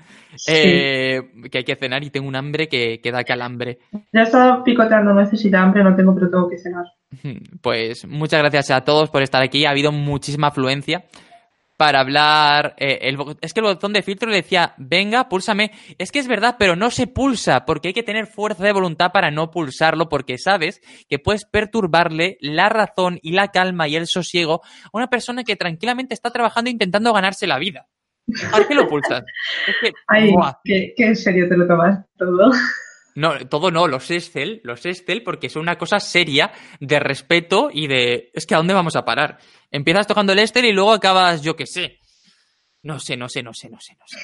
Eh, 0.47 1.21
que 1.49 1.59
hay 1.59 1.63
que 1.63 1.75
cenar 1.75 2.03
y 2.03 2.09
tengo 2.09 2.27
un 2.27 2.35
hambre 2.35 2.67
que, 2.67 2.99
que 3.01 3.11
da 3.11 3.23
calambre. 3.23 3.79
Ya 4.13 4.21
he 4.21 4.23
estado 4.23 4.63
picoteando 4.63 5.13
necesito 5.13 5.57
hambre, 5.57 5.83
no 5.83 5.95
tengo, 5.95 6.13
pero 6.13 6.29
tengo 6.29 6.49
que 6.49 6.57
cenar. 6.57 6.85
Pues 7.61 8.05
muchas 8.05 8.41
gracias 8.41 8.71
a 8.71 8.81
todos 8.81 9.09
por 9.09 9.21
estar 9.21 9.41
aquí. 9.41 9.65
Ha 9.65 9.71
habido 9.71 9.91
muchísima 9.91 10.47
afluencia 10.47 11.05
para 11.77 11.99
hablar. 11.99 12.75
Eh, 12.77 13.15
es 13.41 13.53
que 13.53 13.59
el 13.59 13.65
botón 13.65 13.93
de 13.93 14.01
filtro 14.01 14.29
le 14.29 14.37
decía, 14.37 14.73
venga, 14.77 15.29
púlsame. 15.29 15.71
Es 15.97 16.11
que 16.11 16.19
es 16.19 16.27
verdad, 16.27 16.55
pero 16.59 16.75
no 16.75 16.89
se 16.89 17.07
pulsa, 17.07 17.65
porque 17.65 17.89
hay 17.89 17.93
que 17.93 18.03
tener 18.03 18.27
fuerza 18.27 18.63
de 18.63 18.73
voluntad 18.73 19.11
para 19.11 19.31
no 19.31 19.51
pulsarlo, 19.51 20.09
porque 20.09 20.37
sabes 20.37 20.81
que 21.07 21.19
puedes 21.19 21.45
perturbarle 21.45 22.37
la 22.41 22.69
razón 22.69 23.19
y 23.21 23.31
la 23.31 23.49
calma 23.49 23.87
y 23.87 23.95
el 23.95 24.07
sosiego 24.07 24.61
a 24.85 24.89
una 24.91 25.07
persona 25.07 25.43
que 25.43 25.55
tranquilamente 25.55 26.13
está 26.13 26.31
trabajando 26.31 26.69
intentando 26.69 27.13
ganarse 27.13 27.47
la 27.47 27.59
vida. 27.59 27.87
¿Por 28.51 28.67
qué 28.67 28.75
lo 28.75 28.87
pulsas? 28.87 29.23
Es 29.67 29.75
que, 29.81 29.91
Ay, 30.07 30.33
¿qué, 30.65 30.93
en 30.97 31.15
serio 31.15 31.47
te 31.47 31.55
lo 31.55 31.67
tomas 31.67 32.05
todo? 32.17 32.51
No, 33.17 33.47
todo 33.47 33.71
no, 33.71 33.87
los 33.87 34.11
Excel, 34.11 34.61
los 34.63 34.85
Excel, 34.85 35.23
porque 35.23 35.47
es 35.47 35.55
una 35.55 35.75
cosa 35.75 35.99
seria 35.99 36.51
de 36.79 36.99
respeto 36.99 37.71
y 37.73 37.87
de. 37.87 38.29
Es 38.31 38.45
que 38.45 38.53
¿a 38.53 38.57
dónde 38.57 38.75
vamos 38.75 38.95
a 38.95 39.05
parar? 39.05 39.39
Empiezas 39.71 40.05
tocando 40.05 40.33
el 40.33 40.39
Excel 40.39 40.65
y 40.65 40.71
luego 40.71 40.93
acabas, 40.93 41.41
yo 41.41 41.55
qué 41.55 41.65
sé. 41.65 41.97
No 42.83 42.99
sé, 42.99 43.17
no 43.17 43.27
sé, 43.27 43.41
no 43.41 43.55
sé, 43.55 43.69
no 43.69 43.79
sé, 43.79 43.95
no 43.95 44.05
sé. 44.05 44.19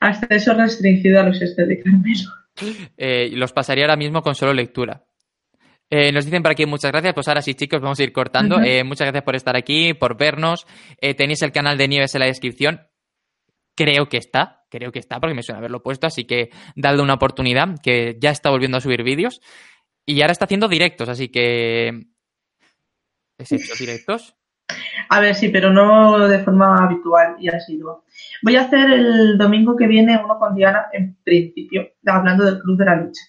Hasta 0.00 0.34
eso 0.34 0.54
restringido 0.54 1.20
a 1.20 1.24
los 1.24 1.42
Excel 1.42 1.68
de 1.68 1.82
Carmelo. 1.82 2.30
Eh, 2.96 3.28
los 3.34 3.52
pasaría 3.52 3.84
ahora 3.84 3.96
mismo 3.96 4.22
con 4.22 4.34
solo 4.34 4.54
lectura. 4.54 5.04
Eh, 5.90 6.12
nos 6.12 6.24
dicen 6.24 6.42
por 6.42 6.52
aquí 6.52 6.64
muchas 6.64 6.92
gracias. 6.92 7.12
Pues 7.12 7.28
ahora 7.28 7.42
sí, 7.42 7.54
chicos, 7.54 7.82
vamos 7.82 8.00
a 8.00 8.04
ir 8.04 8.12
cortando. 8.12 8.62
Eh, 8.62 8.84
muchas 8.84 9.04
gracias 9.04 9.22
por 9.22 9.36
estar 9.36 9.54
aquí, 9.54 9.92
por 9.92 10.16
vernos. 10.16 10.66
Eh, 10.98 11.12
tenéis 11.12 11.42
el 11.42 11.52
canal 11.52 11.76
de 11.76 11.88
Nieves 11.88 12.14
en 12.14 12.20
la 12.20 12.26
descripción. 12.26 12.88
Creo 13.76 14.08
que 14.08 14.16
está, 14.16 14.63
creo 14.74 14.90
que 14.90 14.98
está, 14.98 15.20
porque 15.20 15.34
me 15.34 15.42
suena 15.44 15.58
haberlo 15.58 15.82
puesto, 15.82 16.08
así 16.08 16.24
que 16.24 16.50
dadle 16.74 17.02
una 17.02 17.14
oportunidad, 17.14 17.76
que 17.80 18.18
ya 18.20 18.30
está 18.30 18.50
volviendo 18.50 18.76
a 18.76 18.80
subir 18.80 19.04
vídeos. 19.04 19.40
Y 20.04 20.20
ahora 20.20 20.32
está 20.32 20.46
haciendo 20.46 20.68
directos, 20.68 21.08
así 21.08 21.28
que. 21.28 22.06
¿Es 23.38 23.52
estos 23.52 23.78
directos? 23.78 24.36
A 25.08 25.20
ver, 25.20 25.34
sí, 25.34 25.48
pero 25.50 25.72
no 25.72 26.26
de 26.26 26.40
forma 26.40 26.84
habitual 26.84 27.36
y 27.38 27.48
asidua. 27.48 28.02
Voy 28.42 28.56
a 28.56 28.62
hacer 28.62 28.90
el 28.90 29.38
domingo 29.38 29.76
que 29.76 29.86
viene 29.86 30.20
uno 30.22 30.38
con 30.38 30.56
Diana, 30.56 30.86
en 30.92 31.16
principio, 31.22 31.90
hablando 32.04 32.44
del 32.44 32.58
Club 32.58 32.78
de 32.78 32.84
la 32.84 32.96
Lucha. 32.96 33.22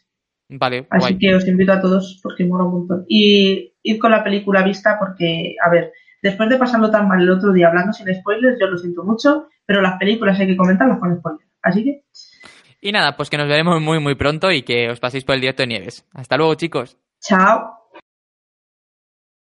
Vale. 0.50 0.88
Así 0.90 1.18
que 1.18 1.36
os 1.36 1.48
invito 1.48 1.74
a 1.74 1.82
todos 1.82 2.20
porque 2.24 2.46
mola 2.46 2.64
un 2.64 2.72
montón. 2.72 3.06
Y 3.08 3.74
ir 3.84 4.00
con 4.00 4.12
la 4.12 4.24
película 4.24 4.64
vista 4.64 4.98
porque, 5.00 5.56
a 5.64 5.70
ver, 5.70 5.92
después 6.26 6.50
de 6.50 6.58
pasarlo 6.58 6.90
tan 6.90 7.08
mal 7.08 7.22
el 7.22 7.30
otro 7.30 7.54
día 7.54 7.68
hablando 7.68 7.94
sin 7.94 8.12
spoilers, 8.12 8.58
yo 8.60 8.66
lo 8.66 8.80
siento 8.80 9.04
mucho, 9.04 9.48
pero 9.64 9.80
las 9.80 10.00
películas 10.00 10.40
hay 10.40 10.48
que 10.48 10.58
comentarlas 10.58 11.00
con 11.00 11.16
spoilers. 11.16 11.52
Así 11.62 11.84
que. 11.84 12.04
Y 12.82 12.92
nada, 12.92 13.16
pues 13.16 13.30
que 13.30 13.38
nos 13.38 13.48
veremos 13.48 13.80
muy, 13.80 14.00
muy 14.00 14.16
pronto 14.16 14.52
y 14.52 14.64
que 14.64 14.90
os 14.90 15.00
paséis 15.00 15.24
por 15.24 15.36
el 15.36 15.42
directo 15.42 15.62
de 15.62 15.68
Nieves. 15.68 16.04
Hasta 16.14 16.38
luego, 16.38 16.56
chicos. 16.56 16.98
Chao. 17.22 17.85